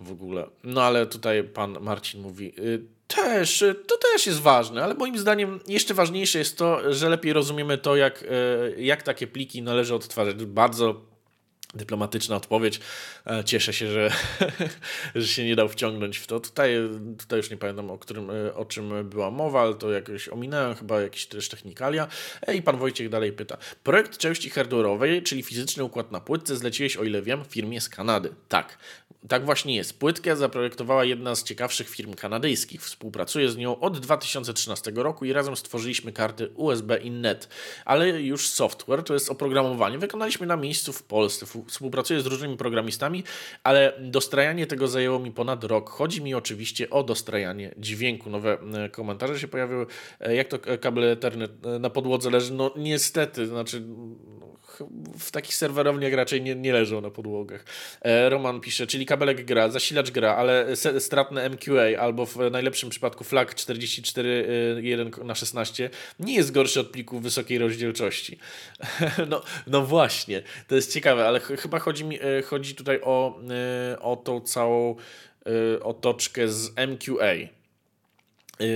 W 0.00 0.12
ogóle. 0.12 0.46
No 0.64 0.82
ale 0.82 1.06
tutaj 1.06 1.44
pan 1.44 1.78
Marcin 1.80 2.22
mówi, 2.22 2.54
yy, 2.56 2.84
też, 3.14 3.64
to 3.86 3.96
też 3.96 4.26
jest 4.26 4.40
ważne, 4.40 4.84
ale 4.84 4.94
moim 4.94 5.18
zdaniem 5.18 5.60
jeszcze 5.68 5.94
ważniejsze 5.94 6.38
jest 6.38 6.58
to, 6.58 6.94
że 6.94 7.08
lepiej 7.08 7.32
rozumiemy 7.32 7.78
to, 7.78 7.96
jak, 7.96 8.24
jak 8.76 9.02
takie 9.02 9.26
pliki 9.26 9.62
należy 9.62 9.94
odtwarzać. 9.94 10.44
Bardzo 10.44 11.09
dyplomatyczna 11.74 12.36
odpowiedź. 12.36 12.80
E, 13.26 13.44
cieszę 13.44 13.72
się, 13.72 13.86
że, 13.86 14.12
że 15.14 15.26
się 15.26 15.44
nie 15.44 15.56
dał 15.56 15.68
wciągnąć 15.68 16.18
w 16.18 16.26
to. 16.26 16.40
Tutaj, 16.40 16.74
tutaj 17.18 17.36
już 17.36 17.50
nie 17.50 17.56
pamiętam, 17.56 17.90
o, 17.90 17.98
którym, 17.98 18.30
e, 18.30 18.54
o 18.54 18.64
czym 18.64 19.08
była 19.08 19.30
mowa, 19.30 19.62
ale 19.62 19.74
to 19.74 19.90
jakoś 19.90 20.28
ominąłem, 20.28 20.74
chyba 20.74 21.00
jakieś 21.00 21.26
też 21.26 21.48
technikalia. 21.48 22.08
E, 22.46 22.54
I 22.54 22.62
pan 22.62 22.76
Wojciech 22.76 23.08
dalej 23.08 23.32
pyta. 23.32 23.56
Projekt 23.82 24.18
części 24.18 24.50
hardware'owej, 24.50 25.22
czyli 25.22 25.42
fizyczny 25.42 25.84
układ 25.84 26.12
na 26.12 26.20
płytce, 26.20 26.56
zleciłeś, 26.56 26.96
o 26.96 27.04
ile 27.04 27.22
wiem, 27.22 27.44
firmie 27.44 27.80
z 27.80 27.88
Kanady. 27.88 28.34
Tak. 28.48 28.78
Tak 29.28 29.44
właśnie 29.44 29.76
jest. 29.76 29.98
Płytkę 29.98 30.36
zaprojektowała 30.36 31.04
jedna 31.04 31.34
z 31.34 31.44
ciekawszych 31.44 31.88
firm 31.88 32.14
kanadyjskich. 32.14 32.82
Współpracuję 32.82 33.50
z 33.50 33.56
nią 33.56 33.80
od 33.80 33.98
2013 33.98 34.92
roku 34.94 35.24
i 35.24 35.32
razem 35.32 35.56
stworzyliśmy 35.56 36.12
karty 36.12 36.48
USB 36.48 36.98
i 36.98 37.10
NET. 37.10 37.48
Ale 37.84 38.22
już 38.22 38.48
software, 38.48 39.02
to 39.02 39.14
jest 39.14 39.30
oprogramowanie, 39.30 39.98
wykonaliśmy 39.98 40.46
na 40.46 40.56
miejscu 40.56 40.92
w 40.92 41.02
Polsce. 41.02 41.46
Współpracuję 41.68 42.20
z 42.20 42.26
różnymi 42.26 42.56
programistami, 42.56 43.24
ale 43.64 43.92
dostrajanie 44.00 44.66
tego 44.66 44.88
zajęło 44.88 45.18
mi 45.18 45.32
ponad 45.32 45.64
rok. 45.64 45.90
Chodzi 45.90 46.22
mi 46.22 46.34
oczywiście 46.34 46.90
o 46.90 47.02
dostrajanie 47.02 47.74
dźwięku. 47.78 48.30
Nowe 48.30 48.58
e, 48.84 48.88
komentarze 48.88 49.38
się 49.38 49.48
pojawiły. 49.48 49.86
E, 50.20 50.34
jak 50.34 50.48
to 50.48 50.58
kable 50.80 51.12
Ethernet 51.12 51.66
e, 51.66 51.78
na 51.78 51.90
podłodze 51.90 52.30
leży? 52.30 52.52
No 52.52 52.70
niestety, 52.76 53.46
znaczy 53.46 53.82
w 55.18 55.30
takich 55.30 55.54
serwerowniach 55.54 56.12
raczej 56.12 56.42
nie, 56.42 56.54
nie 56.54 56.72
leżą 56.72 57.00
na 57.00 57.10
podłogach. 57.10 57.64
Roman 58.28 58.60
pisze, 58.60 58.86
czyli 58.86 59.06
kabelek 59.06 59.44
gra, 59.44 59.68
zasilacz 59.68 60.10
gra, 60.10 60.36
ale 60.36 60.66
stratne 60.98 61.50
MQA 61.50 62.00
albo 62.00 62.26
w 62.26 62.36
najlepszym 62.50 62.90
przypadku 62.90 63.24
FLAC 63.24 63.48
44.1 63.48 65.24
na 65.24 65.34
16 65.34 65.90
nie 66.20 66.34
jest 66.34 66.52
gorszy 66.52 66.80
od 66.80 66.88
plików 66.88 67.22
wysokiej 67.22 67.58
rozdzielczości. 67.58 68.38
No, 69.28 69.42
no 69.66 69.86
właśnie, 69.86 70.42
to 70.68 70.74
jest 70.74 70.92
ciekawe, 70.92 71.28
ale 71.28 71.40
ch 71.40 71.46
chyba 71.58 71.78
chodzi, 71.78 72.04
mi, 72.04 72.18
e, 72.22 72.42
chodzi 72.42 72.74
tutaj 72.74 73.00
o, 73.02 73.40
e, 73.92 74.00
o 74.00 74.16
tą 74.16 74.40
całą 74.40 74.96
e, 75.46 75.82
otoczkę 75.82 76.48
z 76.48 76.70
MQA. 76.70 77.59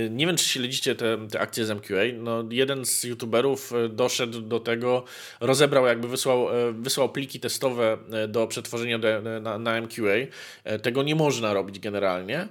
Nie 0.09 0.27
wiem, 0.27 0.37
czy 0.37 0.45
śledzicie 0.45 0.95
te, 0.95 1.27
te 1.27 1.39
akcje 1.39 1.65
z 1.65 1.71
MQA. 1.71 2.03
No, 2.17 2.43
jeden 2.49 2.85
z 2.85 3.03
youtuberów 3.03 3.73
doszedł 3.89 4.41
do 4.41 4.59
tego, 4.59 5.03
rozebrał, 5.39 5.85
jakby 5.85 6.07
wysłał, 6.07 6.47
wysłał 6.73 7.09
pliki 7.09 7.39
testowe 7.39 7.97
do 8.27 8.47
przetworzenia 8.47 8.99
na, 9.41 9.59
na 9.59 9.81
MQA. 9.81 10.15
Tego 10.81 11.03
nie 11.03 11.15
można 11.15 11.53
robić 11.53 11.79
generalnie. 11.79 12.47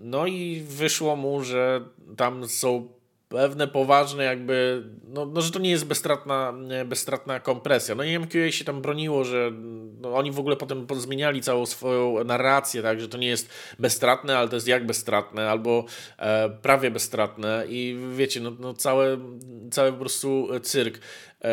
No 0.00 0.26
i 0.26 0.62
wyszło 0.68 1.16
mu, 1.16 1.44
że 1.44 1.80
tam 2.16 2.48
są 2.48 2.97
pewne 3.28 3.68
poważne 3.68 4.24
jakby, 4.24 4.84
no, 5.08 5.26
no 5.26 5.40
że 5.40 5.50
to 5.50 5.58
nie 5.58 5.70
jest 5.70 5.84
bezstratna, 5.84 6.54
bezstratna 6.86 7.40
kompresja. 7.40 7.94
No 7.94 8.04
i 8.04 8.18
MQA 8.18 8.50
się 8.50 8.64
tam 8.64 8.82
broniło, 8.82 9.24
że 9.24 9.52
no, 10.00 10.14
oni 10.14 10.32
w 10.32 10.38
ogóle 10.38 10.56
potem 10.56 10.86
zmieniali 10.96 11.40
całą 11.40 11.66
swoją 11.66 12.24
narrację, 12.24 12.82
tak, 12.82 13.00
że 13.00 13.08
to 13.08 13.18
nie 13.18 13.28
jest 13.28 13.50
bezstratne, 13.78 14.38
ale 14.38 14.48
to 14.48 14.56
jest 14.56 14.68
jak 14.68 14.86
bezstratne, 14.86 15.50
albo 15.50 15.84
e, 16.18 16.50
prawie 16.50 16.90
bezstratne 16.90 17.64
i 17.68 17.98
wiecie, 18.16 18.40
no, 18.40 18.52
no 18.60 18.74
cały, 18.74 19.18
cały 19.70 19.92
po 19.92 19.98
prostu 19.98 20.48
cyrk. 20.62 20.98
E, 21.44 21.50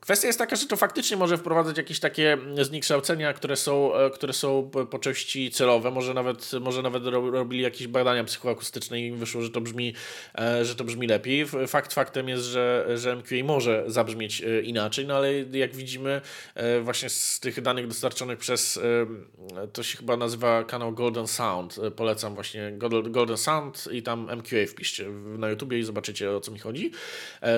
kwestia 0.00 0.26
jest 0.26 0.38
taka, 0.38 0.56
że 0.56 0.66
to 0.66 0.76
faktycznie 0.76 1.16
może 1.16 1.38
wprowadzać 1.38 1.76
jakieś 1.76 2.00
takie 2.00 2.38
zniekształcenia, 2.62 3.32
które 3.32 3.56
są, 3.56 3.94
e, 3.94 4.10
które 4.10 4.32
są 4.32 4.70
po 4.90 4.98
części 4.98 5.50
celowe. 5.50 5.90
Może 5.90 6.14
nawet, 6.14 6.50
może 6.60 6.82
nawet 6.82 7.06
robili 7.06 7.62
jakieś 7.62 7.86
badania 7.86 8.24
psychoakustyczne 8.24 9.00
i 9.00 9.12
wyszło, 9.12 9.42
że 9.42 9.50
to 9.50 9.60
brzmi, 9.60 9.94
e, 10.38 10.64
że 10.64 10.74
to 10.74 10.84
brzmi 10.84 11.06
lepiej. 11.06 11.46
Fakt 11.66 11.92
faktem 11.92 12.28
jest, 12.28 12.44
że, 12.44 12.86
że 12.94 13.16
MQA 13.16 13.44
może 13.44 13.84
zabrzmieć 13.86 14.42
inaczej, 14.62 15.06
no 15.06 15.16
ale 15.16 15.32
jak 15.40 15.76
widzimy 15.76 16.20
właśnie 16.82 17.08
z 17.08 17.40
tych 17.40 17.60
danych 17.60 17.86
dostarczonych 17.88 18.38
przez, 18.38 18.80
to 19.72 19.82
się 19.82 19.98
chyba 19.98 20.16
nazywa 20.16 20.64
kanał 20.64 20.92
Golden 20.92 21.26
Sound. 21.26 21.80
Polecam 21.96 22.34
właśnie 22.34 22.72
Golden 23.10 23.36
Sound 23.36 23.88
i 23.92 24.02
tam 24.02 24.28
MQA 24.36 24.66
wpiszcie 24.68 25.10
na 25.38 25.48
YouTubie 25.48 25.78
i 25.78 25.82
zobaczycie 25.82 26.30
o 26.30 26.40
co 26.40 26.52
mi 26.52 26.58
chodzi. 26.58 26.90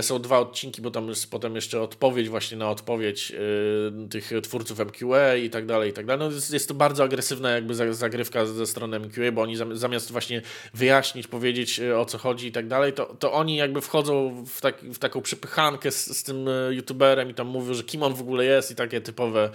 Są 0.00 0.22
dwa 0.22 0.38
odcinki, 0.38 0.82
bo 0.82 0.90
tam 0.90 1.08
jest 1.08 1.30
potem 1.30 1.43
jeszcze 1.52 1.80
odpowiedź 1.80 2.28
właśnie 2.28 2.56
na 2.58 2.70
odpowiedź 2.70 3.30
yy, 3.30 4.08
tych 4.08 4.30
twórców 4.42 4.78
MQA 4.78 5.34
i 5.34 5.50
tak 5.50 5.66
dalej, 5.66 5.90
i 5.90 5.92
tak 5.92 6.06
dalej. 6.06 6.28
No 6.28 6.34
jest, 6.34 6.52
jest 6.52 6.68
to 6.68 6.74
bardzo 6.74 7.04
agresywna 7.04 7.50
jakby 7.50 7.94
zagrywka 7.94 8.46
ze 8.46 8.66
strony 8.66 8.98
MQA, 8.98 9.32
bo 9.32 9.42
oni 9.42 9.56
zamiast 9.72 10.12
właśnie 10.12 10.42
wyjaśnić, 10.74 11.26
powiedzieć 11.26 11.80
y, 11.80 11.98
o 11.98 12.04
co 12.04 12.18
chodzi 12.18 12.46
i 12.46 12.52
tak 12.52 12.68
dalej, 12.68 12.92
to, 12.92 13.06
to 13.18 13.32
oni 13.32 13.56
jakby 13.56 13.80
wchodzą 13.80 14.44
w, 14.46 14.60
tak, 14.60 14.80
w 14.80 14.98
taką 14.98 15.22
przypychankę 15.22 15.90
z, 15.90 16.18
z 16.18 16.22
tym 16.22 16.48
y, 16.48 16.74
youtuberem 16.74 17.30
i 17.30 17.34
tam 17.34 17.46
mówią, 17.46 17.74
że 17.74 17.84
kim 17.84 18.02
on 18.02 18.14
w 18.14 18.20
ogóle 18.20 18.44
jest 18.44 18.70
i 18.70 18.74
takie 18.74 19.00
typowe, 19.00 19.50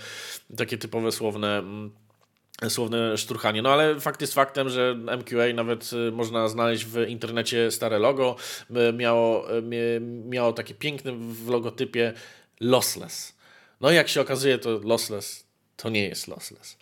takie 0.58 0.78
typowe 0.78 1.12
słowne 1.12 1.58
mm, 1.58 1.92
słowne 2.68 3.18
szturchanie. 3.18 3.62
No 3.62 3.70
ale 3.70 4.00
fakt 4.00 4.22
jest 4.22 4.34
faktem, 4.34 4.70
że 4.70 4.96
MQA 5.18 5.54
nawet 5.54 5.94
y, 5.94 6.12
można 6.12 6.48
znaleźć 6.48 6.86
w 6.86 7.10
internecie 7.10 7.72
stare 7.72 8.00
logo. 8.00 8.36
Y, 8.90 8.94
miało, 8.94 9.58
y, 9.58 9.64
miało 10.26 10.54
takie 10.54 10.74
piękne 10.74 11.12
w 11.12 11.50
logotypie 11.50 12.14
lossless. 12.60 13.36
No 13.82 13.92
i 13.92 13.96
jak 13.96 14.10
się 14.10 14.22
okazuje, 14.22 14.58
to 14.58 14.80
lossless 14.84 15.48
to 15.76 15.90
nie 15.90 16.08
jest 16.08 16.28
lossless. 16.28 16.78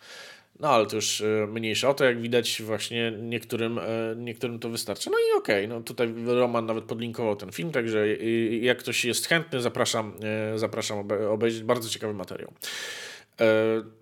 No 0.60 0.70
ale 0.70 0.86
to 0.86 0.96
już 0.96 1.22
mniejsze 1.48 1.88
o 1.88 1.94
to, 1.94 2.04
jak 2.04 2.20
widać 2.20 2.62
właśnie 2.62 3.12
niektórym, 3.18 3.80
niektórym 4.16 4.58
to 4.58 4.68
wystarczy. 4.68 5.10
No 5.10 5.16
i 5.18 5.38
okej, 5.38 5.64
okay, 5.64 5.76
no 5.76 5.82
tutaj 5.82 6.14
Roman 6.26 6.66
nawet 6.66 6.84
podlinkował 6.84 7.36
ten 7.36 7.52
film, 7.52 7.72
także 7.72 8.16
jak 8.60 8.78
ktoś 8.78 9.04
jest 9.04 9.26
chętny, 9.26 9.60
zapraszam, 9.60 10.12
zapraszam 10.56 11.08
obejrzeć, 11.30 11.62
bardzo 11.62 11.88
ciekawy 11.88 12.14
materiał. 12.14 12.52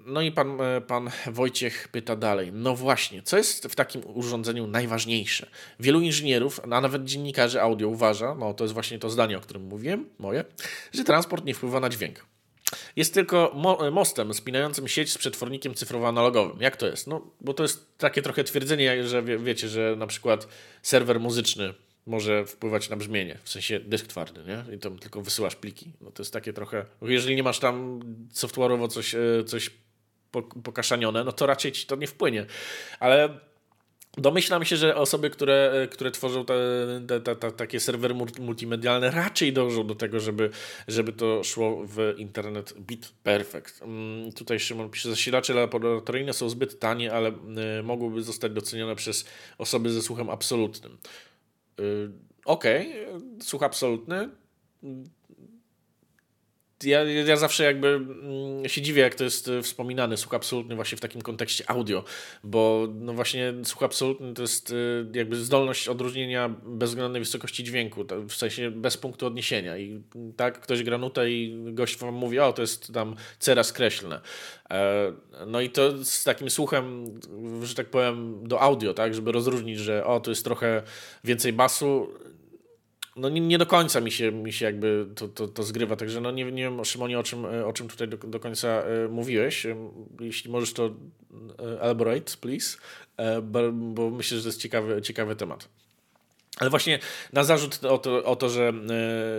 No 0.07 0.21
i 0.23 0.33
pan, 0.33 0.59
pan 0.87 1.11
Wojciech 1.27 1.89
pyta 1.89 2.17
dalej. 2.17 2.51
No 2.53 2.77
właśnie, 2.77 3.23
co 3.23 3.37
jest 3.37 3.67
w 3.67 3.75
takim 3.75 4.03
urządzeniu 4.15 4.67
najważniejsze? 4.67 5.51
Wielu 5.81 6.01
inżynierów, 6.01 6.61
a 6.65 6.81
nawet 6.81 7.05
dziennikarzy 7.05 7.61
audio 7.61 7.89
uważa, 7.89 8.35
no 8.35 8.55
to 8.55 8.65
jest 8.65 8.75
właśnie 8.75 8.99
to 8.99 9.11
zdanie, 9.11 9.39
o 9.39 9.41
którym 9.41 9.63
mówiłem, 9.63 10.09
moje, 10.19 10.45
że 10.93 11.05
transport 11.05 11.45
nie 11.45 11.55
wpływa 11.55 11.81
na 11.81 11.89
dźwięk. 11.89 12.27
Jest 12.97 13.15
tylko 13.15 13.53
mo 13.55 13.91
mostem 13.91 14.35
spinającym 14.35 14.89
sieć 14.89 15.13
z 15.13 15.19
przetwornikiem 15.19 15.75
cyfrowo-analogowym. 15.75 16.61
Jak 16.61 16.77
to 16.77 16.87
jest? 16.87 17.07
No, 17.07 17.31
bo 17.41 17.55
to 17.55 17.63
jest 17.63 17.99
takie 17.99 18.23
trochę 18.23 18.45
twierdzenie, 18.45 19.09
że 19.09 19.23
wie, 19.23 19.39
wiecie, 19.39 19.69
że 19.69 19.95
na 19.99 20.07
przykład 20.07 20.49
serwer 20.83 21.21
muzyczny 21.21 21.75
może 22.07 22.47
wpływać 22.47 22.91
na 22.91 22.97
brzmienie, 22.97 23.39
w 23.43 23.49
sensie 23.49 23.81
dysk 23.81 24.07
twardy, 24.07 24.41
nie? 24.45 24.75
I 24.75 24.79
tam 24.79 24.99
tylko 24.99 25.23
wysyłasz 25.23 25.57
pliki. 25.57 25.93
No 26.01 26.11
to 26.11 26.23
jest 26.23 26.33
takie 26.33 26.53
trochę, 26.53 26.87
jeżeli 27.03 27.37
nie 27.37 27.43
masz 27.43 27.59
tam 27.59 28.01
software'owo 28.35 28.89
coś, 28.89 29.15
e, 29.15 29.45
coś 29.47 29.71
pokaszanione, 30.65 31.25
no 31.25 31.33
to 31.33 31.47
raczej 31.47 31.73
ci 31.73 31.87
to 31.87 31.97
nie 31.97 32.07
wpłynie. 32.07 32.47
Ale 33.01 33.41
Domyślam 34.19 34.65
się, 34.65 34.77
że 34.77 34.97
osoby, 34.97 35.31
które, 35.31 35.89
które 35.91 36.11
tworzą 36.11 36.45
te, 36.45 36.55
te, 37.21 37.37
te, 37.37 37.53
takie 37.53 37.81
serwery 37.81 38.15
multimedialne, 38.41 39.11
raczej 39.11 39.53
dążą 39.53 39.87
do 39.87 39.95
tego, 39.95 40.21
żeby, 40.21 40.51
żeby 40.89 41.13
to 41.13 41.45
szło 41.45 41.83
w 41.85 42.15
internet 42.17 42.75
bit 42.81 43.13
perfect. 43.23 43.83
Mm, 43.83 44.33
tutaj 44.33 44.61
Szymon 44.61 44.91
pisze, 44.91 45.11
zasilacze 45.11 45.55
laboratoryjne 45.55 46.33
są 46.33 46.49
zbyt 46.49 46.81
tanie, 46.81 47.13
ale 47.13 47.33
y, 47.79 47.83
mogłyby 47.83 48.23
zostać 48.23 48.53
docenione 48.53 48.97
przez 48.97 49.25
osoby 49.59 49.91
ze 49.91 50.03
słuchem 50.03 50.31
absolutnym. 50.31 50.99
Y, 51.81 52.11
okej, 52.45 53.07
okay, 53.07 53.21
słuch 53.43 53.63
absolutny 53.63 54.29
ja, 56.85 57.03
ja 57.03 57.37
zawsze 57.37 57.65
jakby 57.65 57.89
mm, 57.89 58.69
się 58.69 58.83
dziwię, 58.83 59.03
jak 59.03 59.15
to 59.15 59.25
jest 59.25 59.49
e, 59.49 59.63
wspominane, 59.63 60.17
słuch 60.17 60.35
absolutny 60.35 60.75
właśnie 60.75 60.99
w 60.99 61.01
takim 61.01 61.23
kontekście 61.23 61.71
audio, 61.71 62.05
bo 62.45 62.89
no 62.95 63.13
właśnie 63.13 63.55
słuch 63.65 63.83
absolutny 63.83 64.35
to 64.35 64.43
jest 64.43 64.71
e, 64.71 65.19
jakby 65.19 65.37
zdolność 65.37 65.89
odróżnienia 65.89 66.49
bezwzględnej 66.65 67.23
wysokości 67.23 67.65
dźwięku, 67.65 68.05
w 68.29 68.35
sensie 68.35 68.71
bez 68.71 68.97
punktu 68.97 69.27
odniesienia. 69.27 69.79
I 69.79 70.03
tak 70.37 70.61
ktoś 70.61 70.83
gra 70.83 70.99
nutę 70.99 71.31
i 71.31 71.65
gość 71.73 71.97
wam 71.97 72.15
mówi, 72.15 72.39
o 72.39 72.53
to 72.53 72.63
jest 72.63 72.93
tam 72.93 73.17
cera 73.39 73.65
skreślne. 73.65 74.21
E, 74.71 75.13
no 75.47 75.61
i 75.61 75.71
to 75.71 76.05
z 76.05 76.25
takim 76.25 76.51
słuchem, 76.51 77.05
że 77.63 77.75
tak 77.75 77.87
powiem, 77.87 78.49
do 78.49 78.61
audio, 78.61 78.95
tak, 78.95 79.15
żeby 79.15 79.33
rozróżnić, 79.33 79.79
że 79.79 80.07
o, 80.07 80.21
to 80.21 80.31
jest 80.31 80.45
trochę 80.45 80.83
więcej 81.25 81.53
basu, 81.53 82.09
no 83.17 83.29
nie, 83.29 83.41
nie, 83.41 83.59
do 83.59 83.67
końca 83.67 84.01
mi 84.01 84.11
się, 84.11 84.33
mi 84.33 84.53
się 84.53 84.65
jakby 84.65 85.07
to, 85.15 85.29
to, 85.29 85.49
to 85.49 85.63
zgrywa, 85.63 85.97
także 85.97 86.21
no 86.21 86.31
nie, 86.31 86.45
nie 86.45 86.63
wiem 86.63 86.85
Szymonie 86.85 87.19
o 87.19 87.23
czym, 87.23 87.45
o 87.45 87.73
czym 87.73 87.89
tutaj 87.89 88.09
do, 88.09 88.17
do 88.17 88.41
końca 88.41 88.69
e, 88.69 89.09
mówiłeś, 89.09 89.67
jeśli 90.21 90.51
możesz 90.51 90.73
to 90.73 90.87
e, 90.87 91.81
elaborate 91.81 92.37
please, 92.41 92.79
e, 93.17 93.43
bo 93.43 94.11
myślę, 94.11 94.37
że 94.37 94.43
to 94.43 94.49
jest 94.49 94.61
ciekawy, 94.61 95.03
ciekawy 95.03 95.37
temat. 95.37 95.69
Ale 96.61 96.71
właśnie 96.71 96.99
na 97.33 97.45
zarzut 97.45 97.85
o 97.85 97.99
to, 97.99 98.25
o 98.25 98.37
to 98.37 98.49
że, 98.49 98.73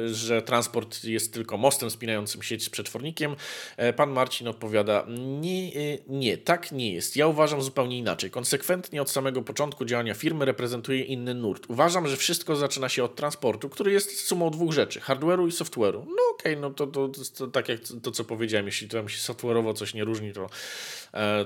e, 0.05 0.09
że 0.09 0.41
transport 0.41 1.03
jest 1.03 1.33
tylko 1.33 1.57
mostem 1.57 1.89
spinającym 1.89 2.43
sieć 2.43 2.63
z 2.63 2.69
przetwornikiem, 2.69 3.35
e, 3.77 3.93
pan 3.93 4.11
Marcin 4.11 4.47
odpowiada: 4.47 5.05
nie, 5.17 5.67
e, 5.67 5.97
nie, 6.07 6.37
tak 6.37 6.71
nie 6.71 6.93
jest. 6.93 7.15
Ja 7.15 7.27
uważam 7.27 7.61
zupełnie 7.61 7.97
inaczej. 7.97 8.31
Konsekwentnie 8.31 9.01
od 9.01 9.09
samego 9.09 9.41
początku 9.41 9.85
działania 9.85 10.13
firmy 10.13 10.45
reprezentuje 10.45 11.03
inny 11.03 11.33
nurt. 11.33 11.65
Uważam, 11.67 12.07
że 12.07 12.17
wszystko 12.17 12.55
zaczyna 12.55 12.89
się 12.89 13.03
od 13.03 13.15
transportu, 13.15 13.69
który 13.69 13.91
jest 13.91 14.19
sumą 14.19 14.49
dwóch 14.49 14.73
rzeczy: 14.73 14.99
hardware'u 14.99 15.47
i 15.47 15.51
software'u. 15.51 16.05
No 16.05 16.23
okej, 16.33 16.53
okay, 16.53 16.55
no 16.55 16.69
to, 16.69 16.87
to, 16.87 17.09
to, 17.09 17.21
to, 17.37 17.47
tak 17.47 17.69
jak 17.69 17.79
to, 18.03 18.11
co 18.11 18.23
powiedziałem, 18.23 18.65
jeśli 18.65 18.87
tam 18.87 19.09
się 19.09 19.33
software'owo 19.33 19.73
coś 19.73 19.93
nie 19.93 20.03
różni, 20.03 20.33
to, 20.33 20.49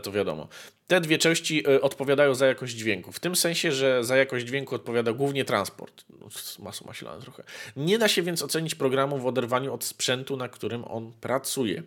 to 0.04 0.12
wiadomo. 0.12 0.48
Te 0.92 1.02
dwie 1.02 1.18
części 1.18 1.64
e, 1.68 1.82
odpowiadają 1.82 2.36
za 2.36 2.48
jakość 2.48 2.74
dźwięku. 2.74 3.12
W 3.12 3.20
tym 3.20 3.36
sensie, 3.36 3.72
że 3.72 4.04
za 4.04 4.18
jakość 4.18 4.46
dźwięku 4.46 4.76
odpowiada 4.76 5.14
głównie 5.14 5.46
transport. 5.46 6.06
No, 6.20 6.28
masło 6.60 6.88
maślane 6.88 7.22
trochę. 7.22 7.44
Nie 7.76 7.98
da 7.98 8.08
się 8.08 8.22
więc 8.22 8.44
ocenić 8.44 8.76
programu 8.76 9.18
w 9.18 9.26
oderwaniu 9.26 9.74
od 9.74 9.84
sprzętu, 9.84 10.38
na 10.38 10.50
którym 10.50 10.86
on 10.86 11.12
pracuje. 11.22 11.84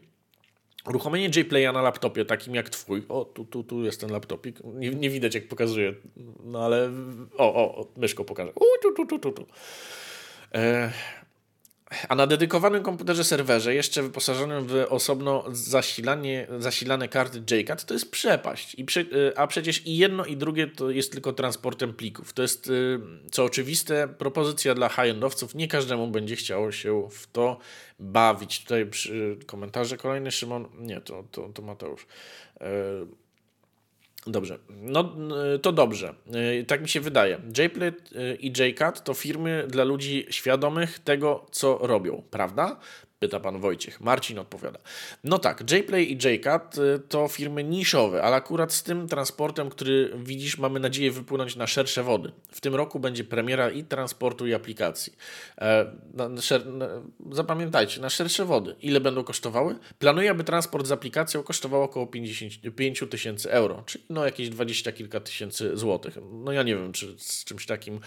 Uruchomienie 0.86 1.30
JPlaya 1.36 1.72
na 1.72 1.82
laptopie, 1.82 2.24
takim 2.24 2.54
jak 2.54 2.70
twój, 2.70 3.02
o 3.08 3.24
tu, 3.24 3.44
tu, 3.44 3.64
tu 3.64 3.84
jest 3.84 4.00
ten 4.00 4.10
laptopik, 4.10 4.58
nie, 4.64 4.90
nie 4.90 5.10
widać 5.10 5.34
jak 5.34 5.48
pokazuje, 5.48 5.94
no 6.44 6.64
ale 6.64 6.90
o, 7.36 7.54
o, 7.54 7.76
o 7.76 7.86
myszką 7.96 8.24
pokażę, 8.24 8.52
u, 8.54 8.64
tu, 8.82 8.92
tu, 8.92 9.06
tu, 9.06 9.18
tu, 9.18 9.32
tu. 9.32 9.46
E, 10.54 10.92
a 12.08 12.14
na 12.14 12.26
dedykowanym 12.26 12.82
komputerze 12.82 13.24
serwerze, 13.24 13.74
jeszcze 13.74 14.02
wyposażonym 14.02 14.66
w 14.66 14.86
osobno 14.88 15.44
zasilanie, 15.52 16.46
zasilane 16.58 17.08
karty 17.08 17.56
JCAT, 17.56 17.84
to 17.84 17.94
jest 17.94 18.10
przepaść. 18.10 18.74
I 18.74 18.86
y, 18.98 19.32
a 19.36 19.46
przecież 19.46 19.86
i 19.86 19.96
jedno 19.96 20.24
i 20.24 20.36
drugie 20.36 20.66
to 20.66 20.90
jest 20.90 21.12
tylko 21.12 21.32
transportem 21.32 21.94
plików. 21.94 22.32
To 22.32 22.42
jest, 22.42 22.66
y, 22.70 23.00
co 23.30 23.44
oczywiste, 23.44 24.08
propozycja 24.08 24.74
dla 24.74 24.88
high-endowców. 24.88 25.54
Nie 25.54 25.68
każdemu 25.68 26.08
będzie 26.08 26.36
chciało 26.36 26.72
się 26.72 27.08
w 27.10 27.26
to 27.26 27.58
bawić. 27.98 28.60
Tutaj 28.62 28.86
przy 28.86 29.38
komentarze 29.46 29.96
kolejny 29.96 30.30
Szymon, 30.30 30.68
nie, 30.78 31.00
to, 31.00 31.24
to, 31.30 31.48
to 31.48 31.62
Mateusz. 31.62 32.06
Dobrze, 34.26 34.58
no 34.68 35.16
to 35.62 35.72
dobrze. 35.72 36.14
Y, 36.60 36.64
tak 36.64 36.82
mi 36.82 36.88
się 36.88 37.00
wydaje. 37.00 37.40
JPLET 37.58 38.12
y, 38.12 38.36
i 38.40 38.52
JCAT 38.58 39.04
to 39.04 39.14
firmy 39.14 39.66
dla 39.68 39.84
ludzi 39.84 40.26
świadomych 40.30 40.98
tego, 40.98 41.46
co 41.50 41.78
robią, 41.82 42.22
prawda? 42.30 42.80
Pyta 43.24 43.40
pan 43.40 43.60
Wojciech. 43.60 44.00
Marcin 44.00 44.38
odpowiada. 44.38 44.78
No 45.24 45.38
tak, 45.38 45.70
JPlay 45.70 46.12
i 46.12 46.18
JCAT 46.24 46.78
y, 46.78 46.98
to 47.08 47.28
firmy 47.28 47.64
niszowe, 47.64 48.22
ale 48.22 48.36
akurat 48.36 48.72
z 48.72 48.82
tym 48.82 49.08
transportem, 49.08 49.70
który 49.70 50.12
widzisz, 50.16 50.58
mamy 50.58 50.80
nadzieję 50.80 51.10
wypłynąć 51.10 51.56
na 51.56 51.66
szersze 51.66 52.02
wody. 52.02 52.32
W 52.52 52.60
tym 52.60 52.74
roku 52.74 53.00
będzie 53.00 53.24
premiera 53.24 53.70
i 53.70 53.84
transportu, 53.84 54.46
i 54.46 54.54
aplikacji. 54.54 55.12
E, 55.58 55.92
zapamiętajcie, 57.32 58.00
na 58.00 58.10
szersze 58.10 58.44
wody. 58.44 58.76
Ile 58.82 59.00
będą 59.00 59.24
kosztowały? 59.24 59.76
Planuję, 59.98 60.30
aby 60.30 60.44
transport 60.44 60.86
z 60.86 60.92
aplikacją 60.92 61.42
kosztował 61.42 61.82
około 61.82 62.06
55 62.06 63.04
tysięcy 63.10 63.50
euro, 63.50 63.82
czyli 63.86 64.04
no 64.10 64.24
jakieś 64.24 64.48
20 64.48 64.92
kilka 64.92 65.20
tysięcy 65.20 65.76
złotych. 65.76 66.18
No 66.32 66.52
ja 66.52 66.62
nie 66.62 66.76
wiem, 66.76 66.92
czy 66.92 67.14
z 67.18 67.44
czymś 67.44 67.66
takim 67.66 68.00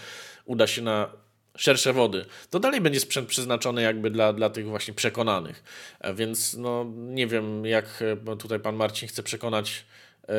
uda 0.44 0.66
się 0.66 0.82
na 0.82 1.27
szersze 1.58 1.92
wody, 1.92 2.24
to 2.50 2.60
dalej 2.60 2.80
będzie 2.80 3.00
sprzęt 3.00 3.28
przeznaczony 3.28 3.82
jakby 3.82 4.10
dla, 4.10 4.32
dla 4.32 4.50
tych 4.50 4.68
właśnie 4.68 4.94
przekonanych. 4.94 5.64
E, 6.00 6.14
więc 6.14 6.54
no 6.54 6.86
nie 6.96 7.26
wiem, 7.26 7.66
jak 7.66 8.02
e, 8.26 8.36
tutaj 8.36 8.60
pan 8.60 8.76
Marcin 8.76 9.08
chce 9.08 9.22
przekonać 9.22 9.84
e, 10.28 10.34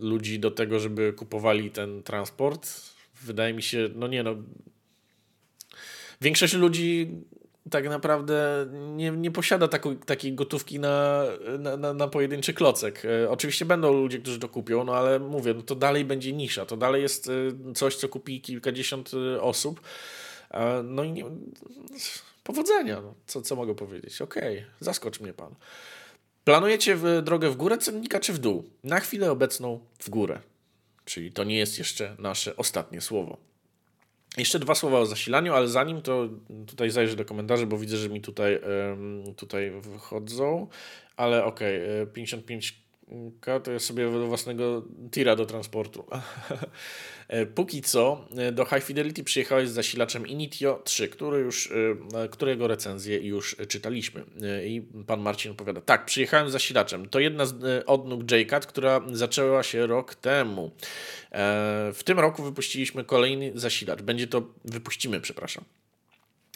ludzi 0.00 0.38
do 0.38 0.50
tego, 0.50 0.80
żeby 0.80 1.12
kupowali 1.12 1.70
ten 1.70 2.02
transport. 2.02 2.70
Wydaje 3.22 3.54
mi 3.54 3.62
się, 3.62 3.88
no 3.94 4.08
nie 4.08 4.22
no. 4.22 4.36
Większość 6.20 6.54
ludzi 6.54 7.10
tak 7.70 7.88
naprawdę 7.88 8.66
nie, 8.72 9.10
nie 9.10 9.30
posiada 9.30 9.68
taką, 9.68 9.96
takiej 9.96 10.32
gotówki 10.32 10.78
na, 10.78 11.24
na, 11.58 11.76
na, 11.76 11.94
na 11.94 12.08
pojedynczy 12.08 12.54
klocek. 12.54 13.02
E, 13.04 13.30
oczywiście 13.30 13.64
będą 13.64 13.92
ludzie, 13.92 14.18
którzy 14.18 14.38
to 14.38 14.48
kupią, 14.48 14.84
no 14.84 14.94
ale 14.94 15.18
mówię, 15.18 15.54
no 15.54 15.62
to 15.62 15.74
dalej 15.74 16.04
będzie 16.04 16.32
nisza, 16.32 16.66
to 16.66 16.76
dalej 16.76 17.02
jest 17.02 17.28
e, 17.28 17.74
coś, 17.74 17.96
co 17.96 18.08
kupi 18.08 18.40
kilkadziesiąt 18.40 19.10
e, 19.14 19.42
osób. 19.42 19.80
No 20.84 21.04
i 21.04 21.12
nie, 21.12 21.24
powodzenia, 22.44 23.00
no. 23.00 23.14
co, 23.26 23.42
co 23.42 23.56
mogę 23.56 23.74
powiedzieć? 23.74 24.22
Okej, 24.22 24.58
okay, 24.58 24.70
zaskocz 24.80 25.20
mnie 25.20 25.32
pan. 25.32 25.54
Planujecie 26.44 26.96
w 26.96 27.22
drogę 27.22 27.50
w 27.50 27.56
górę 27.56 27.78
cennika 27.78 28.20
czy 28.20 28.32
w 28.32 28.38
dół? 28.38 28.64
Na 28.84 29.00
chwilę 29.00 29.30
obecną 29.30 29.80
w 29.98 30.10
górę. 30.10 30.40
Czyli 31.04 31.32
to 31.32 31.44
nie 31.44 31.58
jest 31.58 31.78
jeszcze 31.78 32.16
nasze 32.18 32.56
ostatnie 32.56 33.00
słowo. 33.00 33.51
Jeszcze 34.36 34.58
dwa 34.58 34.74
słowa 34.74 34.98
o 34.98 35.06
zasilaniu, 35.06 35.54
ale 35.54 35.68
zanim 35.68 36.02
to 36.02 36.28
tutaj 36.66 36.90
zajrzę 36.90 37.16
do 37.16 37.24
komentarzy, 37.24 37.66
bo 37.66 37.78
widzę, 37.78 37.96
że 37.96 38.08
mi 38.08 38.20
tutaj, 38.20 38.60
tutaj 39.36 39.70
wychodzą. 39.80 40.66
Ale 41.16 41.44
okej, 41.44 42.02
okay, 42.02 42.06
55 42.06 42.81
jest 43.72 43.86
sobie 43.86 44.08
własnego 44.08 44.82
tira 45.10 45.36
do 45.36 45.46
transportu. 45.46 46.04
E, 47.28 47.46
póki 47.46 47.82
co 47.82 48.28
e, 48.36 48.52
do 48.52 48.64
High 48.64 48.84
Fidelity 48.84 49.24
przyjechałeś 49.24 49.68
z 49.68 49.72
zasilaczem 49.72 50.26
Initio 50.26 50.82
3, 50.84 51.08
który 51.08 51.38
już, 51.38 51.72
e, 52.14 52.28
którego 52.28 52.68
recenzję 52.68 53.18
już 53.18 53.56
czytaliśmy. 53.68 54.24
I 54.64 54.82
pan 55.06 55.20
Marcin 55.20 55.52
opowiada, 55.52 55.80
tak, 55.80 56.04
przyjechałem 56.04 56.48
z 56.48 56.52
zasilaczem. 56.52 57.08
To 57.08 57.20
jedna 57.20 57.46
z 57.46 57.84
odnóg 57.86 58.30
JCAT, 58.30 58.66
która 58.66 59.00
zaczęła 59.12 59.62
się 59.62 59.86
rok 59.86 60.14
temu. 60.14 60.70
W 61.94 62.00
tym 62.04 62.18
roku 62.18 62.42
wypuściliśmy 62.42 63.04
kolejny 63.04 63.52
zasilacz. 63.54 64.02
Będzie 64.02 64.26
to, 64.26 64.42
wypuścimy, 64.64 65.20
przepraszam. 65.20 65.64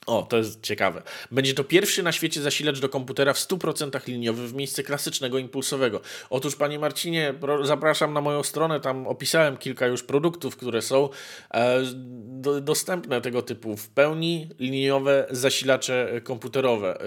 O, 0.07 0.23
to 0.23 0.37
jest 0.37 0.63
ciekawe. 0.63 1.03
Będzie 1.31 1.55
to 1.55 1.65
pierwszy 1.65 2.03
na 2.03 2.13
świecie 2.13 2.43
zasilacz 2.43 2.81
do 2.81 2.89
komputera 2.89 3.33
w 3.33 3.39
100% 3.39 4.09
liniowy 4.09 4.49
w 4.49 4.55
miejsce 4.55 4.83
klasycznego 4.83 5.39
impulsowego. 5.39 6.01
Otóż, 6.31 6.57
panie 6.57 6.79
Marcinie, 6.79 7.35
zapraszam 7.63 8.13
na 8.13 8.21
moją 8.21 8.43
stronę, 8.43 8.81
tam 8.81 9.07
opisałem 9.07 9.57
kilka 9.57 9.87
już 9.87 10.03
produktów, 10.03 10.57
które 10.57 10.83
są 10.83 11.09
e, 11.51 11.81
do, 12.27 12.61
dostępne 12.61 13.21
tego 13.21 13.43
typu 13.43 13.77
w 13.77 13.89
pełni 13.89 14.49
liniowe 14.59 15.27
zasilacze 15.31 16.21
komputerowe, 16.25 17.01
e, 17.01 17.05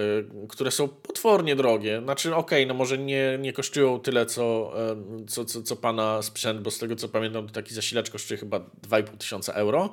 które 0.49 0.71
są 0.71 0.87
potwornie 0.87 1.55
drogie. 1.55 2.01
Znaczy, 2.03 2.35
okej, 2.35 2.63
okay, 2.63 2.65
no 2.65 2.73
może 2.73 2.97
nie, 2.97 3.37
nie 3.41 3.53
kosztują 3.53 3.99
tyle, 3.99 4.25
co, 4.25 4.73
e, 4.91 5.25
co, 5.27 5.45
co, 5.45 5.61
co 5.61 5.75
pana 5.75 6.21
sprzęt, 6.21 6.61
bo 6.61 6.71
z 6.71 6.79
tego 6.79 6.95
co 6.95 7.09
pamiętam, 7.09 7.47
to 7.47 7.53
taki 7.53 7.73
zasilacz 7.73 8.09
kosztuje 8.09 8.37
chyba 8.37 8.59
2,5 8.59 9.17
tysiąca 9.17 9.53
euro. 9.53 9.89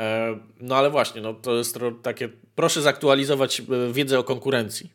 E, 0.00 0.38
no 0.60 0.76
ale 0.76 0.90
właśnie, 0.90 1.20
no 1.20 1.34
to 1.34 1.56
jest 1.56 1.78
takie. 2.02 2.28
Proszę 2.54 2.82
zaktualizować 2.82 3.60
e, 3.60 3.92
wiedzę 3.92 4.18
o 4.18 4.24
konkurencji. 4.24 4.90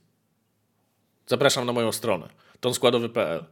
Zapraszam 1.27 1.65
na 1.65 1.73
moją 1.73 1.91
stronę 1.91 2.29
tonskładowy.pl. 2.61 3.45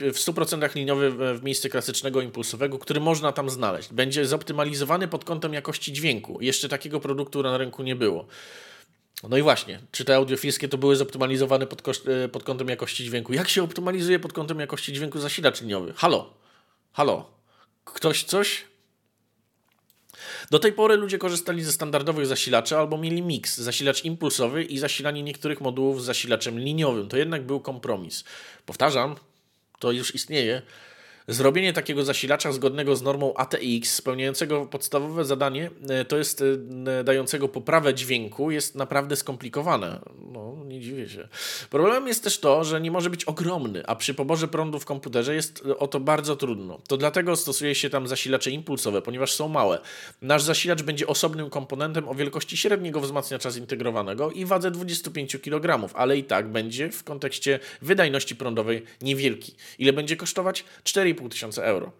W 0.00 0.18
100% 0.18 0.76
liniowy 0.76 1.34
w 1.38 1.42
miejsce 1.42 1.68
klasycznego 1.68 2.20
impulsowego, 2.20 2.78
który 2.78 3.00
można 3.00 3.32
tam 3.32 3.50
znaleźć. 3.50 3.92
Będzie 3.92 4.26
zoptymalizowany 4.26 5.08
pod 5.08 5.24
kątem 5.24 5.52
jakości 5.52 5.92
dźwięku. 5.92 6.38
Jeszcze 6.40 6.68
takiego 6.68 7.00
produktu 7.00 7.42
na 7.42 7.58
rynku 7.58 7.82
nie 7.82 7.96
było. 7.96 8.26
No 9.28 9.36
i 9.36 9.42
właśnie, 9.42 9.80
czy 9.92 10.04
te 10.04 10.16
audiofilskie 10.16 10.68
to 10.68 10.78
były 10.78 10.96
zoptymalizowane 10.96 11.66
pod, 11.66 11.82
e, 12.08 12.28
pod 12.28 12.44
kątem 12.44 12.68
jakości 12.68 13.04
dźwięku? 13.04 13.32
Jak 13.32 13.48
się 13.48 13.62
optymalizuje 13.62 14.18
pod 14.18 14.32
kątem 14.32 14.60
jakości 14.60 14.92
dźwięku 14.92 15.18
zasilacz 15.18 15.60
liniowy? 15.60 15.92
Halo? 15.96 16.34
Halo? 16.92 17.30
Ktoś 17.84 18.24
coś? 18.24 18.64
Do 20.50 20.58
tej 20.58 20.72
pory 20.72 20.96
ludzie 20.96 21.18
korzystali 21.18 21.64
ze 21.64 21.72
standardowych 21.72 22.26
zasilaczy 22.26 22.76
albo 22.76 22.98
mieli 22.98 23.22
miks, 23.22 23.58
zasilacz 23.58 24.04
impulsowy 24.04 24.64
i 24.64 24.78
zasilanie 24.78 25.22
niektórych 25.22 25.60
modułów 25.60 26.02
z 26.02 26.04
zasilaczem 26.04 26.58
liniowym. 26.58 27.08
To 27.08 27.16
jednak 27.16 27.46
był 27.46 27.60
kompromis. 27.60 28.24
Powtarzam, 28.66 29.16
to 29.78 29.92
już 29.92 30.14
istnieje. 30.14 30.62
Zrobienie 31.28 31.72
takiego 31.72 32.04
zasilacza 32.04 32.52
zgodnego 32.52 32.96
z 32.96 33.02
normą 33.02 33.34
ATX, 33.34 33.94
spełniającego 33.94 34.66
podstawowe 34.66 35.24
zadanie, 35.24 35.70
e, 35.88 36.04
to 36.04 36.16
jest 36.16 36.42
e, 36.98 37.04
dającego 37.04 37.48
poprawę 37.48 37.94
dźwięku, 37.94 38.50
jest 38.50 38.74
naprawdę 38.74 39.16
skomplikowane. 39.16 40.00
No, 40.32 40.56
nie 40.64 40.80
dziwię 40.80 41.08
się. 41.08 41.28
Problemem 41.70 42.08
jest 42.08 42.24
też 42.24 42.38
to, 42.38 42.64
że 42.64 42.80
nie 42.80 42.90
może 42.90 43.10
być 43.10 43.24
ogromny, 43.24 43.86
a 43.86 43.96
przy 43.96 44.14
poborze 44.14 44.48
prądu 44.48 44.78
w 44.78 44.84
komputerze 44.84 45.34
jest 45.34 45.62
o 45.78 45.88
to 45.88 46.00
bardzo 46.00 46.36
trudno. 46.36 46.78
To 46.88 46.96
dlatego 46.96 47.36
stosuje 47.36 47.74
się 47.74 47.90
tam 47.90 48.06
zasilacze 48.06 48.50
impulsowe, 48.50 49.02
ponieważ 49.02 49.32
są 49.32 49.48
małe. 49.48 49.78
Nasz 50.22 50.42
zasilacz 50.42 50.82
będzie 50.82 51.06
osobnym 51.06 51.50
komponentem 51.50 52.08
o 52.08 52.14
wielkości 52.14 52.56
średniego 52.56 53.00
wzmacniacza 53.00 53.50
zintegrowanego 53.50 54.30
i 54.30 54.44
wadze 54.44 54.70
25 54.70 55.36
kg, 55.42 55.88
ale 55.94 56.18
i 56.18 56.24
tak 56.24 56.48
będzie 56.48 56.90
w 56.90 57.04
kontekście 57.04 57.58
wydajności 57.82 58.36
prądowej 58.36 58.82
niewielki. 59.02 59.54
Ile 59.78 59.92
będzie 59.92 60.16
kosztować? 60.16 60.64
4 60.84 61.15
2,5 61.16 61.28
tysiąca 61.28 61.62
euro. 61.62 61.92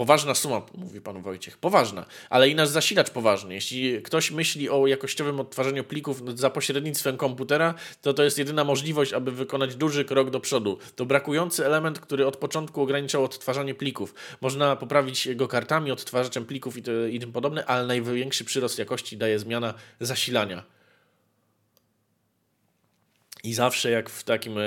Poważna 0.00 0.34
suma, 0.34 0.62
mówi 0.74 1.00
pan 1.00 1.22
Wojciech, 1.22 1.58
poważna, 1.58 2.06
ale 2.30 2.48
i 2.48 2.54
nasz 2.54 2.68
zasilacz 2.68 3.10
poważny. 3.10 3.54
Jeśli 3.54 4.02
ktoś 4.02 4.30
myśli 4.30 4.70
o 4.70 4.86
jakościowym 4.86 5.40
odtwarzaniu 5.40 5.84
plików 5.84 6.38
za 6.38 6.50
pośrednictwem 6.50 7.16
komputera, 7.16 7.74
to 8.02 8.14
to 8.14 8.22
jest 8.22 8.38
jedyna 8.38 8.64
możliwość, 8.64 9.12
aby 9.12 9.32
wykonać 9.32 9.76
duży 9.76 10.04
krok 10.04 10.30
do 10.30 10.40
przodu. 10.40 10.78
To 10.96 11.06
brakujący 11.06 11.66
element, 11.66 12.00
który 12.00 12.26
od 12.26 12.36
początku 12.36 12.82
ograniczał 12.82 13.24
odtwarzanie 13.24 13.74
plików. 13.74 14.14
Można 14.40 14.76
poprawić 14.76 15.34
go 15.34 15.48
kartami, 15.48 15.90
odtwarzaczem 15.90 16.46
plików 16.46 16.76
i, 16.76 16.82
i 17.10 17.20
tym 17.20 17.32
podobne, 17.32 17.66
ale 17.66 17.86
największy 17.86 18.44
przyrost 18.44 18.78
jakości 18.78 19.16
daje 19.16 19.38
zmiana 19.38 19.74
zasilania. 20.00 20.62
I 23.44 23.54
zawsze 23.54 23.90
jak 23.90 24.10
w 24.10 24.24
takim, 24.24 24.58
e, 24.58 24.62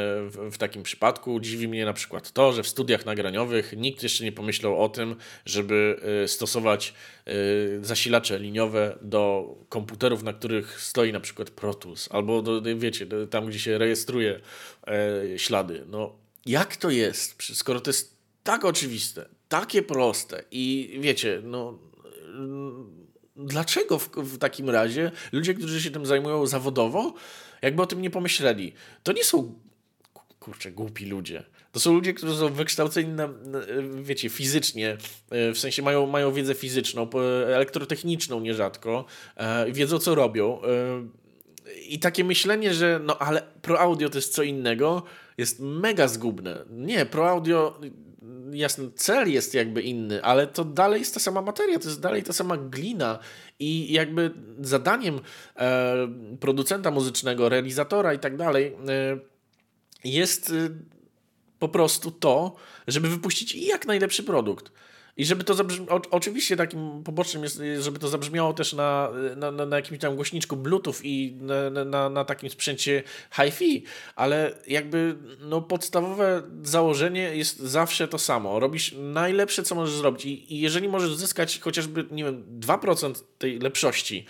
w 0.52 0.58
takim 0.58 0.84
przypadku 0.84 1.40
dziwi 1.40 1.68
mnie 1.68 1.86
na 1.86 1.94
przykład 1.94 2.32
to, 2.32 2.54
że 2.54 2.64
w 2.64 2.68
studiach 2.68 3.06
nagraniowych 3.06 3.74
nikt 3.78 4.04
jeszcze 4.04 4.24
nie 4.24 4.32
pomyślał 4.32 4.84
o 4.84 4.90
tym, 4.90 5.16
żeby 5.46 6.00
e, 6.24 6.28
stosować 6.28 6.94
e, 7.26 7.34
zasilacze 7.82 8.40
liniowe 8.40 8.98
do 9.02 9.56
komputerów, 9.70 10.24
na 10.24 10.34
których 10.34 10.82
stoi 10.82 11.12
na 11.12 11.20
przykład 11.20 11.50
Pro 11.50 11.74
Tools, 11.74 12.10
albo 12.12 12.42
do, 12.42 12.62
wiecie, 12.76 13.08
tam 13.30 13.46
gdzie 13.46 13.60
się 13.60 13.78
rejestruje 13.78 14.40
ślady. 15.38 15.86
No, 15.88 16.16
jak 16.46 16.76
to 16.76 16.90
jest, 16.90 17.44
skoro 17.54 17.82
to 17.82 17.90
jest 17.90 18.18
tak 18.44 18.66
oczywiste, 18.66 19.30
takie 19.50 19.82
proste 19.82 20.44
i 20.52 20.98
wiecie, 21.02 21.42
no 21.44 21.80
dlaczego 23.36 24.00
w, 24.00 24.10
w 24.10 24.38
takim 24.38 24.70
razie 24.70 25.12
ludzie, 25.32 25.54
którzy 25.54 25.82
się 25.82 25.92
tym 25.92 26.06
zajmują 26.06 26.48
zawodowo, 26.48 27.14
jakby 27.64 27.82
o 27.82 27.86
tym 27.86 28.02
nie 28.02 28.10
pomyśleli. 28.10 28.74
To 29.04 29.12
nie 29.12 29.24
są, 29.24 29.54
kurczę, 30.40 30.72
głupi 30.72 31.06
ludzie. 31.06 31.44
To 31.72 31.80
są 31.80 31.94
ludzie, 31.94 32.14
którzy 32.14 32.38
są 32.38 32.50
wykształceni 32.50 33.10
na, 33.10 33.30
wiecie, 34.02 34.30
fizycznie, 34.30 34.98
e, 35.30 35.52
w 35.54 35.60
sensie 35.60 35.82
mają, 35.82 36.06
mają 36.06 36.34
wiedzę 36.34 36.54
fizyczną, 36.54 37.10
elektrotechniczną 37.48 38.40
nierzadko, 38.40 39.06
e, 39.36 39.72
wiedzą 39.72 40.00
co 40.00 40.16
robią. 40.16 40.62
E, 40.64 40.68
I 41.90 42.00
takie 42.00 42.24
myślenie, 42.24 42.74
że 42.74 43.00
no 43.04 43.18
ale 43.18 43.42
pro 43.62 43.80
audio 43.80 44.10
to 44.10 44.18
jest 44.18 44.34
co 44.34 44.44
innego, 44.44 45.04
jest 45.38 45.60
mega 45.60 46.08
zgubne. 46.08 46.66
Nie, 46.70 47.06
pro 47.06 47.30
audio 47.30 47.80
jasny 48.52 48.92
cel 48.96 49.32
jest 49.32 49.54
jakby 49.54 49.82
inny, 49.82 50.24
ale 50.24 50.48
to 50.48 50.66
dalej 50.66 51.00
jest 51.00 51.14
ta 51.14 51.20
sama 51.20 51.42
materia, 51.42 51.80
to 51.80 51.88
jest 51.88 52.02
dalej 52.02 52.24
ta 52.24 52.34
sama 52.34 52.58
glina 52.58 53.20
i 53.64 53.94
jakby 53.94 54.32
zadaniem 54.62 55.20
e, 55.56 56.08
producenta 56.40 56.92
muzycznego, 56.92 57.50
realizatora 57.50 58.14
i 58.14 58.20
tak 58.20 58.38
dalej 58.38 58.66
e, 58.66 59.18
jest 60.04 60.50
e, 60.50 60.54
po 61.60 61.70
prostu 61.70 62.12
to, 62.12 62.56
żeby 62.88 63.10
wypuścić 63.10 63.56
jak 63.56 63.88
najlepszy 63.88 64.24
produkt. 64.24 64.72
I 65.18 65.26
żeby 65.26 65.44
to 65.44 65.54
zabrzmiało, 65.54 66.02
oczywiście 66.12 66.58
takim 66.58 67.04
pobocznym 67.04 67.44
jest, 67.44 67.62
żeby 67.80 68.00
to 68.00 68.08
zabrzmiało 68.08 68.54
też 68.54 68.74
na, 68.74 69.10
na, 69.36 69.52
na 69.66 69.76
jakimś 69.76 70.00
tam 70.00 70.16
głośniczku 70.16 70.56
Bluetooth 70.56 70.96
i 71.04 71.38
na, 71.42 71.86
na, 71.86 72.10
na 72.10 72.26
takim 72.26 72.50
sprzęcie 72.50 73.04
hi-fi, 73.36 73.84
ale 74.16 74.52
jakby 74.68 75.16
no, 75.40 75.62
podstawowe 75.62 76.44
założenie 76.64 77.36
jest 77.36 77.60
zawsze 77.60 78.08
to 78.08 78.18
samo. 78.18 78.60
Robisz 78.60 78.96
najlepsze, 78.98 79.64
co 79.64 79.76
możesz 79.76 79.96
zrobić 79.96 80.26
i, 80.26 80.54
i 80.54 80.60
jeżeli 80.60 80.90
możesz 80.90 81.16
zyskać 81.16 81.60
chociażby, 81.60 82.06
nie 82.12 82.24
wiem, 82.24 82.44
2% 82.60 83.24
tej 83.38 83.60
lepszości, 83.60 84.26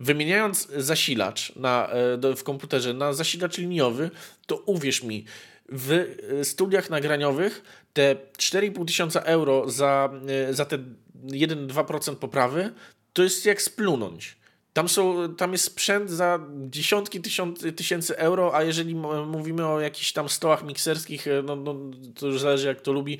wymieniając 0.00 0.68
zasilacz 0.76 1.56
na, 1.56 1.88
e, 2.22 2.36
w 2.36 2.42
komputerze 2.42 2.94
na 2.94 3.12
zasilacz 3.12 3.58
liniowy, 3.58 4.10
to 4.46 4.56
uwierz 4.56 5.02
mi, 5.02 5.24
w 5.68 5.92
e, 5.92 6.44
studiach 6.44 6.90
nagraniowych 6.90 7.62
te 7.92 8.16
4,5 8.38 8.84
tysiąca 8.86 9.20
euro 9.20 9.70
za, 9.70 10.10
e, 10.48 10.54
za 10.54 10.64
te 10.64 10.78
1-2% 11.24 12.16
poprawy 12.16 12.72
to 13.12 13.22
jest 13.22 13.46
jak 13.46 13.62
splunąć. 13.62 14.36
Tam, 14.72 14.88
są, 14.88 15.34
tam 15.34 15.52
jest 15.52 15.64
sprzęt 15.64 16.10
za 16.10 16.40
dziesiątki 16.68 17.20
tysiąc, 17.20 17.64
tysięcy 17.76 18.18
euro, 18.18 18.54
a 18.54 18.62
jeżeli 18.62 18.94
mówimy 19.26 19.66
o 19.66 19.80
jakichś 19.80 20.12
tam 20.12 20.28
stołach 20.28 20.64
mikserskich, 20.64 21.28
e, 21.28 21.42
no, 21.42 21.56
no, 21.56 21.76
to 22.14 22.26
już 22.26 22.40
zależy 22.40 22.66
jak 22.66 22.80
to 22.80 22.92
lubi, 22.92 23.18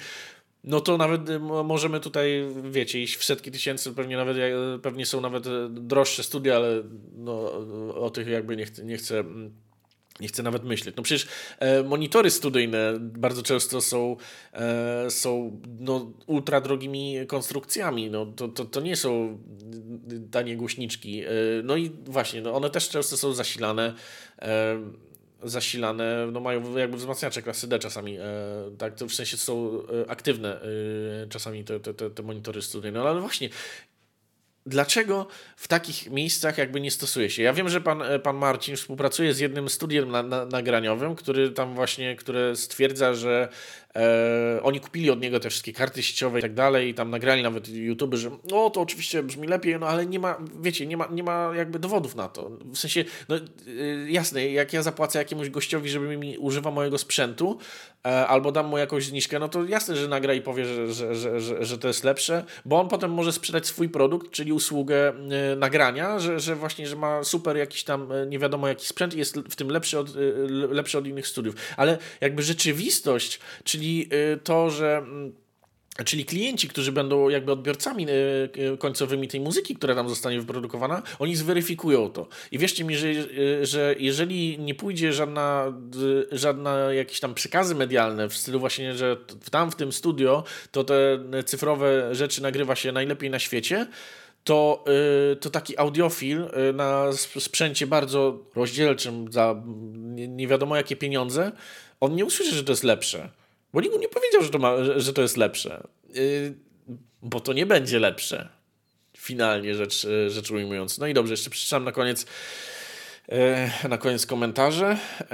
no 0.64 0.80
to 0.80 0.96
nawet 0.96 1.22
możemy 1.64 2.00
tutaj, 2.00 2.48
wiecie, 2.70 3.02
iść 3.02 3.16
w 3.16 3.24
setki 3.24 3.50
tysięcy, 3.50 3.92
pewnie 3.92 4.16
nawet 4.16 4.36
pewnie 4.82 5.06
są 5.06 5.20
nawet 5.20 5.44
droższe 5.68 6.22
studia, 6.22 6.56
ale 6.56 6.82
no, 7.16 7.52
o 7.94 8.10
tych 8.10 8.26
jakby 8.26 8.56
nie 8.56 8.64
chcę, 8.64 8.84
nie 8.84 8.96
chcę 8.96 9.18
mm, 9.18 9.52
nie 10.20 10.28
chcę 10.28 10.42
nawet 10.42 10.64
myśleć. 10.64 10.96
No 10.96 11.02
przecież 11.02 11.28
e, 11.58 11.82
monitory 11.82 12.30
studyjne 12.30 12.94
bardzo 12.98 13.42
często 13.42 13.80
są, 13.80 14.16
e, 14.52 15.10
są 15.10 15.60
no, 15.78 16.12
ultra 16.26 16.60
drogimi 16.60 17.16
konstrukcjami. 17.26 18.10
No, 18.10 18.26
to, 18.26 18.48
to, 18.48 18.64
to 18.64 18.80
nie 18.80 18.96
są 18.96 19.38
tanie 20.30 20.56
głośniczki. 20.56 21.24
E, 21.24 21.28
no 21.64 21.76
i 21.76 21.90
właśnie, 22.04 22.40
no, 22.42 22.54
one 22.54 22.70
też 22.70 22.88
często 22.88 23.16
są 23.16 23.32
zasilane. 23.32 23.94
E, 24.42 24.80
zasilane, 25.42 26.28
no 26.32 26.40
mają 26.40 26.76
jakby 26.76 26.96
wzmacniacze 26.96 27.42
klasy 27.42 27.68
D 27.68 27.78
czasami, 27.78 28.16
e, 28.16 28.22
tak, 28.78 28.94
to 28.94 29.06
w 29.06 29.14
sensie 29.14 29.36
są 29.36 29.82
e, 30.06 30.10
aktywne 30.10 30.60
czasami 31.28 31.64
te, 31.64 31.80
te, 31.80 32.10
te 32.10 32.22
monitory 32.22 32.62
studyjne, 32.62 32.98
no 32.98 33.08
ale 33.08 33.20
właśnie 33.20 33.48
dlaczego 34.66 35.26
w 35.56 35.68
takich 35.68 36.10
miejscach 36.10 36.58
jakby 36.58 36.80
nie 36.80 36.90
stosuje 36.90 37.30
się? 37.30 37.42
Ja 37.42 37.52
wiem, 37.52 37.68
że 37.68 37.80
pan, 37.80 38.02
e, 38.02 38.18
pan 38.18 38.36
Marcin 38.36 38.76
współpracuje 38.76 39.34
z 39.34 39.38
jednym 39.38 39.68
studiem 39.68 40.10
na, 40.10 40.22
na, 40.22 40.46
nagraniowym, 40.46 41.14
który 41.14 41.50
tam 41.50 41.74
właśnie, 41.74 42.16
które 42.16 42.56
stwierdza, 42.56 43.14
że 43.14 43.48
E, 43.96 44.62
oni 44.62 44.80
kupili 44.80 45.10
od 45.10 45.20
niego 45.20 45.40
te 45.40 45.50
wszystkie 45.50 45.72
karty 45.72 46.02
sieciowe 46.02 46.38
i 46.38 46.42
tak 46.42 46.54
dalej 46.54 46.88
i 46.88 46.94
tam 46.94 47.10
nagrali 47.10 47.42
nawet 47.42 47.68
YouTube, 47.68 48.14
że 48.14 48.30
no 48.50 48.70
to 48.70 48.80
oczywiście 48.80 49.22
brzmi 49.22 49.48
lepiej, 49.48 49.78
no 49.78 49.88
ale 49.88 50.06
nie 50.06 50.18
ma, 50.18 50.36
wiecie, 50.60 50.86
nie 50.86 50.96
ma, 50.96 51.08
nie 51.10 51.22
ma 51.22 51.50
jakby 51.54 51.78
dowodów 51.78 52.14
na 52.14 52.28
to. 52.28 52.50
W 52.64 52.78
sensie, 52.78 53.04
no 53.28 53.36
y, 53.36 54.06
jasne, 54.10 54.46
jak 54.46 54.72
ja 54.72 54.82
zapłacę 54.82 55.18
jakiemuś 55.18 55.50
gościowi, 55.50 55.90
żeby 55.90 56.16
mi 56.16 56.38
używa 56.38 56.70
mojego 56.70 56.98
sprzętu 56.98 57.58
e, 58.04 58.26
albo 58.26 58.52
dam 58.52 58.66
mu 58.66 58.78
jakąś 58.78 59.04
zniżkę, 59.04 59.38
no 59.38 59.48
to 59.48 59.64
jasne, 59.64 59.96
że 59.96 60.08
nagra 60.08 60.34
i 60.34 60.40
powie, 60.40 60.64
że, 60.64 60.92
że, 60.92 61.14
że, 61.14 61.40
że, 61.40 61.64
że 61.64 61.78
to 61.78 61.88
jest 61.88 62.04
lepsze, 62.04 62.44
bo 62.64 62.80
on 62.80 62.88
potem 62.88 63.10
może 63.10 63.32
sprzedać 63.32 63.66
swój 63.66 63.88
produkt, 63.88 64.30
czyli 64.30 64.52
usługę 64.52 65.12
nagrania, 65.56 66.18
że, 66.18 66.40
że 66.40 66.56
właśnie, 66.56 66.86
że 66.86 66.96
ma 66.96 67.24
super 67.24 67.56
jakiś 67.56 67.84
tam 67.84 68.08
nie 68.28 68.38
wiadomo 68.38 68.68
jaki 68.68 68.86
sprzęt 68.86 69.14
i 69.14 69.18
jest 69.18 69.36
w 69.36 69.56
tym 69.56 69.68
lepszy 69.68 69.98
od, 69.98 70.08
lepszy 70.70 70.98
od 70.98 71.06
innych 71.06 71.26
studiów. 71.26 71.54
Ale 71.76 71.98
jakby 72.20 72.42
rzeczywistość, 72.42 73.40
czyli 73.64 73.85
y, 74.12 74.38
to, 74.44 74.70
że 74.70 74.96
mm, 74.96 75.32
Czyli 76.04 76.24
klienci, 76.24 76.68
którzy 76.68 76.92
będą 76.92 77.28
jakby 77.28 77.52
odbiorcami 77.52 78.06
y, 78.08 78.12
y, 78.74 78.78
końcowymi 78.78 79.28
tej 79.28 79.40
muzyki, 79.40 79.76
która 79.76 79.94
tam 79.94 80.08
zostanie 80.08 80.40
wyprodukowana, 80.40 81.02
oni 81.18 81.36
zweryfikują 81.36 82.10
to. 82.10 82.28
I 82.52 82.58
wierzcie 82.58 82.84
mi, 82.84 82.96
że, 82.96 83.08
że 83.62 83.94
jeżeli 83.98 84.58
nie 84.58 84.74
pójdzie 84.74 85.12
żadna, 85.12 85.72
żadna 86.32 86.92
jakieś 86.92 87.20
tam 87.20 87.34
przekazy 87.34 87.74
medialne 87.74 88.28
w 88.28 88.36
stylu 88.36 88.60
właśnie, 88.60 88.94
że 88.94 89.16
tam 89.50 89.70
w 89.70 89.76
tym 89.76 89.92
studio 89.92 90.44
to 90.70 90.84
te 90.84 91.18
cyfrowe 91.44 92.14
rzeczy 92.14 92.42
nagrywa 92.42 92.76
się 92.76 92.92
najlepiej 92.92 93.30
na 93.30 93.38
świecie, 93.38 93.86
to, 94.44 94.84
to 95.40 95.50
taki 95.50 95.78
audiofil 95.78 96.46
na 96.74 97.08
sp- 97.22 97.40
sprzęcie 97.40 97.86
bardzo 97.86 98.38
rozdzielczym 98.54 99.32
za 99.32 99.62
nie, 99.92 100.28
nie 100.28 100.48
wiadomo 100.48 100.76
jakie 100.76 100.96
pieniądze, 100.96 101.52
on 102.00 102.14
nie 102.14 102.24
usłyszy, 102.24 102.54
że 102.54 102.64
to 102.64 102.72
jest 102.72 102.84
lepsze. 102.84 103.28
Bo 103.76 103.82
nikt 103.82 104.00
nie 104.00 104.08
powiedział, 104.08 104.42
że 104.42 104.50
to, 104.50 104.58
ma, 104.58 104.84
że, 104.96 105.12
to 105.12 105.22
jest 105.22 105.36
lepsze. 105.36 105.82
Yy, 106.14 106.54
bo 107.22 107.40
to 107.40 107.52
nie 107.52 107.66
będzie 107.66 107.98
lepsze. 107.98 108.48
Finalnie 109.16 109.74
rzecz, 109.74 110.04
yy, 110.04 110.30
rzecz 110.30 110.50
ujmując. 110.50 110.98
No 110.98 111.06
i 111.06 111.14
dobrze, 111.14 111.32
jeszcze 111.32 111.50
przeczytam 111.50 111.84
na 111.84 111.92
koniec, 111.92 112.26
yy, 113.28 113.88
na 113.88 113.98
koniec 113.98 114.26
komentarze. 114.26 114.98
Yy, 115.20 115.26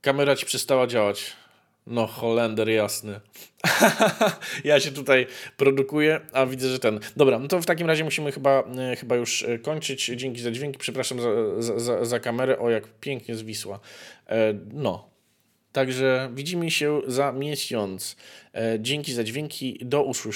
kamera 0.00 0.36
ci 0.36 0.46
przestała 0.46 0.86
działać. 0.86 1.32
No, 1.86 2.06
Holender 2.06 2.68
jasny. 2.68 3.20
ja 4.64 4.80
się 4.80 4.92
tutaj 4.92 5.26
produkuję, 5.56 6.20
a 6.32 6.46
widzę, 6.46 6.68
że 6.68 6.78
ten. 6.78 7.00
Dobra, 7.16 7.38
no 7.38 7.48
to 7.48 7.60
w 7.60 7.66
takim 7.66 7.86
razie 7.86 8.04
musimy 8.04 8.32
chyba, 8.32 8.64
yy, 8.90 8.96
chyba 8.96 9.16
już 9.16 9.42
yy, 9.42 9.58
kończyć. 9.58 10.06
Dzięki 10.06 10.40
za 10.40 10.50
dźwięki. 10.50 10.78
Przepraszam 10.78 11.18
za, 11.20 11.78
za, 11.78 12.04
za, 12.04 12.20
kamerę. 12.20 12.58
O, 12.58 12.70
jak 12.70 12.84
pięknie 13.00 13.36
zwisła. 13.36 13.80
No, 14.72 15.11
Także 15.72 16.30
widzimy 16.34 16.70
się 16.70 17.00
za 17.06 17.32
miesiąc. 17.32 18.16
E, 18.54 18.78
Dzięki 18.80 19.12
za 19.12 19.24
dźwięki. 19.24 19.78
Do 19.82 20.02
usłyszenia. 20.02 20.32